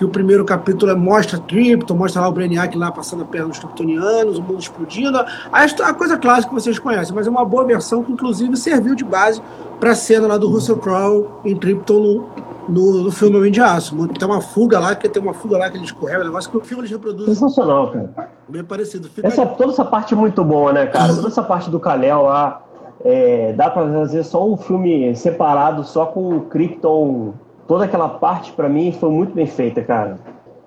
que 0.00 0.04
o 0.06 0.08
primeiro 0.08 0.46
capítulo 0.46 0.90
é, 0.90 0.94
mostra 0.94 1.38
Krypton, 1.38 1.94
mostra 1.94 2.22
lá 2.22 2.28
o 2.30 2.32
Brainiac 2.32 2.74
lá 2.74 2.90
passando 2.90 3.22
a 3.22 3.26
perna 3.26 3.48
nos 3.48 3.58
kryptonianos, 3.58 4.38
o 4.38 4.42
mundo 4.42 4.58
explodindo. 4.58 5.18
A, 5.18 5.92
coisa 5.92 6.16
clássica 6.16 6.48
que 6.48 6.54
vocês 6.54 6.78
conhecem, 6.78 7.14
mas 7.14 7.26
é 7.26 7.30
uma 7.30 7.44
boa 7.44 7.66
versão 7.66 8.02
que 8.02 8.10
inclusive 8.10 8.56
serviu 8.56 8.94
de 8.94 9.04
base 9.04 9.42
para 9.78 9.90
a 9.90 9.94
cena 9.94 10.26
lá 10.26 10.38
do 10.38 10.48
Russell 10.48 10.78
Crowe 10.78 11.28
em 11.44 11.54
Krypton 11.54 12.24
no, 12.66 13.02
no, 13.02 13.12
filme 13.12 13.36
Homem 13.36 13.52
de 13.52 13.60
Aço. 13.60 13.94
Tem 14.08 14.26
uma 14.26 14.40
fuga 14.40 14.78
lá, 14.78 14.94
que 14.94 15.06
tem 15.06 15.22
uma 15.22 15.34
fuga 15.34 15.58
lá 15.58 15.68
que 15.68 15.76
ele 15.76 15.84
escorrega, 15.84 16.22
um 16.22 16.24
negócio 16.28 16.50
que 16.50 16.56
o 16.56 16.60
filme 16.62 16.80
eles 16.80 16.90
reproduzem. 16.90 17.34
Sensacional, 17.34 17.92
cara. 17.92 18.30
Bem 18.48 18.64
parecido. 18.64 19.06
Fica 19.06 19.28
essa, 19.28 19.44
toda 19.44 19.70
essa 19.70 19.84
parte 19.84 20.14
é 20.14 20.16
muito 20.16 20.42
boa, 20.42 20.72
né, 20.72 20.86
cara? 20.86 21.14
Toda 21.14 21.28
essa 21.28 21.42
parte 21.42 21.68
do 21.68 21.78
Kalel 21.78 22.22
lá. 22.22 22.62
É, 23.04 23.52
dá 23.52 23.68
pra 23.68 23.86
fazer 23.86 24.24
só 24.24 24.48
um 24.48 24.56
filme 24.56 25.14
separado, 25.14 25.84
só 25.84 26.06
com 26.06 26.36
o 26.36 26.40
Krypton. 26.46 27.34
Toda 27.70 27.84
aquela 27.84 28.08
parte, 28.08 28.50
para 28.50 28.68
mim, 28.68 28.90
foi 28.90 29.08
muito 29.10 29.32
bem 29.32 29.46
feita, 29.46 29.80
cara. 29.80 30.18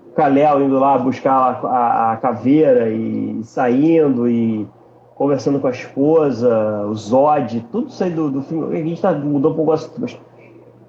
O 0.08 0.16
Kalel 0.16 0.62
indo 0.62 0.80
lá 0.80 0.98
buscar 0.98 1.34
a, 1.34 1.68
a, 1.68 2.14
a 2.14 2.16
caveira 2.16 2.90
e 2.90 3.42
saindo 3.44 4.26
e 4.26 4.66
conversando 5.14 5.60
com 5.60 5.68
a 5.68 5.72
esposa, 5.72 6.88
o 6.88 6.96
Zod, 6.96 7.68
tudo 7.70 7.90
isso 7.90 8.02
aí 8.02 8.10
do, 8.10 8.32
do 8.32 8.42
filme. 8.44 8.74
A 8.74 8.82
gente 8.82 9.02
tá, 9.02 9.12
mudou 9.12 9.52
um 9.52 9.54
pouco 9.54 9.76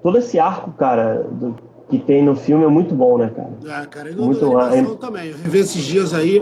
todo 0.01 0.17
esse 0.17 0.39
arco, 0.39 0.71
cara, 0.71 1.27
do, 1.29 1.53
que 1.89 1.99
tem 1.99 2.23
no 2.23 2.33
filme 2.33 2.63
é 2.63 2.69
muito 2.69 2.95
bom, 2.95 3.17
né, 3.17 3.29
cara? 3.35 3.51
Ah, 3.69 3.85
cara, 3.85 4.09
e 4.09 4.15
no 4.15 4.23
muito 4.23 4.57
animação 4.57 4.95
também. 4.95 5.31
Eu 5.31 5.37
revi 5.37 5.59
esses 5.59 5.83
dias 5.83 6.13
aí, 6.13 6.41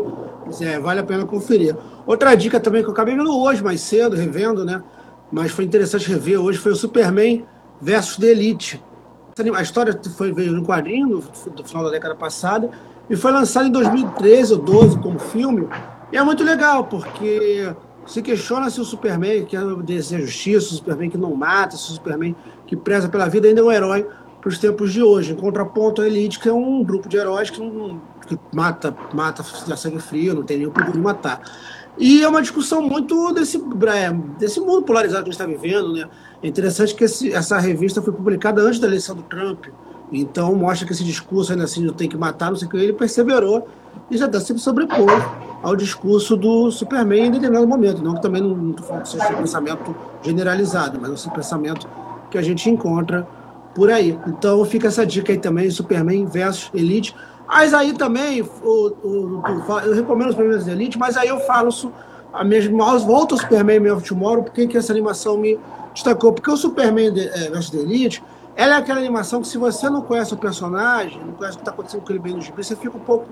é, 0.61 0.77
vale 0.77 0.99
a 0.99 1.03
pena 1.03 1.25
conferir. 1.25 1.75
Outra 2.05 2.35
dica 2.35 2.59
também 2.59 2.83
que 2.83 2.89
eu 2.89 2.93
acabei 2.93 3.15
vendo 3.15 3.35
hoje, 3.35 3.63
mais 3.63 3.81
cedo, 3.81 4.15
revendo, 4.15 4.63
né? 4.63 4.83
Mas 5.31 5.51
foi 5.51 5.65
interessante 5.65 6.07
rever 6.07 6.39
hoje, 6.39 6.59
foi 6.59 6.73
o 6.73 6.75
Superman 6.75 7.43
versus 7.81 8.17
The 8.17 8.27
Elite. 8.27 8.92
A 9.55 9.61
história 9.63 9.99
foi, 10.15 10.31
veio 10.31 10.51
no 10.51 10.63
quadrinho, 10.63 11.07
no, 11.07 11.51
do 11.51 11.63
final 11.63 11.83
da 11.83 11.89
década 11.89 12.13
passada, 12.13 12.69
e 13.09 13.15
foi 13.15 13.31
lançado 13.31 13.67
em 13.67 13.71
2013 13.71 14.53
ou 14.53 14.59
2012 14.59 14.99
como 14.99 15.17
filme. 15.17 15.67
E 16.11 16.17
é 16.17 16.23
muito 16.23 16.43
legal, 16.43 16.85
porque 16.85 17.73
se 18.05 18.21
questiona 18.21 18.69
se 18.69 18.79
o 18.79 18.85
Superman 18.85 19.43
que 19.45 19.57
deseja 19.83 20.23
justiça, 20.23 20.73
o 20.73 20.77
Superman 20.77 21.09
que 21.09 21.17
não 21.17 21.35
mata, 21.35 21.75
se 21.75 21.89
o 21.89 21.93
Superman 21.95 22.35
que 22.67 22.75
preza 22.75 23.09
pela 23.09 23.27
vida 23.27 23.47
ainda 23.47 23.61
é 23.61 23.63
um 23.63 23.71
herói 23.71 24.07
para 24.39 24.49
os 24.49 24.59
tempos 24.59 24.93
de 24.93 25.01
hoje. 25.01 25.33
Em 25.33 25.35
contraponto 25.35 26.03
à 26.03 26.07
Elite, 26.07 26.39
que 26.39 26.47
é 26.47 26.53
um 26.53 26.83
grupo 26.83 27.09
de 27.09 27.17
heróis 27.17 27.49
que, 27.49 27.59
não, 27.59 27.99
que 28.27 28.37
mata, 28.53 28.95
mata 29.13 29.41
a 29.41 29.75
sangue 29.75 29.99
frio, 29.99 30.35
não 30.35 30.43
tem 30.43 30.57
nenhum 30.57 30.71
perigo 30.71 30.91
de 30.93 30.99
matar. 30.99 31.41
E 31.97 32.23
é 32.23 32.27
uma 32.27 32.41
discussão 32.41 32.81
muito 32.81 33.31
desse, 33.33 33.57
é, 33.57 34.11
desse 34.37 34.59
mundo 34.59 34.83
polarizado 34.83 35.23
que 35.23 35.29
a 35.29 35.33
gente 35.33 35.41
está 35.41 35.45
vivendo. 35.45 35.93
Né? 35.93 36.09
É 36.43 36.47
interessante 36.47 36.93
que 36.93 37.05
esse, 37.05 37.33
essa 37.33 37.57
revista 37.57 38.01
foi 38.01 38.11
publicada 38.11 38.61
antes 38.61 38.77
da 38.77 38.87
eleição 38.87 39.15
do 39.15 39.23
Trump. 39.23 39.67
Então 40.11 40.53
mostra 40.53 40.85
que 40.85 40.91
esse 40.91 41.03
discurso 41.03 41.53
ainda 41.53 41.63
assim 41.63 41.83
não 41.83 41.93
tem 41.93 42.09
que 42.09 42.17
matar, 42.17 42.49
não 42.49 42.57
sei 42.57 42.67
o 42.67 42.71
que, 42.71 42.77
ele 42.77 42.93
perseverou 42.93 43.67
e 44.11 44.17
já 44.17 44.25
está 44.25 44.39
sempre 44.39 44.61
sobrepor 44.61 45.09
ao 45.63 45.75
discurso 45.75 46.35
do 46.35 46.69
Superman 46.69 47.27
em 47.27 47.31
determinado 47.31 47.65
momento. 47.65 48.03
Não 48.03 48.15
que 48.15 48.21
também 48.21 48.41
não 48.41 48.75
seja 49.05 49.29
um 49.29 49.37
pensamento 49.37 49.95
generalizado, 50.21 50.99
mas 51.01 51.25
é 51.25 51.29
um 51.29 51.33
pensamento 51.33 51.87
que 52.29 52.37
a 52.37 52.41
gente 52.41 52.69
encontra 52.69 53.25
por 53.73 53.89
aí. 53.89 54.19
Então 54.27 54.63
fica 54.65 54.89
essa 54.89 55.05
dica 55.05 55.31
aí 55.31 55.37
também, 55.37 55.71
Superman 55.71 56.25
versus 56.25 56.69
Elite. 56.73 57.15
Mas 57.47 57.73
aí 57.73 57.93
também, 57.93 58.41
o, 58.41 58.47
o, 58.67 59.41
o, 59.41 59.79
eu 59.79 59.93
recomendo 59.93 60.29
os 60.29 60.35
Superman 60.35 60.69
Elite, 60.69 60.97
mas 60.99 61.15
aí 61.15 61.29
eu 61.29 61.39
falo 61.41 61.69
a 62.33 62.43
mesma 62.43 62.97
volta 62.99 63.35
ao 63.35 63.39
Superman 63.39 63.79
Man 63.79 63.93
of 63.95 64.07
Tomorrow, 64.07 64.43
porque 64.43 64.67
que 64.67 64.77
essa 64.77 64.91
animação 64.91 65.37
me 65.37 65.57
destacou? 65.93 66.33
Porque 66.33 66.49
o 66.49 66.57
Superman 66.57 67.13
é, 67.17 67.49
versus 67.49 67.73
Elite, 67.73 68.23
ela 68.55 68.75
é 68.75 68.77
aquela 68.77 68.99
animação 68.99 69.41
que 69.41 69.47
se 69.47 69.57
você 69.57 69.89
não 69.89 70.01
conhece 70.01 70.33
o 70.33 70.37
personagem, 70.37 71.19
não 71.23 71.33
conhece 71.33 71.55
o 71.55 71.59
que 71.59 71.61
está 71.61 71.71
acontecendo 71.71 72.01
com 72.01 72.11
ele 72.11 72.19
bem 72.19 72.33
no 72.33 72.41
gibi, 72.41 72.63
você 72.63 72.75
fica 72.75 72.95
um 72.97 73.01
pouco 73.01 73.25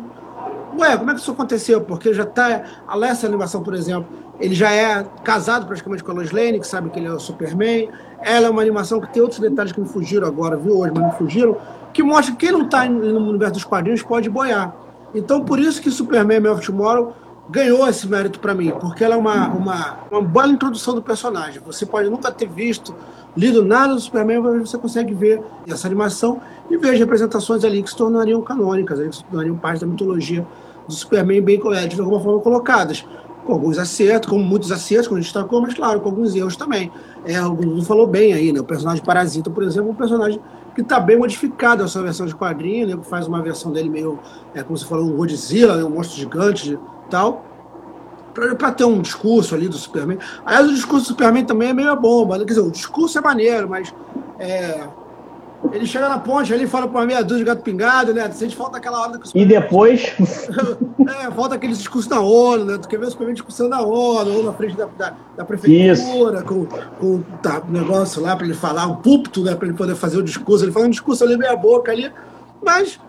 Ué, 0.78 0.98
como 0.98 1.12
é 1.12 1.14
que 1.14 1.20
isso 1.20 1.32
aconteceu? 1.32 1.82
Porque 1.82 2.14
já 2.14 2.24
está. 2.24 2.64
A 2.88 2.96
Lessa 2.96 3.28
Animação, 3.28 3.62
por 3.62 3.74
exemplo, 3.74 4.08
ele 4.40 4.56
já 4.56 4.72
é 4.72 5.06
casado 5.24 5.66
praticamente 5.66 6.04
com 6.04 6.12
a 6.12 6.16
Lois 6.16 6.32
Lane, 6.32 6.60
que 6.60 6.68
sabe 6.68 6.90
que 6.90 7.00
ele 7.00 7.08
é 7.08 7.12
o 7.12 7.20
Superman. 7.20 7.90
Ela 8.22 8.48
é 8.48 8.50
uma 8.50 8.62
animação 8.62 9.00
que 9.02 9.12
tem 9.12 9.22
outros 9.22 9.40
detalhes 9.40 9.72
que 9.72 9.82
me 9.82 9.88
fugiram 9.88 10.28
agora, 10.28 10.56
viu 10.56 10.78
hoje, 10.80 10.94
mas 10.96 11.06
me 11.06 11.12
fugiram, 11.18 11.58
que 11.94 12.02
mostra 12.02 12.34
que 12.34 12.46
quem 12.46 12.52
não 12.52 12.64
está 12.64 12.86
no 12.86 13.30
universo 13.30 13.56
dos 13.56 13.64
quadrinhos 13.66 14.02
pode 14.02 14.30
boiar. 14.30 14.74
Então, 15.14 15.44
por 15.44 15.60
isso 15.60 15.82
que 15.82 15.92
Superman 15.92 16.40
Man 16.40 16.54
of 16.54 16.66
Tomorrow 16.66 17.14
ganhou 17.50 17.88
esse 17.88 18.08
mérito 18.08 18.40
para 18.40 18.54
mim, 18.54 18.72
porque 18.80 19.04
ela 19.04 19.16
é 19.16 19.18
uma, 19.18 19.50
uma, 19.50 19.98
uma 20.10 20.22
boa 20.22 20.48
introdução 20.48 20.96
do 20.96 21.02
personagem. 21.02 21.62
Você 21.66 21.86
pode 21.86 22.10
nunca 22.10 22.32
ter 22.32 22.48
visto, 22.48 22.96
lido 23.36 23.64
nada 23.64 23.94
do 23.94 24.00
Superman, 24.00 24.40
mas 24.40 24.70
você 24.70 24.78
consegue 24.78 25.14
ver 25.14 25.42
essa 25.68 25.88
animação 25.88 26.42
e 26.70 26.78
ver 26.78 26.92
as 26.92 27.00
representações 27.00 27.64
ali 27.64 27.82
que 27.84 27.90
se 27.90 27.96
tornariam 27.96 28.42
canônicas, 28.42 29.00
que 29.00 29.16
se 29.16 29.24
tornariam 29.26 29.58
parte 29.58 29.82
da 29.82 29.88
mitologia 29.88 30.46
do 30.88 30.94
Superman 30.94 31.42
bem 31.42 31.60
de 31.60 32.00
alguma 32.00 32.20
forma 32.20 32.40
colocadas. 32.40 33.06
Com 33.46 33.54
alguns 33.54 33.80
acertos, 33.80 34.30
com 34.30 34.38
muitos 34.38 34.72
acertos, 34.72 35.08
como 35.08 35.18
a 35.18 35.22
gente 35.22 35.34
destacou, 35.34 35.62
mas 35.62 35.74
claro, 35.74 36.00
com 36.00 36.10
alguns 36.10 36.36
erros 36.36 36.56
também. 36.56 36.92
É, 37.26 37.42
o 37.44 37.54
Bruno 37.54 37.84
falou 37.84 38.06
bem 38.06 38.34
aí, 38.34 38.54
né? 38.54 38.60
O 38.60 38.64
personagem 38.64 39.04
Parasita, 39.04 39.50
por 39.50 39.64
exemplo, 39.64 39.90
é 39.90 39.92
um 39.92 39.96
personagem 39.96 40.40
que 40.76 40.82
está 40.82 41.00
bem 41.00 41.18
modificado 41.18 41.84
a 41.84 41.88
sua 41.88 42.04
versão 42.04 42.28
de 42.28 42.36
quadrinho, 42.36 42.88
né? 42.88 43.04
Faz 43.04 43.28
uma 43.28 43.42
versão 43.42 43.72
dele 43.72 43.90
meio, 43.90 44.20
é, 44.54 44.62
como 44.62 44.78
você 44.78 44.86
falou, 44.86 45.06
um 45.06 45.18
Godzilla, 45.18 45.76
né? 45.76 45.84
um 45.84 45.90
monstro 45.90 46.20
gigante 46.20 46.78
tal 47.12 47.46
para 48.34 48.72
ter 48.72 48.86
um 48.86 49.02
discurso 49.02 49.54
ali 49.54 49.68
do 49.68 49.78
Superman. 49.78 50.18
Aliás, 50.46 50.70
o 50.70 50.74
discurso 50.74 51.06
do 51.06 51.08
Superman 51.10 51.44
também 51.44 51.70
é 51.70 51.74
meio 51.74 51.94
bomba. 51.98 52.38
Quer 52.40 52.46
dizer, 52.46 52.62
o 52.62 52.72
discurso 52.72 53.18
é 53.18 53.22
maneiro, 53.22 53.68
mas 53.68 53.94
é, 54.40 54.88
ele 55.72 55.86
chega 55.86 56.10
na 56.10 56.18
ponte 56.18 56.54
ali 56.54 56.66
fala 56.66 56.88
para 56.88 57.00
uma 57.00 57.06
meia 57.06 57.22
dúzia 57.24 57.40
de 57.40 57.44
gato 57.44 57.62
pingado, 57.62 58.14
né? 58.14 58.30
Sente 58.32 58.56
falta 58.56 58.78
aquela 58.78 59.02
hora 59.02 59.20
que 59.20 59.38
E 59.38 59.46
depois. 59.46 60.14
é, 60.20 61.32
falta 61.32 61.56
aquele 61.56 61.74
discurso 61.74 62.10
da 62.10 62.20
ONU, 62.20 62.66
né? 62.66 62.78
Tu 62.78 62.88
quer 62.88 62.98
ver 62.98 63.08
o 63.08 63.12
Superman 63.12 63.34
discussão 63.34 63.70
da 63.70 63.82
ONU, 63.82 64.38
ou 64.38 64.44
na 64.44 64.54
frente 64.54 64.76
da, 64.76 64.86
da, 64.98 65.14
da 65.38 65.46
prefeitura, 65.46 66.40
Isso. 66.40 66.46
com, 66.46 66.66
com 66.66 67.22
tá, 67.42 67.62
um 67.68 67.72
negócio 67.72 68.22
lá 68.22 68.36
para 68.36 68.46
ele 68.46 68.56
falar, 68.56 68.88
um 68.88 68.96
púlpito, 68.96 69.44
né? 69.44 69.56
Para 69.56 69.68
ele 69.68 69.78
poder 69.78 69.96
fazer 69.96 70.18
o 70.18 70.24
discurso. 70.24 70.66
Ele 70.66 70.72
fala 70.72 70.88
um 70.88 70.90
discurso 70.90 71.24
ali 71.24 71.38
meia 71.38 71.56
boca 71.56 71.92
ali, 71.92 72.12
mas 72.64 73.00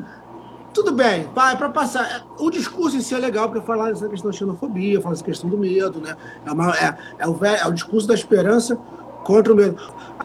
tudo 0.72 0.92
bem, 0.92 1.24
para 1.34 1.68
passar. 1.68 2.26
O 2.38 2.50
discurso 2.50 2.96
em 2.96 3.00
si 3.00 3.14
é 3.14 3.18
legal, 3.18 3.48
porque 3.48 3.64
fala 3.64 3.90
essa 3.90 4.08
questão 4.08 4.30
da 4.30 4.36
xenofobia, 4.36 5.00
fala 5.00 5.14
essa 5.14 5.24
questão 5.24 5.48
do 5.48 5.58
medo, 5.58 6.00
né? 6.00 6.16
É, 6.46 6.50
uma, 6.50 6.70
é, 6.70 6.96
é, 7.18 7.28
o, 7.28 7.44
é 7.44 7.66
o 7.66 7.72
discurso 7.72 8.08
da 8.08 8.14
esperança 8.14 8.76
contra 9.24 9.52
o 9.52 9.56
medo. 9.56 9.76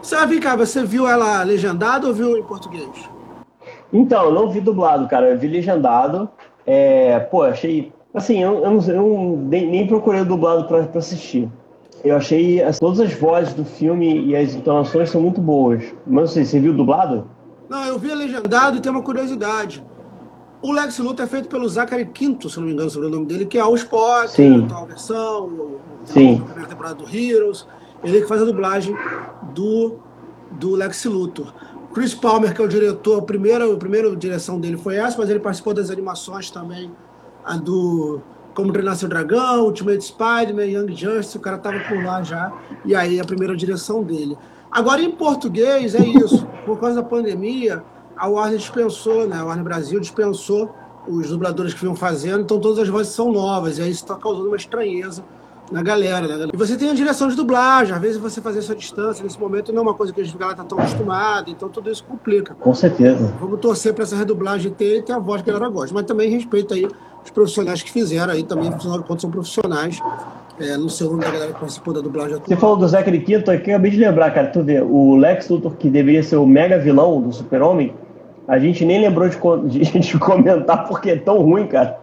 Você, 0.02 0.26
vem 0.26 0.40
cá, 0.40 0.56
você 0.56 0.82
viu 0.84 1.06
ela 1.06 1.42
legendada 1.42 2.06
ou 2.06 2.14
viu 2.14 2.36
em 2.36 2.42
português? 2.42 2.88
Então, 3.92 4.24
eu 4.24 4.32
não 4.32 4.50
vi 4.50 4.60
dublado, 4.60 5.06
cara. 5.08 5.30
Eu 5.30 5.38
vi 5.38 5.48
legendado. 5.48 6.28
É, 6.66 7.18
pô, 7.18 7.42
achei. 7.42 7.92
Assim, 8.14 8.42
eu, 8.42 8.64
eu, 8.64 8.70
não, 8.70 8.82
eu 8.88 9.38
nem, 9.42 9.66
nem 9.66 9.86
procurei 9.86 10.22
o 10.22 10.24
dublado 10.24 10.64
para 10.64 10.98
assistir. 10.98 11.48
Eu 12.04 12.16
achei 12.16 12.62
assim, 12.62 12.78
todas 12.78 13.00
as 13.00 13.12
vozes 13.12 13.54
do 13.54 13.64
filme 13.64 14.26
e 14.26 14.36
as 14.36 14.54
entonações 14.54 15.10
são 15.10 15.20
muito 15.20 15.40
boas. 15.40 15.84
Mas 16.06 16.30
assim, 16.30 16.44
você 16.44 16.60
viu 16.60 16.72
dublado? 16.72 17.28
Não, 17.68 17.84
eu 17.84 17.98
vi 17.98 18.14
legendado 18.14 18.76
e 18.76 18.80
tem 18.80 18.90
uma 18.90 19.02
curiosidade. 19.02 19.84
O 20.60 20.72
Lex 20.72 20.98
Luthor 20.98 21.24
é 21.24 21.28
feito 21.28 21.48
pelo 21.48 21.68
Zachary 21.68 22.06
Quinto, 22.06 22.50
se 22.50 22.58
não 22.58 22.66
me 22.66 22.72
engano 22.72 22.90
sobre 22.90 23.06
o 23.08 23.10
nome 23.10 23.26
dele, 23.26 23.46
que 23.46 23.58
é 23.58 23.64
o 23.64 23.74
Spock, 23.76 24.28
Sim. 24.32 24.66
a 24.74 24.84
versão, 24.84 25.78
Sim. 26.04 26.40
a 26.40 26.44
primeira 26.44 26.68
temporada 26.68 26.94
do 26.96 27.04
Heroes. 27.08 27.66
Ele 28.02 28.20
que 28.22 28.26
faz 28.26 28.42
a 28.42 28.44
dublagem 28.44 28.96
do, 29.54 29.98
do 30.52 30.74
Lex 30.74 31.04
Luthor. 31.04 31.52
Chris 31.94 32.14
Palmer, 32.14 32.54
que 32.54 32.60
é 32.60 32.64
o 32.64 32.68
diretor, 32.68 33.20
a 33.20 33.22
primeira, 33.22 33.72
a 33.72 33.76
primeira 33.76 34.14
direção 34.16 34.60
dele 34.60 34.76
foi 34.76 34.96
essa, 34.96 35.16
mas 35.16 35.30
ele 35.30 35.40
participou 35.40 35.72
das 35.72 35.90
animações 35.90 36.50
também, 36.50 36.90
a 37.44 37.56
do 37.56 38.20
Como 38.54 38.72
Treinar 38.72 38.96
Seu 38.96 39.08
Dragão, 39.08 39.64
Ultimate 39.64 40.04
Spider-Man, 40.04 40.66
Young 40.66 40.94
Justice, 40.94 41.36
o 41.36 41.40
cara 41.40 41.58
tava 41.58 41.78
por 41.80 42.02
lá 42.04 42.22
já, 42.22 42.52
e 42.84 42.94
aí 42.94 43.18
a 43.18 43.24
primeira 43.24 43.56
direção 43.56 44.02
dele. 44.02 44.36
Agora, 44.70 45.00
em 45.00 45.10
português, 45.10 45.94
é 45.94 46.04
isso. 46.04 46.46
Por 46.66 46.78
causa 46.78 46.96
da 46.96 47.02
pandemia, 47.02 47.82
a 48.18 48.28
Warner 48.28 48.58
dispensou, 48.58 49.26
né? 49.26 49.36
A 49.36 49.44
Warner 49.44 49.64
Brasil 49.64 50.00
dispensou 50.00 50.74
os 51.06 51.28
dubladores 51.28 51.72
que 51.72 51.80
vinham 51.80 51.96
fazendo, 51.96 52.42
então 52.42 52.58
todas 52.58 52.78
as 52.80 52.88
vozes 52.88 53.12
são 53.12 53.32
novas, 53.32 53.78
e 53.78 53.82
aí 53.82 53.90
isso 53.90 54.02
está 54.02 54.14
causando 54.14 54.48
uma 54.48 54.56
estranheza 54.56 55.24
na 55.70 55.82
galera, 55.82 56.26
né? 56.26 56.48
E 56.52 56.56
você 56.56 56.76
tem 56.76 56.90
a 56.90 56.94
direção 56.94 57.28
de 57.28 57.36
dublagem, 57.36 57.94
às 57.94 58.00
vezes 58.00 58.16
você 58.18 58.40
fazer 58.40 58.58
essa 58.58 58.74
distância 58.74 59.22
nesse 59.22 59.38
momento 59.38 59.72
não 59.72 59.80
é 59.80 59.82
uma 59.82 59.94
coisa 59.94 60.12
que 60.12 60.20
a 60.20 60.24
gente 60.24 60.36
tá 60.36 60.64
tão 60.64 60.78
acostumado, 60.78 61.50
então 61.50 61.68
tudo 61.68 61.90
isso 61.90 62.04
complica. 62.04 62.54
Com 62.54 62.74
certeza. 62.74 63.34
Vamos 63.40 63.60
torcer 63.60 63.94
para 63.94 64.04
essa 64.04 64.16
redublagem 64.16 64.72
ter, 64.72 65.02
ter 65.02 65.12
a 65.12 65.18
voz 65.18 65.42
que 65.42 65.50
a 65.50 65.52
galera 65.54 65.70
gosta, 65.70 65.94
mas 65.94 66.04
também 66.04 66.30
respeita 66.30 66.74
aí 66.74 66.86
os 67.24 67.30
profissionais 67.30 67.82
que 67.82 67.90
fizeram 67.90 68.32
aí 68.32 68.42
também, 68.42 68.68
afinal 68.68 68.98
de 68.98 69.04
contas 69.04 69.22
são 69.22 69.30
profissionais. 69.30 70.00
É, 70.60 70.76
no 70.76 70.90
segundo 70.90 71.20
da 71.20 71.30
galera 71.30 71.52
que 71.52 71.60
participou 71.60 71.94
da 71.94 72.00
dublagem 72.00 72.34
atual. 72.34 72.48
Você 72.48 72.56
falou 72.56 72.76
do 72.76 72.88
Zachary 72.88 73.20
Quinto, 73.20 73.48
aqui 73.48 73.70
eu 73.70 73.76
acabei 73.76 73.92
de 73.92 73.96
lembrar, 73.96 74.32
cara, 74.32 74.48
tu 74.48 74.60
vê, 74.60 74.80
o 74.80 75.14
Lex 75.14 75.48
Luthor, 75.48 75.76
que 75.76 75.88
deveria 75.88 76.20
ser 76.20 76.34
o 76.34 76.44
mega 76.44 76.76
vilão 76.80 77.20
do 77.22 77.32
Super-Homem, 77.32 77.94
a 78.48 78.58
gente 78.58 78.82
nem 78.82 79.02
lembrou 79.02 79.28
de, 79.28 79.38
de, 79.78 79.98
de, 80.00 80.18
comentar 80.18 80.88
porque 80.88 81.10
é 81.10 81.16
tão 81.16 81.42
ruim, 81.42 81.66
cara. 81.66 82.00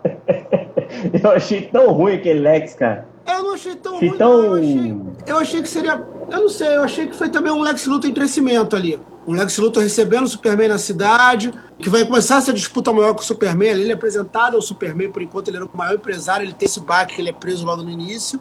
eu 1.21 1.31
achei 1.31 1.63
tão 1.63 1.91
ruim 1.91 2.13
aquele 2.13 2.39
Lex, 2.39 2.75
cara. 2.75 3.07
Eu 3.27 3.43
não 3.43 3.55
achei 3.55 3.75
tão 3.75 3.95
achei 3.95 4.09
ruim. 4.09 4.17
Tão... 4.19 4.43
Eu, 4.43 4.53
achei, 4.53 4.95
eu 5.25 5.37
achei 5.37 5.61
que 5.63 5.67
seria. 5.67 6.05
Eu 6.29 6.41
não 6.41 6.49
sei, 6.49 6.67
eu 6.67 6.83
achei 6.83 7.07
que 7.07 7.15
foi 7.15 7.29
também 7.29 7.51
um 7.51 7.61
Lex 7.61 7.87
Luthor 7.87 8.07
em 8.07 8.13
crescimento 8.13 8.75
ali. 8.75 8.99
Um 9.27 9.33
Lex 9.33 9.57
Luthor 9.57 9.81
recebendo 9.81 10.25
o 10.25 10.27
Superman 10.27 10.67
na 10.67 10.77
cidade, 10.77 11.51
que 11.79 11.89
vai 11.89 12.05
começar 12.05 12.37
essa 12.37 12.53
disputa 12.53 12.93
maior 12.93 13.15
com 13.15 13.21
o 13.21 13.23
Superman. 13.23 13.69
Ele 13.69 13.89
é 13.89 13.95
apresentado 13.95 14.55
ao 14.55 14.61
Superman, 14.61 15.11
por 15.11 15.23
enquanto 15.23 15.47
ele 15.47 15.57
era 15.57 15.65
o 15.65 15.69
maior 15.75 15.95
empresário, 15.95 16.45
ele 16.45 16.53
tem 16.53 16.67
esse 16.67 16.79
baque, 16.79 17.19
ele 17.19 17.29
é 17.29 17.33
preso 17.33 17.65
logo 17.65 17.81
no 17.81 17.89
início. 17.89 18.39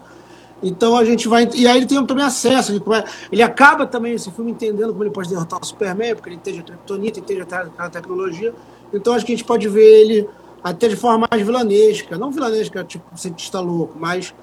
Então 0.64 0.96
a 0.96 1.04
gente 1.04 1.28
vai. 1.28 1.48
E 1.54 1.68
aí 1.68 1.76
ele 1.76 1.86
tem 1.86 2.04
também 2.06 2.24
acesso. 2.24 2.72
Ele, 2.72 2.82
ele 3.30 3.42
acaba 3.42 3.86
também 3.86 4.14
esse 4.14 4.30
filme 4.30 4.50
entendendo 4.50 4.92
como 4.92 5.04
ele 5.04 5.10
pode 5.10 5.28
derrotar 5.28 5.60
o 5.62 5.64
Superman, 5.64 6.14
porque 6.14 6.30
ele 6.30 6.36
entende 6.36 6.60
a 6.60 6.62
Kryptonita, 6.62 7.20
entende 7.20 7.46
a 7.78 7.90
tecnologia. 7.90 8.54
Então 8.92 9.12
acho 9.12 9.26
que 9.26 9.32
a 9.32 9.36
gente 9.36 9.46
pode 9.46 9.68
ver 9.68 9.84
ele 9.84 10.28
até 10.62 10.88
de 10.88 10.96
forma 10.96 11.28
mais 11.30 11.44
vilanesca. 11.44 12.16
Não 12.16 12.30
vilanesca, 12.30 12.82
tipo, 12.82 13.04
cientista 13.16 13.60
louco, 13.60 13.98
mas 13.98 14.34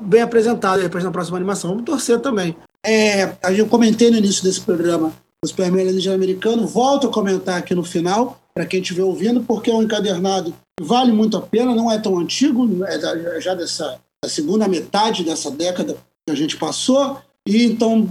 bem 0.00 0.22
apresentado 0.22 0.80
depois 0.80 1.04
na 1.04 1.10
próxima 1.10 1.36
animação. 1.36 1.70
Vamos 1.70 1.84
torcer 1.84 2.18
também. 2.20 2.56
É, 2.84 3.36
eu 3.54 3.66
comentei 3.66 4.10
no 4.10 4.16
início 4.16 4.42
desse 4.42 4.62
programa 4.62 5.12
o 5.44 5.46
Superman 5.46 5.82
Alienígena 5.82 6.14
Americano. 6.14 6.66
Volto 6.66 7.08
a 7.08 7.12
comentar 7.12 7.58
aqui 7.58 7.74
no 7.74 7.84
final, 7.84 8.40
para 8.54 8.64
quem 8.64 8.80
estiver 8.80 9.02
ouvindo, 9.02 9.42
porque 9.42 9.70
é 9.70 9.74
um 9.74 9.82
encadernado 9.82 10.54
vale 10.80 11.12
muito 11.12 11.36
a 11.36 11.42
pena, 11.42 11.74
não 11.74 11.92
é 11.92 11.98
tão 11.98 12.18
antigo, 12.18 12.66
é 12.86 13.40
já 13.40 13.54
dessa 13.54 13.98
da 14.22 14.28
segunda 14.28 14.68
metade 14.68 15.24
dessa 15.24 15.50
década 15.50 15.96
que 16.26 16.32
a 16.32 16.34
gente 16.34 16.56
passou, 16.56 17.18
e 17.46 17.64
então 17.64 18.08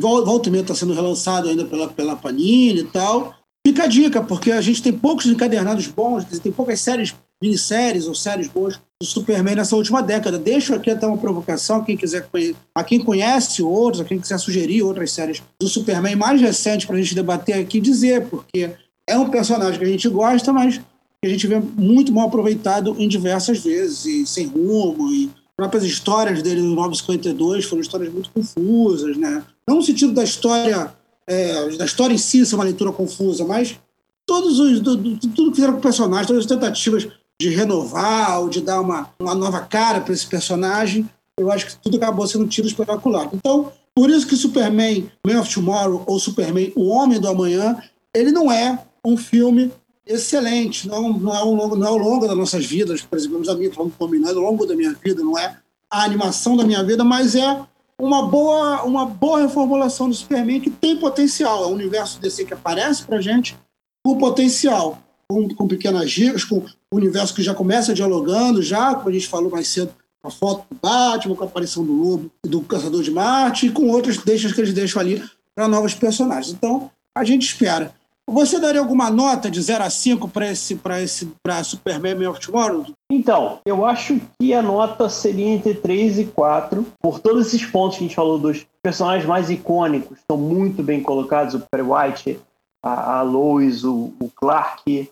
volta 0.00 0.48
e 0.48 0.52
meia 0.52 0.62
está 0.62 0.74
sendo 0.74 0.94
relançado 0.94 1.48
ainda 1.48 1.64
pela, 1.64 1.88
pela 1.88 2.16
Panini 2.16 2.80
e 2.80 2.84
tal. 2.84 3.34
Fica 3.64 3.84
a 3.84 3.86
dica, 3.86 4.20
porque 4.22 4.50
a 4.50 4.60
gente 4.60 4.82
tem 4.82 4.92
poucos 4.92 5.26
encadernados 5.26 5.86
bons, 5.86 6.24
tem 6.40 6.50
poucas 6.50 6.80
séries, 6.80 7.14
minisséries 7.40 8.08
ou 8.08 8.14
séries 8.14 8.48
boas 8.48 8.80
do 9.00 9.06
Superman 9.06 9.54
nessa 9.54 9.76
última 9.76 10.02
década. 10.02 10.38
Deixo 10.38 10.74
aqui 10.74 10.90
até 10.90 11.06
uma 11.06 11.18
provocação 11.18 11.76
a 11.76 11.84
quem 11.84 11.96
quiser 11.96 12.28
a 12.74 12.82
quem 12.82 13.04
conhece 13.04 13.62
outros, 13.62 14.00
a 14.00 14.04
quem 14.04 14.18
quiser 14.18 14.38
sugerir 14.38 14.82
outras 14.82 15.12
séries 15.12 15.42
do 15.60 15.68
Superman 15.68 16.16
mais 16.16 16.40
recentes 16.40 16.86
para 16.86 16.96
a 16.96 17.00
gente 17.00 17.14
debater 17.14 17.54
aqui 17.54 17.80
dizer, 17.80 18.26
porque 18.26 18.72
é 19.08 19.16
um 19.16 19.30
personagem 19.30 19.78
que 19.78 19.84
a 19.84 19.88
gente 19.88 20.08
gosta, 20.08 20.52
mas 20.52 20.78
que 20.78 21.26
a 21.26 21.28
gente 21.28 21.46
vê 21.46 21.60
muito 21.60 22.12
mal 22.12 22.26
aproveitado 22.26 22.96
em 22.98 23.06
diversas 23.06 23.60
vezes, 23.60 24.04
e 24.04 24.26
sem 24.26 24.46
rumo, 24.46 25.12
e 25.12 25.30
próprias 25.56 25.84
histórias 25.84 26.42
dele 26.42 26.62
no 26.62 26.74
952 26.74 27.64
foram 27.64 27.82
histórias 27.82 28.12
muito 28.12 28.30
confusas, 28.30 29.16
né? 29.16 29.44
Não 29.66 29.76
no 29.76 29.82
sentido 29.82 30.12
da 30.12 30.24
história, 30.24 30.92
é, 31.26 31.68
da 31.76 31.84
história 31.84 32.14
em 32.14 32.18
si 32.18 32.44
ser 32.44 32.54
uma 32.54 32.64
leitura 32.64 32.92
confusa, 32.92 33.44
mas 33.44 33.78
todos 34.26 34.58
os, 34.58 34.80
do, 34.80 34.96
do, 34.96 35.16
tudo 35.28 35.50
que 35.50 35.56
fizeram 35.56 35.74
com 35.74 35.78
o 35.78 35.82
personagem, 35.82 36.26
todas 36.26 36.44
as 36.44 36.48
tentativas 36.48 37.08
de 37.40 37.48
renovar 37.48 38.40
ou 38.40 38.48
de 38.48 38.60
dar 38.60 38.80
uma, 38.80 39.10
uma 39.20 39.34
nova 39.34 39.60
cara 39.60 40.00
para 40.00 40.14
esse 40.14 40.26
personagem, 40.26 41.08
eu 41.38 41.50
acho 41.50 41.66
que 41.66 41.76
tudo 41.76 41.96
acabou 41.96 42.26
sendo 42.26 42.46
tiro 42.46 42.66
espetacular. 42.66 43.28
Então, 43.32 43.72
por 43.94 44.10
isso 44.10 44.26
que 44.26 44.36
Superman, 44.36 45.10
Man 45.26 45.40
of 45.40 45.52
Tomorrow 45.52 46.04
ou 46.06 46.18
Superman, 46.18 46.72
O 46.76 46.88
Homem 46.88 47.20
do 47.20 47.28
Amanhã, 47.28 47.82
ele 48.14 48.30
não 48.30 48.50
é 48.50 48.78
um 49.04 49.16
filme 49.16 49.72
excelente, 50.06 50.88
não, 50.88 51.12
não, 51.12 51.34
é 51.34 51.38
ao 51.38 51.52
longo, 51.52 51.76
não 51.76 51.86
é 51.86 51.90
ao 51.90 51.98
longo 51.98 52.26
das 52.26 52.36
nossas 52.36 52.66
vidas, 52.66 53.02
por 53.02 53.18
exemplo, 53.18 53.38
meus 53.38 53.48
amigos 53.48 53.76
vão 53.76 53.90
combinando, 53.90 54.38
ao 54.38 54.44
longo 54.44 54.66
da 54.66 54.74
minha 54.74 54.92
vida, 54.92 55.22
não 55.22 55.38
é 55.38 55.58
a 55.90 56.04
animação 56.04 56.56
da 56.56 56.64
minha 56.64 56.82
vida, 56.82 57.04
mas 57.04 57.34
é 57.34 57.60
uma 58.00 58.26
boa, 58.26 58.82
uma 58.82 59.06
boa 59.06 59.42
reformulação 59.42 60.08
do 60.08 60.14
Superman 60.14 60.60
que 60.60 60.70
tem 60.70 60.96
potencial. 60.96 61.64
É 61.64 61.66
um 61.68 61.74
universo 61.74 62.20
DC 62.20 62.44
que 62.44 62.54
aparece 62.54 63.04
pra 63.04 63.20
gente 63.20 63.56
com 64.04 64.18
potencial, 64.18 64.98
com, 65.28 65.48
com 65.54 65.68
pequenas 65.68 66.10
dicas, 66.10 66.42
com 66.42 66.64
o 66.90 66.96
universo 66.96 67.34
que 67.34 67.42
já 67.42 67.54
começa 67.54 67.94
dialogando, 67.94 68.62
já, 68.62 68.94
como 68.94 69.08
a 69.08 69.12
gente 69.12 69.28
falou 69.28 69.50
mais 69.50 69.68
cedo, 69.68 69.94
com 70.20 70.28
a 70.28 70.30
foto 70.30 70.66
do 70.68 70.80
Batman, 70.80 71.36
com 71.36 71.44
a 71.44 71.46
aparição 71.46 71.84
do 71.84 71.92
Lobo 71.92 72.30
e 72.44 72.48
do 72.48 72.62
Caçador 72.62 73.02
de 73.02 73.10
Marte, 73.10 73.66
e 73.66 73.70
com 73.70 73.88
outras 73.88 74.16
deixas 74.16 74.52
que 74.52 74.60
eles 74.60 74.72
deixam 74.72 75.00
ali 75.00 75.22
para 75.54 75.68
novos 75.68 75.94
personagens. 75.94 76.52
Então, 76.52 76.90
a 77.14 77.22
gente 77.22 77.46
espera. 77.46 77.94
Você 78.28 78.58
daria 78.58 78.80
alguma 78.80 79.10
nota 79.10 79.50
de 79.50 79.60
0 79.60 79.84
a 79.84 79.90
5 79.90 80.28
para 80.28 80.50
esse 80.50 80.76
para 80.76 81.02
esse 81.02 81.32
para 81.42 81.62
Superman 81.64 82.14
Man 82.14 82.30
of 82.30 82.40
Tomorrow? 82.40 82.86
Então, 83.10 83.58
eu 83.66 83.84
acho 83.84 84.20
que 84.38 84.54
a 84.54 84.62
nota 84.62 85.08
seria 85.08 85.48
entre 85.48 85.74
3 85.74 86.20
e 86.20 86.24
4, 86.26 86.86
por 87.00 87.20
todos 87.20 87.48
esses 87.48 87.66
pontos 87.66 87.98
que 87.98 88.04
a 88.04 88.06
gente 88.06 88.16
falou 88.16 88.38
dos 88.38 88.66
personagens 88.82 89.26
mais 89.26 89.50
icônicos, 89.50 90.18
estão 90.18 90.36
muito 90.36 90.82
bem 90.82 91.02
colocados, 91.02 91.54
o 91.54 91.60
Perry 91.70 91.82
White, 91.82 92.40
a, 92.82 93.18
a 93.18 93.22
Lois, 93.22 93.84
o, 93.84 94.12
o 94.18 94.30
Clark, 94.34 95.10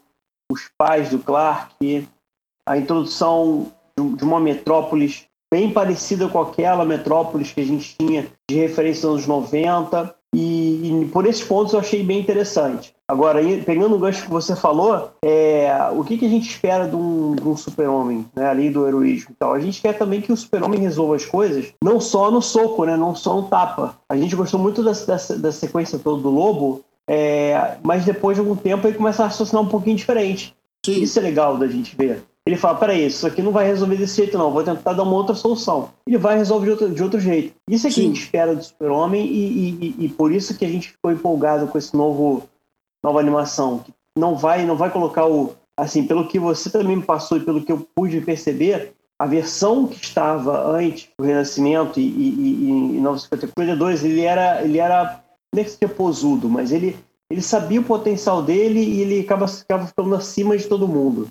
os 0.51 0.71
pais 0.79 1.11
do 1.11 1.19
Clark, 1.19 2.09
a 2.67 2.79
introdução 2.79 3.73
de 3.99 4.25
uma 4.25 4.41
metrópolis 4.41 5.27
bem 5.53 5.73
parecida 5.73 6.29
com 6.29 6.41
aquela 6.41 6.85
metrópolis 6.85 7.53
que 7.53 7.61
a 7.61 7.67
gente 7.67 7.97
tinha 7.99 8.31
de 8.49 8.57
referência 8.57 9.09
nos 9.09 9.17
anos 9.17 9.27
90, 9.27 10.15
e, 10.35 11.03
e, 11.03 11.09
por 11.09 11.27
esses 11.27 11.43
pontos 11.43 11.73
eu 11.73 11.81
achei 11.81 12.05
bem 12.05 12.21
interessante. 12.21 12.95
Agora, 13.11 13.41
pegando 13.67 13.97
o 13.97 13.99
gancho 13.99 14.23
que 14.23 14.31
você 14.31 14.55
falou, 14.55 15.11
é, 15.25 15.69
o 15.97 16.05
que, 16.05 16.17
que 16.17 16.27
a 16.27 16.29
gente 16.29 16.49
espera 16.49 16.87
de 16.87 16.95
um, 16.95 17.35
um 17.45 17.57
super-homem, 17.57 18.25
né, 18.37 18.49
além 18.49 18.71
do 18.71 18.87
heroísmo 18.87 19.33
então 19.35 19.53
A 19.53 19.59
gente 19.59 19.83
quer 19.83 19.99
também 19.99 20.21
que 20.21 20.33
o 20.33 20.37
super-homem 20.37 20.79
resolva 20.79 21.17
as 21.17 21.27
coisas, 21.27 21.73
não 21.83 22.01
só 22.01 22.31
no 22.31 22.41
soco, 22.41 22.85
né, 22.85 22.97
não 22.97 23.13
só 23.13 23.35
no 23.35 23.49
tapa. 23.49 23.97
A 24.09 24.17
gente 24.17 24.37
gostou 24.37 24.61
muito 24.61 24.81
da, 24.85 24.93
da, 24.93 25.17
da 25.39 25.51
sequência 25.51 25.99
toda 25.99 26.23
do 26.23 26.31
Lobo, 26.31 26.85
é, 27.09 27.79
mas 27.83 28.05
depois 28.05 28.37
de 28.37 28.43
algum 28.43 28.55
tempo 28.55 28.87
ele 28.87 28.97
começa 28.97 29.25
a 29.25 29.27
raciocinar 29.27 29.61
um 29.61 29.69
pouquinho 29.69 29.97
diferente. 29.97 30.55
Sim. 30.87 31.03
Isso 31.03 31.19
é 31.19 31.23
legal 31.23 31.57
da 31.57 31.67
gente 31.67 31.97
ver. 31.97 32.23
Ele 32.47 32.57
fala, 32.57 32.79
peraí, 32.79 33.07
isso 33.07 33.27
aqui 33.27 33.43
não 33.43 33.51
vai 33.51 33.67
resolver 33.67 33.97
desse 33.97 34.19
jeito 34.19 34.39
não, 34.39 34.53
vou 34.53 34.63
tentar 34.63 34.93
dar 34.93 35.03
uma 35.03 35.17
outra 35.17 35.35
solução. 35.35 35.91
Ele 36.07 36.17
vai 36.17 36.39
resolver 36.39 36.67
de 36.67 36.71
outro, 36.71 36.91
de 36.91 37.03
outro 37.03 37.21
jeito. 37.21 37.55
Isso 37.69 37.89
é 37.89 37.91
que 37.91 37.97
Sim. 37.97 38.03
a 38.03 38.05
gente 38.05 38.23
espera 38.23 38.55
do 38.55 38.63
super-homem 38.63 39.27
e, 39.27 39.95
e, 39.99 40.05
e, 40.05 40.09
por 40.09 40.33
isso 40.33 40.57
que 40.57 40.65
a 40.65 40.69
gente 40.69 40.91
ficou 40.91 41.11
empolgado 41.11 41.67
com 41.67 41.77
esse 41.77 41.95
novo 41.95 42.49
nova 43.05 43.21
animação. 43.21 43.79
Que 43.81 43.93
não 44.17 44.37
vai, 44.37 44.65
não 44.65 44.77
vai 44.77 44.91
colocar 44.91 45.27
o... 45.27 45.55
Assim, 45.77 46.07
pelo 46.07 46.29
que 46.29 46.39
você 46.39 46.69
também 46.69 46.97
me 46.97 47.03
passou 47.03 47.39
e 47.39 47.45
pelo 47.45 47.63
que 47.65 47.73
eu 47.73 47.87
pude 47.95 48.21
perceber, 48.21 48.93
a 49.21 49.27
versão 49.27 49.87
que 49.87 50.03
estava 50.03 50.67
antes 50.71 51.09
do 51.19 51.25
Renascimento 51.25 52.01
e, 52.01 52.05
e, 52.05 52.29
e, 52.39 52.97
e 52.97 53.01
952, 53.01 54.05
ele 54.05 54.23
era, 54.23 54.63
ele 54.63 54.79
era, 54.79 55.23
não 55.55 55.61
é 55.61 55.65
que 55.65 55.71
seja 55.71 55.93
posudo, 55.93 56.49
mas 56.49 56.73
ele, 56.73 56.97
ele 57.31 57.43
sabia 57.43 57.81
o 57.81 57.85
potencial 57.85 58.43
dele 58.43 58.81
e 58.81 59.03
ele 59.03 59.21
acaba, 59.21 59.45
acaba 59.45 59.87
ficando 59.87 60.15
acima 60.15 60.57
de 60.57 60.67
todo 60.67 60.89
mundo. 60.89 61.31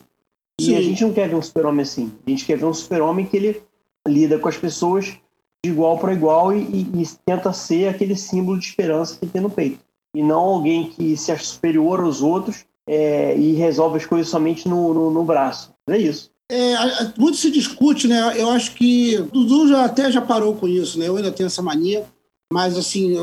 Sim. 0.61 0.74
E 0.74 0.76
a 0.76 0.82
gente 0.82 1.01
não 1.03 1.13
quer 1.13 1.30
ver 1.30 1.36
um 1.36 1.41
super-homem 1.41 1.82
assim. 1.82 2.11
A 2.28 2.30
gente 2.30 2.45
quer 2.45 2.57
ver 2.57 2.65
um 2.65 2.74
super-homem 2.74 3.26
que 3.26 3.38
ele 3.38 3.61
lida 4.07 4.38
com 4.38 4.47
as 4.47 4.57
pessoas 4.57 5.17
de 5.65 5.72
igual 5.72 5.97
para 5.97 6.13
igual 6.13 6.53
e, 6.53 6.61
e, 6.61 7.01
e, 7.01 7.07
tenta 7.26 7.51
ser 7.51 7.88
aquele 7.88 8.15
símbolo 8.15 8.59
de 8.59 8.65
esperança 8.65 9.17
que 9.20 9.26
tem 9.26 9.41
no 9.41 9.49
peito. 9.49 9.80
E 10.16 10.24
não 10.24 10.39
alguém 10.39 10.89
que 10.89 11.16
se 11.16 11.32
acha 11.32 11.43
superior 11.43 11.99
aos 11.99 12.22
outros 12.22 12.66
é, 12.88 13.38
e 13.38 13.53
resolve 13.53 13.97
as 13.97 14.05
coisas 14.05 14.30
somente 14.30 14.68
no, 14.68 14.93
no, 14.93 15.12
no 15.12 15.24
braço. 15.24 15.72
É 15.88 15.97
isso. 15.97 16.32
É, 16.51 16.74
muito 17.16 17.38
se 17.38 17.51
discute, 17.51 18.07
né? 18.07 18.34
Eu 18.36 18.49
acho 18.49 18.74
que 18.74 19.18
Dudu 19.32 19.68
já 19.68 19.86
até 19.86 20.12
já 20.12 20.20
parou 20.20 20.55
com 20.55 20.68
isso, 20.68 20.97
né? 20.97 21.07
Eu 21.07 21.18
ainda 21.18 21.32
tenho 21.32 21.47
essa 21.47 21.62
mania. 21.62 22.05
Mas, 22.51 22.76
assim, 22.76 23.16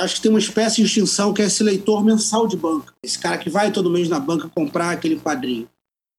acho 0.00 0.14
que 0.14 0.22
tem 0.22 0.30
uma 0.30 0.38
espécie 0.38 0.76
de 0.76 0.84
extinção 0.84 1.34
que 1.34 1.42
é 1.42 1.44
esse 1.44 1.62
leitor 1.62 2.02
mensal 2.02 2.46
de 2.46 2.56
banca. 2.56 2.94
Esse 3.02 3.18
cara 3.18 3.36
que 3.36 3.50
vai 3.50 3.70
todo 3.70 3.90
mês 3.90 4.08
na 4.08 4.18
banca 4.18 4.48
comprar 4.48 4.90
aquele 4.90 5.16
quadrinho. 5.16 5.68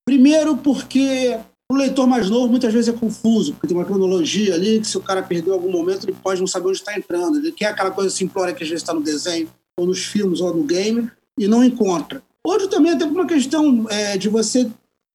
Primeiro, 0.05 0.55
porque 0.57 1.39
o 1.72 1.76
leitor 1.76 2.05
mais 2.05 2.30
novo 2.30 2.49
muitas 2.49 2.72
vezes 2.72 2.93
é 2.93 2.97
confuso, 2.97 3.53
porque 3.53 3.65
tem 3.65 3.76
uma 3.76 3.86
cronologia 3.86 4.53
ali 4.53 4.80
que 4.80 4.88
se 4.88 4.97
o 4.97 5.01
cara 5.01 5.24
perdeu 5.24 5.53
algum 5.53 5.72
momento, 5.72 6.05
ele 6.05 6.15
pode 6.22 6.39
não 6.39 6.45
saber 6.45 6.67
onde 6.67 6.78
está 6.78 6.95
entrando. 6.95 7.39
Ele 7.39 7.51
quer 7.51 7.67
aquela 7.67 7.89
coisa 7.89 8.11
simplória 8.11 8.53
que 8.53 8.63
às 8.63 8.69
vezes 8.69 8.84
está 8.84 8.93
no 8.93 9.01
desenho, 9.01 9.49
ou 9.80 9.86
nos 9.86 10.05
filmes, 10.05 10.41
ou 10.41 10.55
no 10.55 10.63
game, 10.63 11.09
e 11.38 11.47
não 11.47 11.63
encontra. 11.63 12.22
Outro 12.43 12.67
também 12.67 12.91
até 12.91 13.05
por 13.05 13.13
uma 13.13 13.28
questão 13.28 13.86
é, 13.89 14.17
de 14.17 14.30
você 14.30 14.69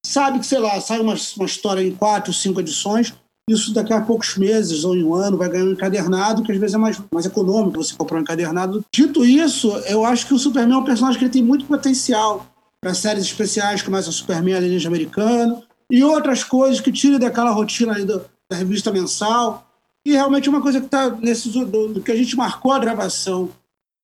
sabe 0.05 0.39
que, 0.39 0.45
sei 0.45 0.59
lá, 0.59 0.79
sai 0.79 0.99
uma, 0.99 1.15
uma 1.35 1.45
história 1.45 1.81
em 1.81 1.91
quatro, 1.91 2.33
cinco 2.33 2.59
edições, 2.59 3.13
isso 3.49 3.73
daqui 3.73 3.93
a 3.93 4.01
poucos 4.01 4.35
meses 4.37 4.83
ou 4.83 4.93
em 4.95 5.03
um 5.03 5.15
ano 5.15 5.37
vai 5.37 5.49
ganhar 5.49 5.63
um 5.63 5.71
encadernado, 5.71 6.43
que 6.43 6.51
às 6.51 6.57
vezes 6.57 6.75
é 6.75 6.77
mais, 6.77 7.01
mais 7.09 7.25
econômico 7.25 7.81
você 7.81 7.95
comprar 7.95 8.17
um 8.17 8.21
encadernado. 8.21 8.83
Dito 8.93 9.25
isso, 9.25 9.71
eu 9.87 10.03
acho 10.03 10.27
que 10.27 10.33
o 10.33 10.39
Superman 10.39 10.75
é 10.75 10.79
um 10.79 10.83
personagem 10.83 11.17
que 11.17 11.29
tem 11.29 11.41
muito 11.41 11.65
potencial 11.65 12.45
para 12.81 12.93
séries 12.93 13.23
especiais 13.23 13.81
como 13.81 13.95
essa 13.95 14.11
Superman 14.11 14.55
Alienígena 14.55 14.93
Americano 14.93 15.63
e 15.89 16.03
outras 16.03 16.43
coisas 16.43 16.81
que 16.81 16.91
tiram 16.91 17.17
daquela 17.17 17.51
rotina 17.51 17.93
ali 17.93 18.03
do, 18.03 18.21
da 18.49 18.57
revista 18.57 18.91
mensal. 18.91 19.65
E 20.05 20.11
realmente 20.11 20.47
é 20.47 20.51
uma 20.51 20.61
coisa 20.61 20.79
que 20.79 20.85
está 20.85 21.09
nesse 21.09 21.49
do, 21.49 21.65
do, 21.87 22.01
que 22.01 22.11
a 22.11 22.15
gente 22.15 22.35
marcou 22.35 22.73
a 22.73 22.79
gravação 22.79 23.49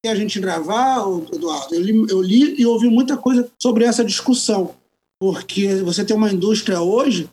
a 0.10 0.16
gente 0.16 0.40
gravar, 0.40 1.00
Eduardo, 1.32 1.74
eu 1.74 1.82
li, 1.82 2.06
eu 2.10 2.22
li 2.22 2.62
e 2.62 2.66
ouvi 2.66 2.90
muita 2.90 3.16
coisa 3.16 3.50
sobre 3.62 3.86
essa 3.86 4.04
discussão, 4.04 4.76
porque 5.20 5.76
você 5.78 6.04
tem 6.04 6.16
uma 6.16 6.32
indústria 6.32 6.82
hoje 6.82 7.30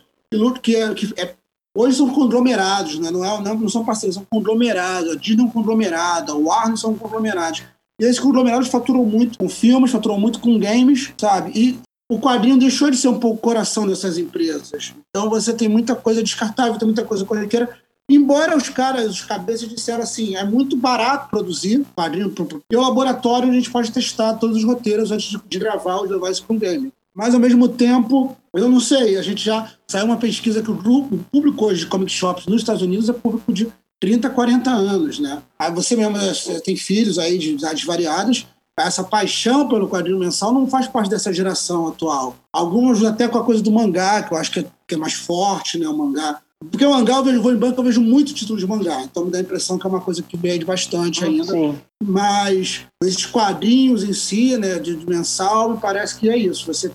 que 0.62 0.77
é, 0.77 0.95
que 0.95 1.12
é 1.16 1.35
Hoje 1.77 1.97
são 1.97 2.11
conglomerados, 2.11 2.99
né? 2.99 3.11
não, 3.11 3.25
é, 3.25 3.41
não, 3.41 3.55
não 3.55 3.68
são 3.68 3.85
parceiros, 3.85 4.16
são 4.16 4.27
conglomerados. 4.29 5.12
A 5.12 5.14
Disney 5.14 5.43
é 5.43 5.47
um 5.47 5.51
conglomerado, 5.51 6.33
a 6.33 6.35
Warner 6.35 6.77
são 6.77 6.95
conglomerados. 6.95 7.62
E 8.01 8.05
esses 8.05 8.18
conglomerados 8.18 8.68
faturam 8.68 9.05
muito 9.05 9.39
com 9.39 9.49
filmes, 9.49 9.93
faturam 9.93 10.18
muito 10.18 10.41
com 10.41 10.59
games, 10.59 11.12
sabe? 11.16 11.53
E 11.55 11.79
o 12.11 12.18
quadrinho 12.18 12.59
deixou 12.59 12.91
de 12.91 12.97
ser 12.97 13.09
um 13.09 13.21
pouco 13.21 13.37
o 13.37 13.41
coração 13.41 13.87
dessas 13.87 14.18
empresas. 14.18 14.93
Então 15.11 15.31
você 15.31 15.53
tem 15.53 15.68
muita 15.68 15.95
coisa 15.95 16.23
descartável, 16.23 16.77
tem 16.77 16.87
muita 16.87 17.05
coisa 17.05 17.25
corriqueira. 17.25 17.79
Embora 18.13 18.57
os 18.57 18.69
caras, 18.69 19.09
os 19.09 19.25
cabeças 19.25 19.69
disseram 19.69 20.03
assim, 20.03 20.35
é 20.35 20.45
muito 20.45 20.77
barato 20.77 21.31
produzir 21.31 21.87
quadrinho. 21.97 22.29
Pelo 22.69 22.83
laboratório 22.83 23.49
a 23.49 23.53
gente 23.53 23.71
pode 23.71 23.93
testar 23.93 24.35
todos 24.35 24.57
os 24.57 24.65
roteiros 24.65 25.13
antes 25.13 25.39
de, 25.49 25.59
gravar 25.61 26.01
os 26.01 26.11
levar 26.11 26.33
isso 26.33 26.45
para. 26.45 26.93
Mas, 27.15 27.35
ao 27.35 27.41
mesmo 27.41 27.69
tempo, 27.69 28.37
eu 28.53 28.69
não 28.69 28.81
sei, 28.81 29.17
a 29.17 29.23
gente 29.23 29.45
já 29.45 29.71
saiu 29.87 30.07
uma 30.07 30.17
pesquisa 30.17 30.61
que 30.61 30.71
o, 30.71 30.75
grupo, 30.75 31.15
o 31.15 31.19
público 31.19 31.67
hoje 31.67 31.81
de 31.81 31.87
comic 31.87 32.11
shops 32.11 32.47
nos 32.47 32.63
Estados 32.63 32.83
Unidos 32.83 33.09
é 33.09 33.13
público 33.13 33.53
de 33.53 33.69
30, 34.01 34.29
40 34.31 34.71
anos, 34.71 35.21
né? 35.21 35.41
Aí 35.57 35.73
você 35.73 35.95
mesmo 35.95 36.19
tem 36.65 36.75
filhos 36.77 37.17
aí 37.17 37.39
de 37.39 37.53
idades 37.53 37.85
variadas, 37.85 38.45
essa 38.77 39.05
paixão 39.05 39.69
pelo 39.69 39.89
quadrinho 39.89 40.19
mensal 40.19 40.53
não 40.53 40.67
faz 40.67 40.89
parte 40.89 41.11
dessa 41.11 41.33
geração 41.33 41.87
atual. 41.89 42.37
Alguns 42.53 43.05
até 43.05 43.29
com 43.29 43.39
a 43.39 43.45
coisa 43.45 43.63
do 43.63 43.71
mangá, 43.71 44.23
que 44.23 44.33
eu 44.33 44.39
acho 44.39 44.51
que 44.51 44.61
é, 44.61 44.67
que 44.89 44.95
é 44.95 44.99
mais 44.99 45.13
forte, 45.13 45.79
né, 45.79 45.87
o 45.87 45.97
mangá. 45.97 46.41
Porque 46.69 46.85
o 46.85 46.91
mangá, 46.91 47.17
eu 47.17 47.25
vejo, 47.25 47.43
vou 47.43 47.53
em 47.53 47.57
banco, 47.57 47.81
eu 47.81 47.85
vejo 47.85 48.01
muito 48.03 48.35
título 48.35 48.59
de 48.59 48.67
mangá. 48.67 49.03
Então 49.03 49.25
me 49.25 49.31
dá 49.31 49.39
a 49.39 49.41
impressão 49.41 49.79
que 49.79 49.87
é 49.87 49.91
uma 49.91 50.01
coisa 50.01 50.23
que 50.23 50.37
vende 50.37 50.65
bastante 50.65 51.25
ainda. 51.25 51.53
Sim. 51.53 51.79
Mas 52.03 52.87
esses 53.03 53.25
quadrinhos 53.25 54.05
em 54.05 54.13
si, 54.13 54.59
né, 54.59 54.79
de, 54.79 54.95
de 54.95 55.09
mensal, 55.09 55.71
me 55.71 55.79
parece 55.79 56.19
que 56.19 56.29
é 56.29 56.37
isso. 56.37 56.67
Você 56.67 56.91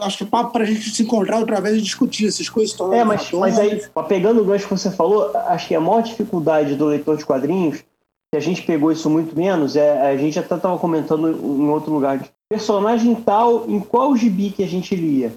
acho 0.00 0.18
que 0.18 0.24
é 0.24 0.26
papo 0.26 0.52
para 0.52 0.64
a 0.64 0.66
gente 0.66 0.90
se 0.90 1.02
encontrar 1.02 1.38
outra 1.38 1.60
vez 1.60 1.78
e 1.78 1.82
discutir 1.82 2.28
essas 2.28 2.48
coisas. 2.48 2.78
É, 2.92 3.04
mas, 3.04 3.30
mas 3.32 3.58
aí, 3.58 3.82
pegando 4.08 4.40
o 4.40 4.44
gancho 4.44 4.66
que 4.66 4.76
você 4.76 4.90
falou, 4.90 5.30
acho 5.36 5.68
que 5.68 5.74
a 5.74 5.80
maior 5.80 6.02
dificuldade 6.02 6.74
do 6.74 6.86
leitor 6.86 7.16
de 7.16 7.24
quadrinhos, 7.24 7.78
que 7.78 8.36
a 8.36 8.40
gente 8.40 8.62
pegou 8.62 8.92
isso 8.92 9.08
muito 9.10 9.36
menos, 9.36 9.76
é 9.76 10.10
a 10.10 10.16
gente 10.16 10.38
até 10.38 10.54
estava 10.54 10.78
comentando 10.78 11.28
em 11.30 11.68
outro 11.68 11.92
lugar. 11.92 12.26
Personagem 12.48 13.14
tal, 13.14 13.68
em 13.68 13.80
qual 13.80 14.16
gibi 14.16 14.50
que 14.50 14.62
a 14.62 14.68
gente 14.68 14.94
lia? 14.94 15.32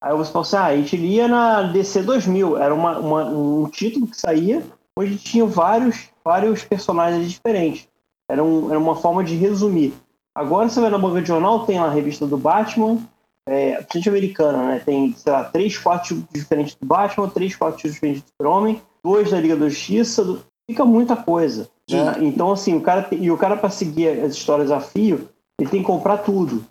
Aí 0.00 0.14
você 0.16 0.30
fala 0.30 0.44
assim, 0.44 0.56
ah, 0.56 0.64
a 0.66 0.76
gente 0.76 0.96
lia 0.96 1.26
na 1.26 1.62
DC 1.62 2.02
2000, 2.02 2.56
era 2.56 2.74
uma, 2.74 2.98
uma, 2.98 3.24
um 3.24 3.68
título 3.68 4.06
que 4.06 4.18
saía, 4.18 4.62
onde 4.96 5.16
tinha 5.16 5.44
vários, 5.44 6.08
vários 6.24 6.62
personagens 6.64 7.30
diferentes. 7.30 7.88
Era, 8.30 8.42
um, 8.42 8.70
era 8.70 8.78
uma 8.78 8.94
forma 8.94 9.24
de 9.24 9.34
resumir. 9.34 9.92
Agora 10.34 10.68
você 10.68 10.80
vai 10.80 10.90
na 10.90 10.98
banca 10.98 11.20
de 11.20 11.28
jornal, 11.28 11.66
tem 11.66 11.78
a 11.78 11.88
revista 11.88 12.26
do 12.26 12.36
Batman, 12.36 12.98
é, 13.46 13.76
principalmente 13.76 14.08
americana, 14.08 14.66
né? 14.68 14.82
Tem, 14.84 15.12
sei 15.14 15.32
lá, 15.32 15.44
três, 15.44 15.76
quatro 15.76 16.08
tipos 16.08 16.28
diferentes 16.32 16.76
do 16.76 16.86
Batman, 16.86 17.28
três, 17.28 17.56
quatro 17.56 17.78
tipos 17.78 17.94
diferentes 17.94 18.22
do 18.22 18.28
Super-Homem, 18.28 18.80
dois 19.02 19.30
da 19.30 19.40
Liga 19.40 19.56
da 19.56 19.68
Justiça, 19.68 20.22
do... 20.22 20.44
fica 20.70 20.84
muita 20.84 21.16
coisa. 21.16 21.68
Né? 21.90 22.14
Então, 22.20 22.52
assim, 22.52 22.76
o 22.76 22.80
cara, 22.80 23.08
e 23.10 23.30
o 23.30 23.36
cara 23.36 23.56
para 23.56 23.70
seguir 23.70 24.20
as 24.20 24.34
histórias 24.34 24.70
a 24.70 24.78
fio, 24.78 25.28
ele 25.58 25.70
tem 25.70 25.80
que 25.80 25.86
comprar 25.86 26.18
tudo 26.18 26.64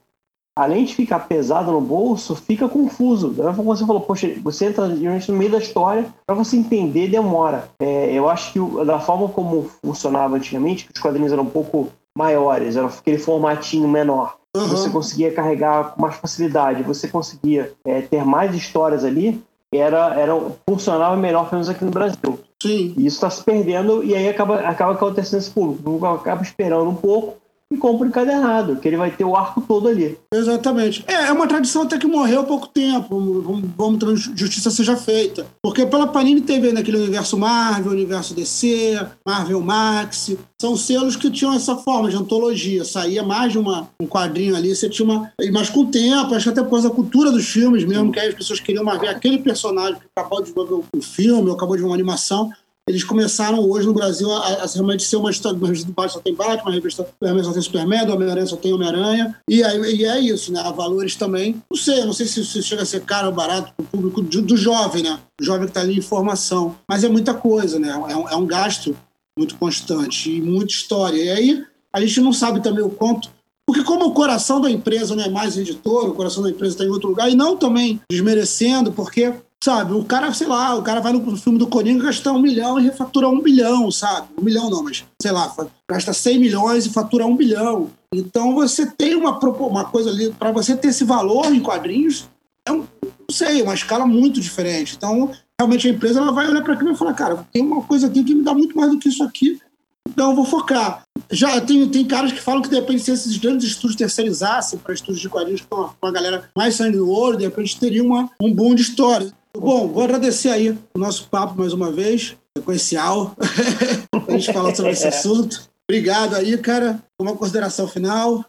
além 0.58 0.86
de 0.86 0.96
ficar 0.96 1.20
pesado 1.20 1.72
no 1.72 1.80
bolso, 1.80 2.36
fica 2.36 2.68
confuso. 2.68 3.32
Você 3.32 3.86
falou, 3.86 4.02
poxa, 4.02 4.34
você 4.42 4.66
entra 4.66 4.88
no 4.88 5.38
meio 5.38 5.52
da 5.52 5.60
história, 5.60 6.06
para 6.26 6.36
você 6.36 6.58
entender 6.58 7.08
demora. 7.08 7.70
É, 7.80 8.12
eu 8.12 8.28
acho 8.28 8.52
que 8.52 8.86
da 8.86 9.00
forma 9.00 9.30
como 9.30 9.70
funcionava 9.86 10.36
antigamente, 10.36 10.86
que 10.86 10.92
os 10.96 11.02
quadrinhos 11.02 11.32
eram 11.32 11.44
um 11.44 11.50
pouco 11.50 11.90
maiores, 12.18 12.76
era 12.76 12.88
aquele 12.88 13.20
formatinho 13.20 13.88
menor. 13.88 14.38
Uhum. 14.56 14.68
Você 14.68 14.90
conseguia 14.90 15.32
carregar 15.32 15.94
com 15.94 16.02
mais 16.02 16.16
facilidade, 16.16 16.82
você 16.82 17.08
conseguia 17.08 17.72
é, 17.86 18.02
ter 18.02 18.26
mais 18.26 18.56
histórias 18.56 19.04
ali, 19.04 19.40
era, 19.72 20.16
era, 20.16 20.34
funcionava 20.68 21.16
melhor, 21.16 21.44
pelo 21.44 21.58
menos 21.58 21.70
aqui 21.70 21.86
no 21.86 21.92
Brasil. 21.92 22.40
Sim. 22.60 22.96
E 22.98 23.06
isso 23.06 23.18
está 23.18 23.30
se 23.30 23.44
perdendo 23.44 24.04
e 24.04 24.16
aí 24.16 24.28
acaba, 24.28 24.62
acaba 24.62 24.94
acontecendo 24.94 25.40
esse 25.40 25.52
público. 25.52 25.82
O 25.82 25.84
público 25.84 26.08
acaba 26.08 26.42
esperando 26.42 26.90
um 26.90 26.96
pouco 26.96 27.36
e 27.72 27.78
compra 27.78 28.06
o 28.06 28.10
encadernado, 28.10 28.78
que 28.78 28.88
ele 28.88 28.96
vai 28.96 29.12
ter 29.12 29.26
o 29.26 29.36
arco 29.36 29.60
todo 29.60 29.90
ali. 29.90 30.18
Exatamente. 30.34 31.04
É, 31.06 31.28
é 31.28 31.32
uma 31.32 31.48
tradição 31.48 31.82
até 31.82 31.98
que 31.98 32.08
morreu 32.08 32.42
há 32.42 32.44
pouco 32.44 32.68
tempo. 32.68 33.42
Vamos, 33.42 33.70
vamos 33.78 34.00
ter 34.00 34.38
justiça 34.38 34.72
seja 34.72 34.96
feita. 34.96 35.46
Porque 35.62 35.86
pela 35.86 36.08
Panini 36.08 36.42
teve 36.42 36.72
naquele 36.72 36.98
universo 36.98 37.38
Marvel, 37.38 37.92
universo 37.92 38.34
DC, 38.34 39.06
Marvel 39.26 39.60
Max. 39.60 40.32
São 40.62 40.78
selos 40.78 41.18
que 41.18 41.30
tinham 41.30 41.54
essa 41.54 41.76
forma 41.76 42.10
de 42.10 42.16
antologia. 42.16 42.86
Saía 42.86 43.22
mais 43.22 43.52
de 43.52 43.60
uma, 43.60 43.90
um 44.02 44.08
quadrinho 44.08 44.56
ali, 44.56 44.74
você 44.74 44.90
tinha 44.90 45.06
uma. 45.06 45.32
Mas 45.52 45.70
com 45.70 45.82
o 45.82 45.88
tempo, 45.88 46.34
acho 46.34 46.46
que 46.46 46.50
até 46.50 46.64
por 46.64 46.72
causa 46.72 46.88
da 46.88 46.96
cultura 46.96 47.32
dos 47.32 47.48
filmes 47.48 47.84
mesmo, 47.84 48.12
que 48.14 48.20
aí 48.20 48.30
as 48.30 48.36
pessoas 48.36 48.62
queriam 48.62 48.86
ver 48.98 49.10
aquele 49.10 49.40
personagem 49.40 49.96
que 49.96 50.08
acabou 50.16 50.42
de 50.42 50.52
ver 50.54 50.62
um 50.96 51.02
filme 51.02 51.50
ou 51.50 51.56
acabou 51.56 51.76
de 51.76 51.82
ver 51.82 51.88
uma 51.88 51.96
animação 51.96 52.50
eles 52.88 53.04
começaram 53.04 53.60
hoje 53.60 53.86
no 53.86 53.94
Brasil 53.94 54.32
a, 54.32 54.64
a 54.64 54.66
realmente 54.66 55.04
ser 55.04 55.18
uma 55.18 55.30
história. 55.30 55.58
Uma 55.58 55.68
revista 55.68 55.88
do 55.88 55.94
Batman 55.94 56.14
só 56.14 56.20
tem 56.22 56.34
Batman, 56.34 56.72
a 56.72 56.74
revista 56.74 57.04
do 57.04 57.10
Superman 57.10 57.44
só 57.44 57.52
tem 57.52 57.62
Superman, 57.62 58.06
do 58.06 58.14
Homem-Aranha 58.14 58.48
só 58.48 58.56
tem 58.56 58.74
Homem-Aranha. 58.74 59.36
E, 59.50 59.58
e 59.58 60.06
é 60.06 60.20
isso, 60.20 60.54
né? 60.54 60.62
Há 60.62 60.72
valores 60.72 61.16
também. 61.18 61.62
Não 61.70 61.78
sei, 61.78 62.06
não 62.06 62.14
sei 62.14 62.26
se, 62.26 62.46
se 62.46 62.64
chega 62.64 62.84
a 62.84 62.86
ser 62.86 63.02
caro 63.02 63.28
ou 63.28 63.34
barato 63.34 63.74
para 63.76 63.84
o 63.84 63.88
público 63.88 64.22
do, 64.22 64.42
do, 64.42 64.56
jovem, 64.56 65.04
né? 65.04 65.20
O 65.40 65.44
jovem 65.44 65.66
que 65.66 65.72
está 65.72 65.82
ali 65.82 65.98
em 65.98 66.02
formação. 66.02 66.78
Mas 66.88 67.04
é 67.04 67.10
muita 67.10 67.34
coisa, 67.34 67.78
né? 67.78 67.90
É 67.90 68.16
um, 68.16 68.30
é 68.30 68.36
um 68.38 68.46
gasto 68.46 68.96
muito 69.38 69.58
constante 69.58 70.32
e 70.32 70.42
muita 70.42 70.72
história. 70.74 71.22
E 71.22 71.30
aí 71.30 71.66
a 71.92 72.00
gente 72.00 72.22
não 72.22 72.32
sabe 72.32 72.64
também 72.64 72.84
o 72.84 72.90
quanto 72.90 73.30
porque 73.68 73.84
como 73.84 74.06
o 74.06 74.14
coração 74.14 74.62
da 74.62 74.72
empresa 74.72 75.14
não 75.14 75.26
é 75.26 75.30
mais 75.30 75.58
editor, 75.58 76.08
o 76.08 76.14
coração 76.14 76.42
da 76.42 76.50
empresa 76.50 76.76
está 76.76 76.86
em 76.86 76.90
outro 76.90 77.10
lugar, 77.10 77.30
e 77.30 77.36
não 77.36 77.58
também 77.58 78.00
desmerecendo, 78.10 78.94
porque 78.94 79.34
Sabe, 79.64 79.94
o 79.94 80.04
cara, 80.06 80.32
sei 80.34 80.48
lá, 80.48 80.76
o 80.76 80.84
cara 80.84 81.02
vai 81.02 81.12
no 81.12 81.36
filme 81.36 81.58
do 81.58 81.68
Coringa 81.68 82.06
gastar 82.06 82.32
um 82.32 82.40
milhão 82.40 82.80
e 82.80 82.84
refatura 82.84 83.28
um 83.28 83.42
bilhão, 83.42 83.92
sabe? 83.92 84.28
Um 84.38 84.44
milhão 84.44 84.70
não, 84.70 84.84
mas, 84.84 85.04
sei 85.20 85.32
lá, 85.32 85.54
gasta 85.90 86.14
100 86.14 86.40
milhões 86.40 86.86
e 86.86 86.92
fatura 86.92 87.26
um 87.26 87.36
bilhão. 87.36 87.90
Então 88.14 88.54
você 88.54 88.86
tem 88.86 89.16
uma, 89.16 89.38
uma 89.38 89.86
coisa 89.86 90.12
ali, 90.12 90.32
para 90.32 90.52
você 90.52 90.78
ter 90.78 90.90
esse 90.90 91.04
valor 91.04 91.54
em 91.54 91.60
quadrinhos, 91.60 92.30
é 92.66 92.72
um, 92.72 92.86
não 93.04 93.32
sei, 93.32 93.62
uma 93.64 93.74
escala 93.74 94.06
muito 94.06 94.40
diferente. 94.40 94.96
Então, 94.96 95.32
realmente 95.60 95.88
a 95.88 95.92
empresa 95.92 96.20
ela 96.20 96.32
vai 96.32 96.48
olhar 96.48 96.64
para 96.64 96.76
aquilo 96.76 96.92
e 96.92 96.96
falar, 96.96 97.14
cara, 97.14 97.48
tem 97.52 97.64
uma 97.64 97.82
coisa 97.82 98.08
aqui 98.08 98.24
que 98.24 98.36
me 98.36 98.44
dá 98.44 98.54
muito 98.54 98.78
mais 98.78 98.92
do 98.92 99.00
que 99.00 99.10
isso 99.10 99.24
aqui, 99.24 99.60
então 100.08 100.30
eu 100.30 100.36
vou 100.36 100.46
focar. 100.46 101.04
Já 101.30 101.60
tem, 101.60 101.88
tem 101.90 102.06
caras 102.06 102.32
que 102.32 102.40
falam 102.40 102.62
que 102.62 102.70
de 102.70 102.76
repente 102.76 103.04
se 103.04 103.12
esses 103.12 103.38
grandes 103.38 103.68
estúdios 103.68 103.98
terceirizassem 103.98 104.80
para 104.80 104.94
estúdios 104.94 105.20
de 105.20 105.30
quadrinhos 105.30 105.62
com 105.62 105.92
a 106.02 106.12
galera 106.12 106.50
mais 106.56 106.76
sangue 106.76 106.98
no 106.98 107.10
ouro, 107.10 107.38
de 107.38 107.44
repente 107.44 107.80
teria 107.80 108.04
uma, 108.04 108.30
um 108.42 108.54
boom 108.54 108.74
de 108.74 108.84
história. 108.84 109.32
Bom, 109.56 109.88
vou 109.88 110.04
agradecer 110.04 110.50
aí 110.50 110.72
o 110.72 111.00
nosso 111.00 111.30
papo 111.30 111.58
mais 111.58 111.74
uma 111.74 111.92
vez, 111.92 112.38
sequencial, 112.58 113.36
a 114.28 114.32
gente 114.32 114.54
falar 114.54 114.76
sobre 114.76 114.92
esse 114.92 115.08
assunto. 115.08 115.70
Obrigado 115.90 116.36
aí, 116.36 116.58
cara. 116.58 117.02
Uma 117.20 117.36
consideração 117.36 117.88
final. 117.88 118.44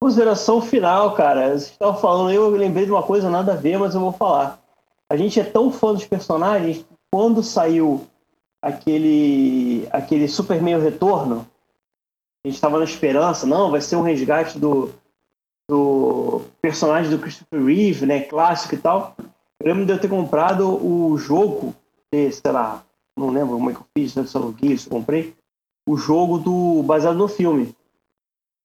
Consideração 0.00 0.60
final, 0.60 1.14
cara. 1.14 1.48
Vocês 1.48 1.70
estavam 1.70 2.00
falando, 2.00 2.30
eu 2.30 2.50
lembrei 2.50 2.84
de 2.84 2.90
uma 2.90 3.02
coisa 3.02 3.28
nada 3.28 3.52
a 3.52 3.56
ver, 3.56 3.78
mas 3.78 3.94
eu 3.94 4.00
vou 4.00 4.12
falar. 4.12 4.60
A 5.10 5.16
gente 5.16 5.38
é 5.40 5.44
tão 5.44 5.72
fã 5.72 5.92
dos 5.92 6.04
personagens 6.04 6.84
quando 7.12 7.42
saiu 7.42 8.06
aquele, 8.62 9.86
aquele 9.90 10.26
Superman 10.26 10.80
Retorno, 10.80 11.46
a 12.44 12.48
gente 12.48 12.56
estava 12.56 12.78
na 12.78 12.84
esperança, 12.84 13.46
não, 13.46 13.70
vai 13.70 13.80
ser 13.80 13.96
um 13.96 14.02
resgate 14.02 14.58
do, 14.58 14.90
do 15.68 16.42
personagem 16.60 17.10
do 17.10 17.18
Christopher 17.18 17.64
Reeve, 17.64 18.06
né, 18.06 18.20
clássico 18.20 18.74
e 18.74 18.78
tal. 18.78 19.16
Eu 19.60 19.68
lembro 19.68 19.86
de 19.86 19.92
eu 19.92 20.00
ter 20.00 20.08
comprado 20.08 20.68
o 20.68 21.16
jogo, 21.16 21.74
sei 22.12 22.52
lá, 22.52 22.84
não 23.16 23.30
lembro 23.30 23.54
como 23.54 23.70
é 23.70 23.74
que 23.74 23.80
eu 23.80 23.86
fiz, 23.96 24.12
ser 24.12 24.28
isso, 24.62 24.88
eu 24.88 24.90
comprei, 24.90 25.34
o 25.88 25.96
jogo 25.96 26.38
do 26.38 26.82
baseado 26.82 27.16
no 27.16 27.28
filme. 27.28 27.74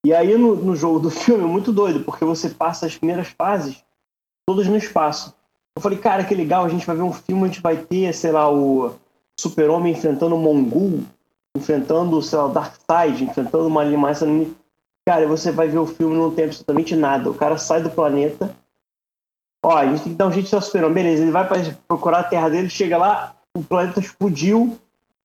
E 0.05 0.13
aí 0.13 0.37
no, 0.37 0.55
no 0.55 0.75
jogo 0.75 0.99
do 0.99 1.09
filme 1.11 1.43
é 1.43 1.47
muito 1.47 1.71
doido, 1.71 2.03
porque 2.03 2.25
você 2.25 2.49
passa 2.49 2.85
as 2.85 2.97
primeiras 2.97 3.27
fases 3.29 3.83
todas 4.47 4.67
no 4.67 4.77
espaço. 4.77 5.35
Eu 5.75 5.81
falei, 5.81 5.97
cara, 5.97 6.23
que 6.23 6.35
legal, 6.35 6.65
a 6.65 6.69
gente 6.69 6.85
vai 6.85 6.95
ver 6.95 7.03
um 7.03 7.13
filme, 7.13 7.43
a 7.43 7.47
gente 7.47 7.61
vai 7.61 7.77
ter, 7.77 8.13
sei 8.13 8.31
lá, 8.31 8.51
o 8.51 8.95
Super-Homem 9.39 9.93
enfrentando 9.93 10.35
o 10.35 10.39
Mongul, 10.39 11.03
enfrentando, 11.55 12.21
sei 12.21 12.37
lá, 12.37 12.45
o 12.45 12.53
Darkseid, 12.53 13.23
enfrentando 13.23 13.67
uma 13.67 13.81
animação. 13.81 14.53
Cara, 15.07 15.27
você 15.27 15.51
vai 15.51 15.67
ver 15.67 15.77
o 15.77 15.87
filme 15.87 16.15
não 16.15 16.31
tem 16.31 16.45
absolutamente 16.45 16.95
nada. 16.95 17.29
O 17.29 17.33
cara 17.33 17.57
sai 17.57 17.81
do 17.81 17.89
planeta. 17.89 18.55
Ó, 19.63 19.75
a 19.75 19.85
gente 19.85 20.03
tem 20.03 20.11
que 20.13 20.17
dar 20.17 20.27
um 20.27 20.31
jeito 20.31 20.45
de 20.45 20.49
ser 20.49 20.55
o 20.55 20.61
Super-Homem. 20.61 21.03
Beleza, 21.03 21.21
ele 21.21 21.31
vai 21.31 21.47
procurar 21.87 22.19
a 22.19 22.23
terra 22.23 22.49
dele, 22.49 22.69
chega 22.69 22.97
lá, 22.97 23.35
o 23.55 23.63
planeta 23.63 23.99
explodiu, 23.99 24.77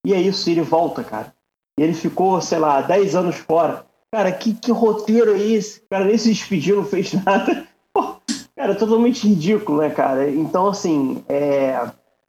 e 0.04 0.12
é 0.12 0.20
isso, 0.20 0.48
ele 0.50 0.62
volta, 0.62 1.04
cara. 1.04 1.32
E 1.78 1.82
ele 1.82 1.94
ficou, 1.94 2.40
sei 2.40 2.58
lá, 2.58 2.80
10 2.80 3.14
anos 3.14 3.36
fora. 3.36 3.84
Cara, 4.12 4.30
que, 4.30 4.54
que 4.54 4.70
roteiro 4.70 5.34
é 5.34 5.38
esse? 5.38 5.80
O 5.80 5.88
cara 5.90 6.04
nem 6.04 6.18
se 6.18 6.28
despediu, 6.28 6.76
não 6.76 6.84
fez 6.84 7.12
nada. 7.24 7.66
Pô, 7.92 8.16
cara, 8.56 8.72
é 8.72 8.76
totalmente 8.76 9.26
ridículo, 9.26 9.78
né, 9.78 9.90
cara? 9.90 10.30
Então, 10.30 10.68
assim, 10.68 11.24
é... 11.28 11.80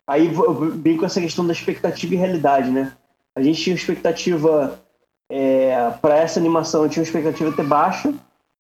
aí 0.08 0.34
eu 0.34 0.76
brinco 0.76 1.02
com 1.02 1.06
essa 1.06 1.22
questão 1.22 1.46
da 1.46 1.54
expectativa 1.54 2.14
e 2.14 2.18
realidade, 2.18 2.72
né? 2.72 2.92
A 3.36 3.42
gente 3.42 3.62
tinha 3.62 3.76
expectativa 3.76 4.80
é, 5.30 5.92
para 6.02 6.18
essa 6.18 6.40
animação, 6.40 6.84
eu 6.84 6.90
tinha 6.90 7.02
uma 7.02 7.08
expectativa 7.08 7.50
até 7.50 7.64
baixa. 7.64 8.14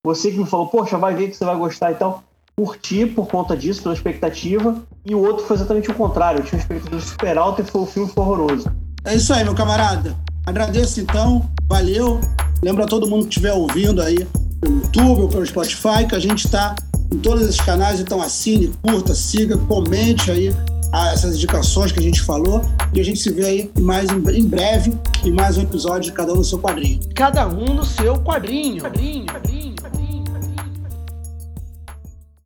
Você 0.04 0.32
que 0.32 0.38
me 0.38 0.46
falou, 0.46 0.68
poxa, 0.68 0.98
vai 0.98 1.16
ver 1.16 1.30
que 1.30 1.36
você 1.36 1.46
vai 1.46 1.56
gostar 1.56 1.92
e 1.92 1.96
tal. 1.96 2.24
Curti 2.58 3.06
por 3.06 3.28
conta 3.28 3.56
disso, 3.56 3.84
pela 3.84 3.94
expectativa. 3.94 4.82
E 5.06 5.14
o 5.14 5.20
outro 5.20 5.46
foi 5.46 5.56
exatamente 5.56 5.92
o 5.92 5.94
contrário. 5.94 6.40
Eu 6.40 6.46
tinha 6.46 6.60
uma 6.60 6.62
expectativa 6.62 7.02
super 7.02 7.38
alta 7.38 7.62
e 7.62 7.66
foi, 7.66 7.82
o 7.82 7.86
filme 7.86 8.10
foi 8.10 8.24
horroroso. 8.24 8.72
É 9.04 9.16
isso 9.16 9.34
aí, 9.34 9.44
meu 9.44 9.54
camarada. 9.54 10.16
Agradeço 10.46 11.02
então, 11.02 11.50
valeu. 11.68 12.20
Lembra 12.64 12.86
todo 12.86 13.08
mundo 13.08 13.24
que 13.24 13.30
estiver 13.30 13.54
ouvindo 13.54 14.02
aí 14.02 14.26
pelo 14.62 14.78
YouTube 14.78 15.22
ou 15.22 15.30
pelo 15.30 15.46
Spotify 15.46 16.08
que 16.08 16.16
a 16.16 16.20
gente 16.20 16.46
está 16.46 16.76
em 17.12 17.20
todos 17.20 17.44
esses 17.44 17.62
canais, 17.62 18.00
então 18.00 18.22
assine, 18.22 18.72
curta, 18.82 19.14
siga, 19.14 19.58
comente 19.58 20.32
aí 20.32 20.54
essas 21.12 21.36
indicações 21.36 21.92
que 21.92 22.00
a 22.00 22.02
gente 22.02 22.22
falou 22.22 22.62
e 22.94 23.02
a 23.02 23.04
gente 23.04 23.20
se 23.20 23.30
vê 23.30 23.46
aí 23.46 23.72
mais 23.80 24.10
em 24.10 24.48
breve 24.48 24.94
em 25.26 25.32
mais 25.32 25.58
um 25.58 25.62
episódio 25.62 26.10
de 26.10 26.14
cada 26.14 26.32
um 26.32 26.38
no 26.38 26.44
seu 26.44 26.60
quadrinho. 26.60 27.00
Cada 27.14 27.48
um 27.48 27.74
no 27.74 27.84
seu 27.84 28.16
quadrinho. 28.22 28.82
quadrinho, 28.82 29.26
quadrinho. 29.26 29.65